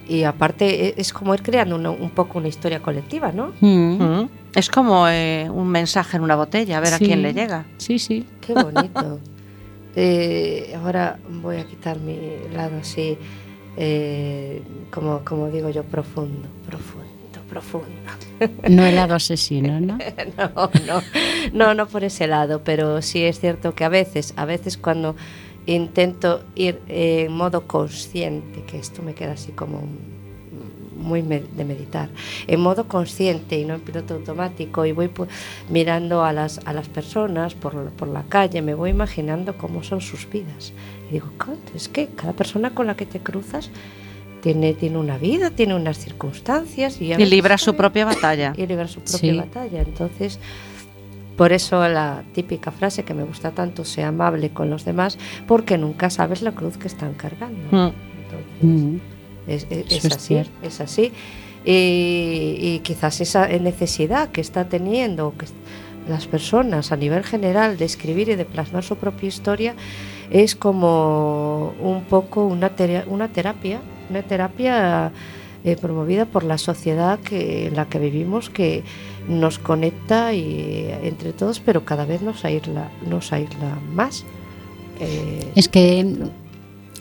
y 0.09 0.25
aparte 0.25 0.89
e- 0.89 0.95
es 0.97 1.13
como 1.13 1.35
ir 1.35 1.43
creando 1.43 1.77
una- 1.77 1.91
un 1.91 2.11
poco 2.11 2.39
una 2.39 2.49
historia 2.49 2.81
colectiva, 2.81 3.33
¿no? 3.33 3.53
Mm. 3.61 4.03
Mm. 4.03 4.29
Es 4.55 4.69
como 4.71 5.09
eh, 5.09 5.49
un 5.51 5.69
mensaje 5.69 6.17
en 6.17 6.23
una 6.23 6.37
botella, 6.37 6.79
a 6.79 6.81
ver 6.81 6.91
Sí. 6.91 6.95
a 6.95 6.99
quién 6.99 7.23
le 7.23 7.33
llega. 7.35 7.65
Sí, 7.79 7.99
sí. 7.99 8.27
Qué 8.41 8.55
bonito. 8.55 9.21
Eh, 9.97 10.75
ahora 10.77 11.21
voy 11.41 11.59
a 11.59 11.65
quitar 11.69 12.01
mi 12.01 12.19
lado 12.53 12.79
así, 12.81 13.17
eh, 13.77 14.61
como, 14.91 15.21
como 15.25 15.49
digo 15.51 15.71
yo, 15.71 15.85
profundo, 15.85 16.49
profundo, 16.67 17.07
profundo. 17.55 17.89
No 18.69 18.85
el 18.85 18.97
lado 18.97 19.15
asesino, 19.15 19.81
¿no? 19.81 19.99
No, 20.37 20.71
no, 20.87 21.03
no, 21.53 21.75
no 21.75 21.87
por 21.87 22.03
ese 22.03 22.27
lado, 22.27 22.63
pero 22.65 23.01
sí 23.01 23.23
es 23.23 23.39
cierto 23.39 23.75
que 23.75 23.85
a 23.85 23.89
veces, 23.89 24.35
a 24.37 24.45
veces 24.45 24.77
cuando 24.77 25.15
intento 25.67 26.43
ir 26.57 26.81
en 26.89 27.33
modo 27.33 27.67
consciente, 27.67 28.65
que 28.65 28.79
esto 28.79 29.03
me 29.03 29.15
queda 29.15 29.33
así 29.33 29.53
como 29.53 29.83
muy 30.97 31.23
de 31.23 31.65
meditar, 31.65 32.09
en 32.47 32.61
modo 32.61 32.89
consciente 32.89 33.59
y 33.59 33.65
no 33.65 33.75
en 33.75 33.81
piloto 33.81 34.15
automático, 34.15 34.85
y 34.85 34.93
voy 34.93 35.11
mirando 35.69 36.25
a 36.25 36.33
las, 36.33 36.59
a 36.65 36.73
las 36.73 36.89
personas 36.89 37.55
por, 37.55 37.91
por 37.91 38.09
la 38.09 38.25
calle, 38.25 38.63
me 38.63 38.75
voy 38.75 38.91
imaginando 38.91 39.57
cómo 39.57 39.83
son 39.85 40.01
sus 40.01 40.29
vidas. 40.29 40.73
Y 41.09 41.15
digo, 41.15 41.29
"Cont, 41.39 41.75
es 41.75 41.89
que 41.89 42.09
cada 42.09 42.33
persona 42.33 42.75
con 42.75 42.87
la 42.87 42.97
que 42.97 43.07
te 43.07 43.21
cruzas 43.21 43.71
tiene, 44.45 44.75
tiene 44.75 44.99
una 44.99 45.17
vida, 45.17 45.51
tiene 45.51 45.75
unas 45.75 45.97
circunstancias 45.99 47.01
y, 47.01 47.15
Y 47.15 47.25
libra 47.25 47.57
su 47.57 47.75
propia 47.75 48.05
batalla. 48.05 48.53
y 48.57 48.67
libra 48.67 48.87
su 48.87 49.01
propia 49.01 49.19
Sí. 49.33 49.37
batalla. 49.39 49.81
Entonces, 49.81 50.39
por 51.39 51.53
eso 51.55 51.89
la 51.89 52.23
típica 52.35 52.71
frase 52.71 53.05
que 53.05 53.15
me 53.15 53.25
gusta 53.25 53.53
tanto, 53.53 53.87
sea 53.87 54.09
amable 54.09 54.51
con 54.51 54.69
los 54.69 54.85
demás, 54.85 55.17
porque 55.49 55.79
nunca 55.79 56.11
sabes 56.11 56.43
la 56.43 56.53
cruz 56.53 56.77
que 56.77 56.89
están 56.89 57.15
cargando. 57.15 57.65
Mm. 57.71 57.93
Entonces, 58.23 58.53
Mm. 58.61 58.97
es, 59.49 60.05
así, 60.13 60.37
es 60.63 60.81
así. 60.83 61.11
Y, 61.65 62.81
quizás 62.81 63.23
esa 63.23 63.49
necesidad 63.49 64.29
que 64.29 64.43
está 64.43 64.69
teniendo 64.69 65.33
que 65.39 65.47
las 66.07 66.27
personas 66.27 66.93
a 66.93 66.97
nivel 66.97 67.25
general 67.25 67.79
de 67.79 67.87
escribir 67.87 68.29
y 68.29 68.35
de 68.37 68.45
plasmar 68.45 68.85
su 68.85 68.97
propia 68.97 69.29
historia 69.29 69.75
es 70.31 70.55
como 70.55 71.73
un 71.81 72.03
poco 72.05 72.45
una, 72.45 72.71
una 73.07 73.29
terapia, 73.29 73.81
una 74.15 74.23
terapia 74.23 75.13
eh, 75.65 75.77
promovida 75.77 76.25
por 76.27 76.45
la 76.45 76.59
sociedad 76.59 77.19
que, 77.19 77.67
en 77.67 77.75
la 77.75 77.89
que 77.89 77.99
vivimos 77.99 78.49
que 78.49 78.85
nos 79.29 79.59
conecta 79.59 80.33
y, 80.33 80.89
entre 81.03 81.33
todos, 81.33 81.61
pero 81.61 81.85
cada 81.85 82.05
vez 82.05 82.23
nos 82.23 82.45
aísla, 82.45 82.91
nos 83.09 83.33
aísla 83.33 83.79
más. 83.93 84.25
Eh, 85.01 85.51
Es 85.57 85.69
que 85.69 86.07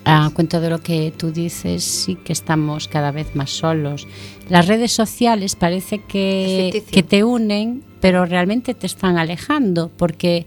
a 0.05 0.31
cuento 0.33 0.59
de 0.59 0.69
lo 0.69 0.79
que 0.79 1.13
tú 1.15 1.31
dices, 1.31 1.83
sí 1.83 2.15
que 2.15 2.33
estamos 2.33 2.87
cada 2.87 3.11
vez 3.11 3.35
más 3.35 3.51
solos. 3.51 4.07
Las 4.49 4.67
redes 4.67 4.91
sociales 4.91 5.55
parece 5.55 5.99
que, 5.99 6.83
que 6.91 7.03
te 7.03 7.23
unen, 7.23 7.83
pero 8.01 8.25
realmente 8.25 8.73
te 8.73 8.87
están 8.87 9.17
alejando, 9.17 9.91
porque 9.95 10.45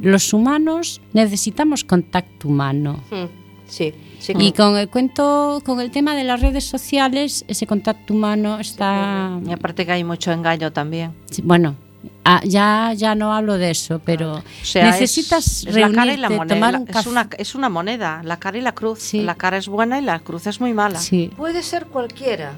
los 0.00 0.32
humanos 0.32 1.00
necesitamos 1.12 1.84
contacto 1.84 2.48
humano. 2.48 3.00
mm, 3.10 3.37
sí, 3.68 3.94
sí. 4.18 4.32
Y 4.38 4.52
con 4.52 4.76
el 4.76 4.88
cuento, 4.88 5.62
con 5.64 5.80
el 5.80 5.90
tema 5.90 6.14
de 6.14 6.24
las 6.24 6.40
redes 6.40 6.64
sociales, 6.64 7.44
ese 7.48 7.66
contacto 7.66 8.14
humano 8.14 8.58
está, 8.58 9.38
Y 9.46 9.52
aparte 9.52 9.86
que 9.86 9.92
hay 9.92 10.04
mucho 10.04 10.32
engaño 10.32 10.72
también. 10.72 11.12
sí, 11.30 11.42
bueno, 11.42 11.76
ah, 12.24 12.40
ya, 12.44 12.92
ya 12.96 13.14
no 13.14 13.32
hablo 13.34 13.58
de 13.58 13.70
eso, 13.70 14.00
pero 14.04 14.34
O 14.36 14.42
sea, 14.64 14.90
necesitas 14.90 15.46
es, 15.46 15.66
es 15.66 15.74
la 15.76 15.90
cara 15.92 16.12
y 16.12 16.16
la 16.16 16.30
moneda. 16.30 16.54
tomar 16.54 16.76
un 16.76 16.88
es, 16.88 16.94
café. 16.94 17.08
una, 17.08 17.28
es 17.38 17.54
una 17.54 17.68
moneda, 17.68 18.20
la 18.24 18.38
cara 18.38 18.58
y 18.58 18.60
la 18.62 18.72
cruz. 18.72 18.98
Sí. 19.00 19.22
La 19.22 19.34
cara 19.34 19.56
es 19.58 19.68
buena 19.68 19.98
y 19.98 20.02
la 20.02 20.18
cruz 20.20 20.46
es 20.46 20.60
muy 20.60 20.72
mala. 20.74 20.98
Sí. 20.98 21.30
Puede 21.36 21.62
ser 21.62 21.86
cualquiera. 21.86 22.52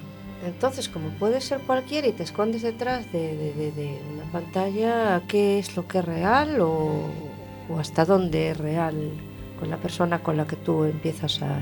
Entonces, 0.46 0.88
como 0.88 1.10
puede 1.10 1.40
ser 1.42 1.58
cualquiera 1.60 2.06
y 2.08 2.12
te 2.12 2.22
escondes 2.22 2.62
detrás 2.62 3.12
de, 3.12 3.36
de- 3.36 3.52
de- 3.52 3.72
de 3.72 3.98
una 4.14 4.24
pantalla, 4.32 5.20
¿qué 5.28 5.58
es 5.58 5.76
lo 5.76 5.86
que 5.86 5.98
es 5.98 6.04
real 6.04 6.60
o, 6.62 7.04
o 7.68 7.78
hasta 7.78 8.06
dónde 8.06 8.50
es 8.52 8.56
real 8.56 9.10
con 9.60 9.70
la 9.70 9.76
persona 9.76 10.18
con 10.20 10.36
la 10.36 10.46
que 10.46 10.56
tú 10.56 10.84
empiezas 10.84 11.42
a, 11.42 11.56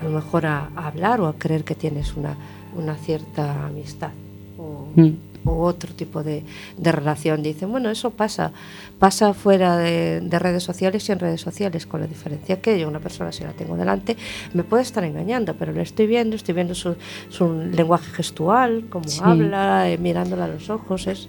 a 0.00 0.04
lo 0.04 0.10
mejor 0.10 0.44
a, 0.46 0.68
a 0.76 0.88
hablar 0.88 1.20
o 1.20 1.26
a 1.28 1.34
creer 1.38 1.62
que 1.64 1.74
tienes 1.74 2.14
una, 2.16 2.36
una 2.76 2.96
cierta 2.96 3.66
amistad 3.66 4.10
o, 4.58 4.88
Mm. 4.94 5.10
o 5.44 5.62
otro 5.64 5.94
tipo 5.94 6.22
de, 6.22 6.44
de 6.76 6.92
relación? 6.92 7.42
Dicen, 7.42 7.70
bueno, 7.70 7.88
eso 7.88 8.10
pasa, 8.10 8.52
pasa 8.98 9.32
fuera 9.32 9.76
de, 9.78 10.20
de 10.20 10.38
redes 10.38 10.62
sociales 10.62 11.08
y 11.08 11.12
en 11.12 11.18
redes 11.18 11.40
sociales, 11.40 11.86
con 11.86 12.00
la 12.00 12.06
diferencia 12.06 12.60
que 12.60 12.78
yo, 12.78 12.88
una 12.88 13.00
persona, 13.00 13.32
si 13.32 13.42
la 13.42 13.52
tengo 13.52 13.76
delante, 13.76 14.16
me 14.52 14.64
puede 14.64 14.82
estar 14.82 15.02
engañando, 15.04 15.54
pero 15.54 15.72
le 15.72 15.82
estoy 15.82 16.06
viendo, 16.06 16.36
estoy 16.36 16.54
viendo 16.54 16.74
su, 16.74 16.94
su 17.30 17.52
lenguaje 17.72 18.10
gestual, 18.12 18.84
cómo 18.90 19.08
Sí. 19.08 19.20
habla, 19.24 19.88
eh, 19.88 19.96
mirándola 19.98 20.44
a 20.44 20.48
los 20.48 20.68
ojos, 20.68 21.06
es, 21.06 21.26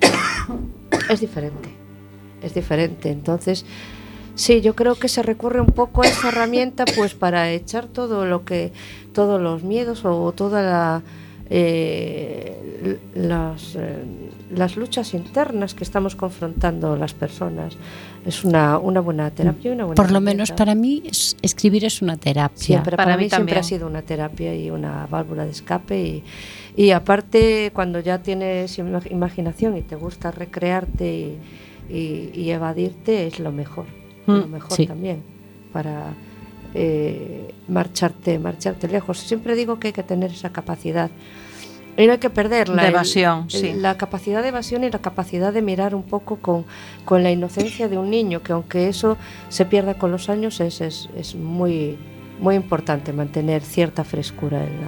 es 1.09 1.19
diferente, 1.21 1.69
es 2.41 2.53
diferente. 2.53 3.09
Entonces, 3.11 3.65
sí, 4.35 4.61
yo 4.61 4.75
creo 4.75 4.95
que 4.95 5.07
se 5.07 5.21
recurre 5.23 5.61
un 5.61 5.67
poco 5.67 6.03
a 6.03 6.07
esa 6.07 6.29
herramienta 6.29 6.85
pues 6.85 7.13
para 7.13 7.51
echar 7.51 7.87
todo 7.87 8.25
lo 8.25 8.43
que, 8.45 8.71
todos 9.13 9.41
los 9.41 9.63
miedos 9.63 10.05
o 10.05 10.31
toda 10.31 10.61
la... 10.61 11.01
eh, 11.49 12.99
las, 13.15 13.75
eh, 13.75 14.03
las 14.51 14.75
luchas 14.75 15.13
internas 15.13 15.73
que 15.73 15.83
estamos 15.83 16.15
confrontando 16.15 16.95
las 16.97 17.13
personas 17.13 17.75
es 18.25 18.43
una, 18.43 18.77
una 18.77 18.99
buena 18.99 19.31
terapia 19.31 19.71
y 19.71 19.73
una 19.73 19.85
buena 19.85 19.95
Por 19.95 20.07
lo 20.11 20.17
herramienta. 20.17 20.33
menos 20.43 20.51
para 20.51 20.75
mí 20.75 21.01
es- 21.05 21.37
escribir 21.41 21.85
es 21.85 22.01
una 22.01 22.17
terapia. 22.17 22.57
Siempre, 22.57 22.97
Para 22.97 23.05
para, 23.05 23.17
mí 23.17 23.23
mí, 23.23 23.29
siempre 23.29 23.53
también. 23.55 23.57
ha 23.59 23.63
sido 23.63 23.87
una 23.87 24.01
terapia 24.01 24.55
y 24.55 24.69
una 24.69 25.07
válvula 25.07 25.45
de 25.45 25.51
escape 25.51 26.01
y, 26.01 26.23
y 26.75 26.91
aparte 26.91 27.71
cuando 27.73 27.99
ya 27.99 28.19
tienes 28.21 28.77
ima- 28.79 29.09
imaginación 29.11 29.77
y 29.77 29.81
te 29.81 29.95
gusta 29.95 30.31
recrearte 30.31 31.13
y, 31.13 31.37
y- 31.93 32.31
y 32.33 32.49
evadirte 32.51 33.27
es 33.27 33.39
lo 33.39 33.51
mejor, 33.51 33.85
lo 34.27 34.47
Mm, 34.47 34.51
mejor 34.51 34.73
sí. 34.77 34.85
también 34.87 35.21
para 35.71 36.13
eh, 36.75 37.53
marcharte, 37.67 38.39
marcharte 38.39 38.87
lejos. 38.87 39.19
Siempre 39.19 39.55
digo 39.55 39.79
que 39.79 39.87
hay 39.87 39.93
que 39.93 40.03
tener 40.03 40.31
esa 40.31 40.51
capacidad 40.51 41.09
y 41.95 42.07
no 42.07 42.13
hay 42.13 42.17
que 42.17 42.29
perderla. 42.31 42.81
De 42.81 42.87
el- 42.87 42.93
evasión, 42.95 43.43
el- 43.43 43.49
sí. 43.51 43.73
La 43.73 43.95
capacidad 43.97 44.41
de 44.41 44.47
evasión 44.49 44.83
y 44.83 44.89
la 44.89 44.99
capacidad 44.99 45.53
de 45.53 45.61
mirar 45.61 45.93
un 45.93 46.03
poco 46.03 46.37
con, 46.37 46.65
con 47.05 47.21
la 47.21 47.29
inocencia 47.31 47.87
de 47.87 47.97
un 47.99 48.09
niño, 48.09 48.41
que 48.41 48.53
aunque 48.53 48.87
eso 48.87 49.17
se 49.49 49.65
pierda 49.65 49.93
con 49.95 50.11
los 50.11 50.29
años, 50.29 50.59
es, 50.61 50.81
es, 50.81 51.09
es 51.15 51.35
muy, 51.35 51.97
muy 52.39 52.55
importante 52.55 53.13
mantener 53.13 53.61
cierta 53.61 54.03
frescura 54.03 54.63
en, 54.63 54.81
la, 54.81 54.87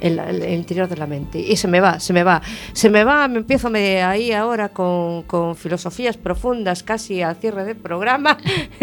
el 0.00 0.52
interior 0.52 0.88
de 0.88 0.96
la 0.96 1.06
mente. 1.06 1.38
Y 1.38 1.56
se 1.56 1.68
me 1.68 1.80
va, 1.80 1.98
se 2.00 2.12
me 2.12 2.22
va, 2.22 2.42
se 2.72 2.90
me 2.90 3.04
va, 3.04 3.28
me 3.28 3.38
empiezo 3.38 3.70
me, 3.70 4.02
ahí 4.02 4.32
ahora 4.32 4.68
con, 4.70 5.22
con 5.22 5.56
filosofías 5.56 6.16
profundas 6.16 6.82
casi 6.82 7.22
al 7.22 7.36
cierre 7.36 7.64
del 7.64 7.76
programa, 7.76 8.36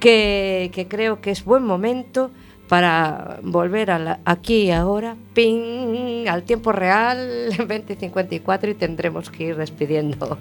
que, 0.00 0.70
que 0.72 0.86
creo 0.88 1.20
que 1.20 1.30
es 1.30 1.44
buen 1.44 1.64
momento 1.64 2.30
para 2.68 3.38
volver 3.42 3.90
a 3.90 3.98
la- 3.98 4.20
aquí 4.24 4.70
ahora, 4.70 5.16
ping, 5.34 6.26
al 6.26 6.42
tiempo 6.44 6.72
real, 6.72 7.48
2054, 7.58 8.70
y 8.70 8.74
tendremos 8.74 9.28
que 9.30 9.44
ir 9.44 9.56
despidiendo 9.56 10.38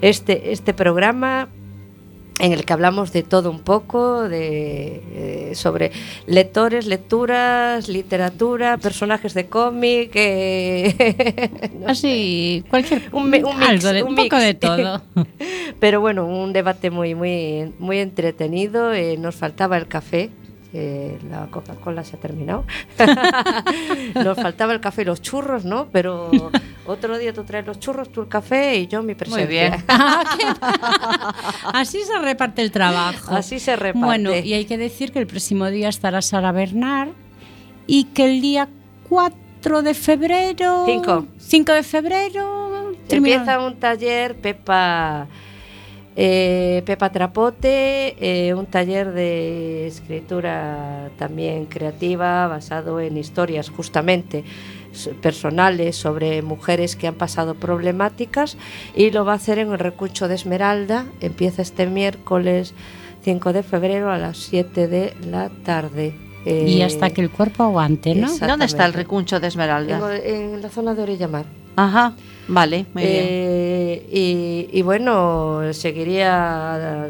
este, 0.00 0.52
este 0.52 0.72
programa 0.72 1.48
en 2.40 2.52
el 2.52 2.64
que 2.64 2.72
hablamos 2.72 3.12
de 3.12 3.22
todo 3.22 3.50
un 3.50 3.60
poco, 3.60 4.28
de, 4.28 5.02
eh, 5.50 5.54
sobre 5.54 5.92
lectores, 6.26 6.86
lecturas, 6.86 7.88
literatura, 7.88 8.76
personajes 8.78 9.34
de 9.34 9.46
cómic, 9.46 10.10
eh, 10.14 11.70
no 11.80 11.88
Así, 11.88 12.64
cualquier 12.68 13.02
Un 13.12 13.22
un 13.22 13.30
mix, 13.30 13.82
de, 13.84 14.02
un 14.02 14.10
un 14.10 14.14
poco 14.16 14.36
mix. 14.36 14.44
de 14.46 14.54
todo. 14.54 15.02
Pero 15.80 16.00
bueno, 16.00 16.26
un 16.26 16.52
debate 16.52 16.90
muy, 16.90 17.14
muy, 17.14 17.72
muy 17.78 17.98
entretenido. 17.98 18.92
eh, 18.92 19.16
nos 19.16 19.36
faltaba 19.36 19.76
el 19.76 19.86
café. 19.86 20.30
Eh, 20.76 21.18
la 21.30 21.46
Coca-Cola 21.46 22.02
se 22.02 22.16
ha 22.16 22.18
terminado. 22.18 22.64
nos 24.14 24.36
faltaba 24.36 24.72
el 24.72 24.80
café 24.80 25.02
y 25.02 25.04
los 25.04 25.22
churros, 25.22 25.64
¿no? 25.64 25.86
Pero 25.92 26.30
otro 26.84 27.16
día 27.16 27.32
tú 27.32 27.44
traes 27.44 27.64
los 27.64 27.78
churros, 27.78 28.10
tú 28.10 28.22
el 28.22 28.28
café 28.28 28.78
y 28.78 28.88
yo 28.88 29.02
mi 29.04 29.14
presencia. 29.14 29.46
bien. 29.46 29.84
Así 31.72 32.00
se 32.02 32.18
reparte 32.18 32.60
el 32.60 32.72
trabajo. 32.72 33.36
Así 33.36 33.60
se 33.60 33.76
reparte. 33.76 34.04
Bueno, 34.04 34.34
y 34.34 34.52
hay 34.52 34.64
que 34.64 34.76
decir 34.76 35.12
que 35.12 35.20
el 35.20 35.28
próximo 35.28 35.70
día 35.70 35.88
estará 35.88 36.20
Sara 36.20 36.50
Bernard 36.50 37.10
y 37.86 38.04
que 38.06 38.24
el 38.24 38.40
día 38.40 38.68
4 39.08 39.82
de 39.82 39.94
febrero. 39.94 40.84
Cinco. 40.86 41.26
5 41.38 41.72
de 41.72 41.82
febrero. 41.84 42.92
Empieza 43.08 43.64
un 43.64 43.76
taller 43.76 44.34
Pepa 44.34 45.28
eh, 46.16 46.82
Pepa 46.86 47.10
Trapote, 47.10 48.16
eh, 48.20 48.54
un 48.54 48.66
taller 48.66 49.12
de 49.12 49.86
escritura 49.86 51.10
también 51.18 51.66
creativa 51.66 52.46
basado 52.46 53.00
en 53.00 53.16
historias 53.16 53.68
justamente 53.70 54.44
personales 55.20 55.96
sobre 55.96 56.40
mujeres 56.42 56.94
que 56.94 57.08
han 57.08 57.14
pasado 57.14 57.54
problemáticas 57.54 58.56
y 58.94 59.10
lo 59.10 59.24
va 59.24 59.32
a 59.32 59.36
hacer 59.36 59.58
en 59.58 59.72
el 59.72 59.78
Recucho 59.78 60.28
de 60.28 60.36
Esmeralda. 60.36 61.06
Empieza 61.20 61.62
este 61.62 61.86
miércoles 61.86 62.74
5 63.24 63.52
de 63.52 63.62
febrero 63.62 64.10
a 64.12 64.18
las 64.18 64.38
7 64.38 64.86
de 64.86 65.14
la 65.26 65.48
tarde. 65.64 66.14
Y 66.46 66.80
Eh, 66.80 66.84
hasta 66.84 67.10
que 67.10 67.22
el 67.22 67.30
cuerpo 67.30 67.64
aguante, 67.64 68.14
¿no? 68.14 68.28
¿Dónde 68.38 68.66
está 68.66 68.84
el 68.84 68.92
recuncho 68.92 69.40
de 69.40 69.48
Esmeralda? 69.48 70.14
en, 70.16 70.54
en 70.54 70.62
la 70.62 70.68
zona 70.68 70.94
de 70.94 71.02
Orilla 71.02 71.26
Mar. 71.26 71.46
Ajá, 71.76 72.14
vale, 72.48 72.86
muy 72.94 73.02
bien. 73.02 73.24
Eh, 73.26 74.06
y, 74.72 74.78
y 74.78 74.82
bueno, 74.82 75.60
seguiría 75.72 77.06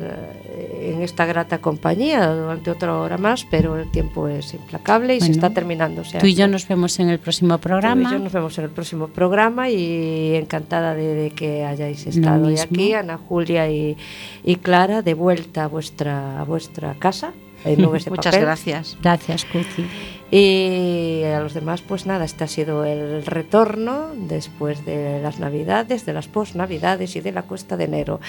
eh, 0.48 0.92
en 0.94 1.02
esta 1.02 1.26
grata 1.26 1.58
compañía 1.58 2.26
durante 2.28 2.70
otra 2.70 2.96
hora 2.98 3.18
más, 3.18 3.46
pero 3.50 3.76
el 3.78 3.90
tiempo 3.90 4.28
es 4.28 4.54
implacable 4.54 5.16
y 5.16 5.20
se 5.20 5.32
está 5.32 5.50
terminando. 5.50 6.02
o 6.02 6.04
sea 6.04 6.20
Tú 6.20 6.26
y 6.26 6.34
yo 6.34 6.46
nos 6.48 6.66
vemos 6.68 6.98
en 7.00 7.08
el 7.08 7.18
próximo 7.18 7.56
tú 7.58 7.60
y 7.60 7.68
programa. 7.68 8.12
yo 8.12 8.18
nos 8.18 8.32
vemos 8.32 8.56
en 8.58 8.64
el 8.64 8.70
próximo 8.70 9.08
programa 9.08 9.68
y 9.70 10.34
encantada 10.36 10.94
de, 10.94 11.14
de 11.14 11.30
que 11.30 11.64
hayáis 11.64 12.06
estado 12.06 12.46
hoy 12.46 12.58
aquí, 12.58 12.94
Ana 12.94 13.18
Julia 13.18 13.68
y, 13.70 13.96
y 14.44 14.56
Clara, 14.56 15.02
de 15.02 15.14
vuelta 15.14 15.64
a 15.64 15.68
vuestra, 15.68 16.40
a 16.40 16.44
vuestra 16.44 16.94
casa. 16.98 17.32
Muchas 18.10 18.36
gracias. 18.36 18.96
Gracias, 19.02 19.44
Cuti. 19.44 19.86
Y 20.30 21.22
a 21.24 21.40
los 21.40 21.54
demás, 21.54 21.80
pues 21.82 22.06
nada, 22.06 22.24
este 22.24 22.44
ha 22.44 22.48
sido 22.48 22.84
el 22.84 23.24
retorno 23.24 24.08
después 24.16 24.84
de 24.84 25.20
las 25.22 25.38
navidades, 25.38 26.06
de 26.06 26.12
las 26.12 26.26
post 26.26 26.56
navidades 26.56 27.14
y 27.14 27.20
de 27.20 27.30
la 27.30 27.42
cuesta 27.42 27.76
de 27.76 27.84
enero. 27.84 28.20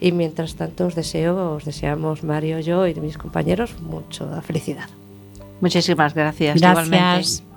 Y 0.00 0.12
mientras 0.12 0.56
tanto 0.56 0.86
os 0.86 0.94
deseo, 0.94 1.54
os 1.54 1.64
deseamos 1.64 2.24
Mario, 2.24 2.58
yo 2.60 2.86
y 2.86 2.94
mis 2.94 3.16
compañeros 3.16 3.80
mucha 3.80 4.40
felicidad. 4.42 4.88
Muchísimas 5.60 6.14
gracias. 6.14 6.60
Gracias. 6.60 6.86
Igualmente. 6.86 7.51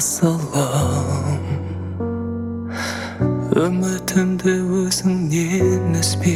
asıl 0.00 0.40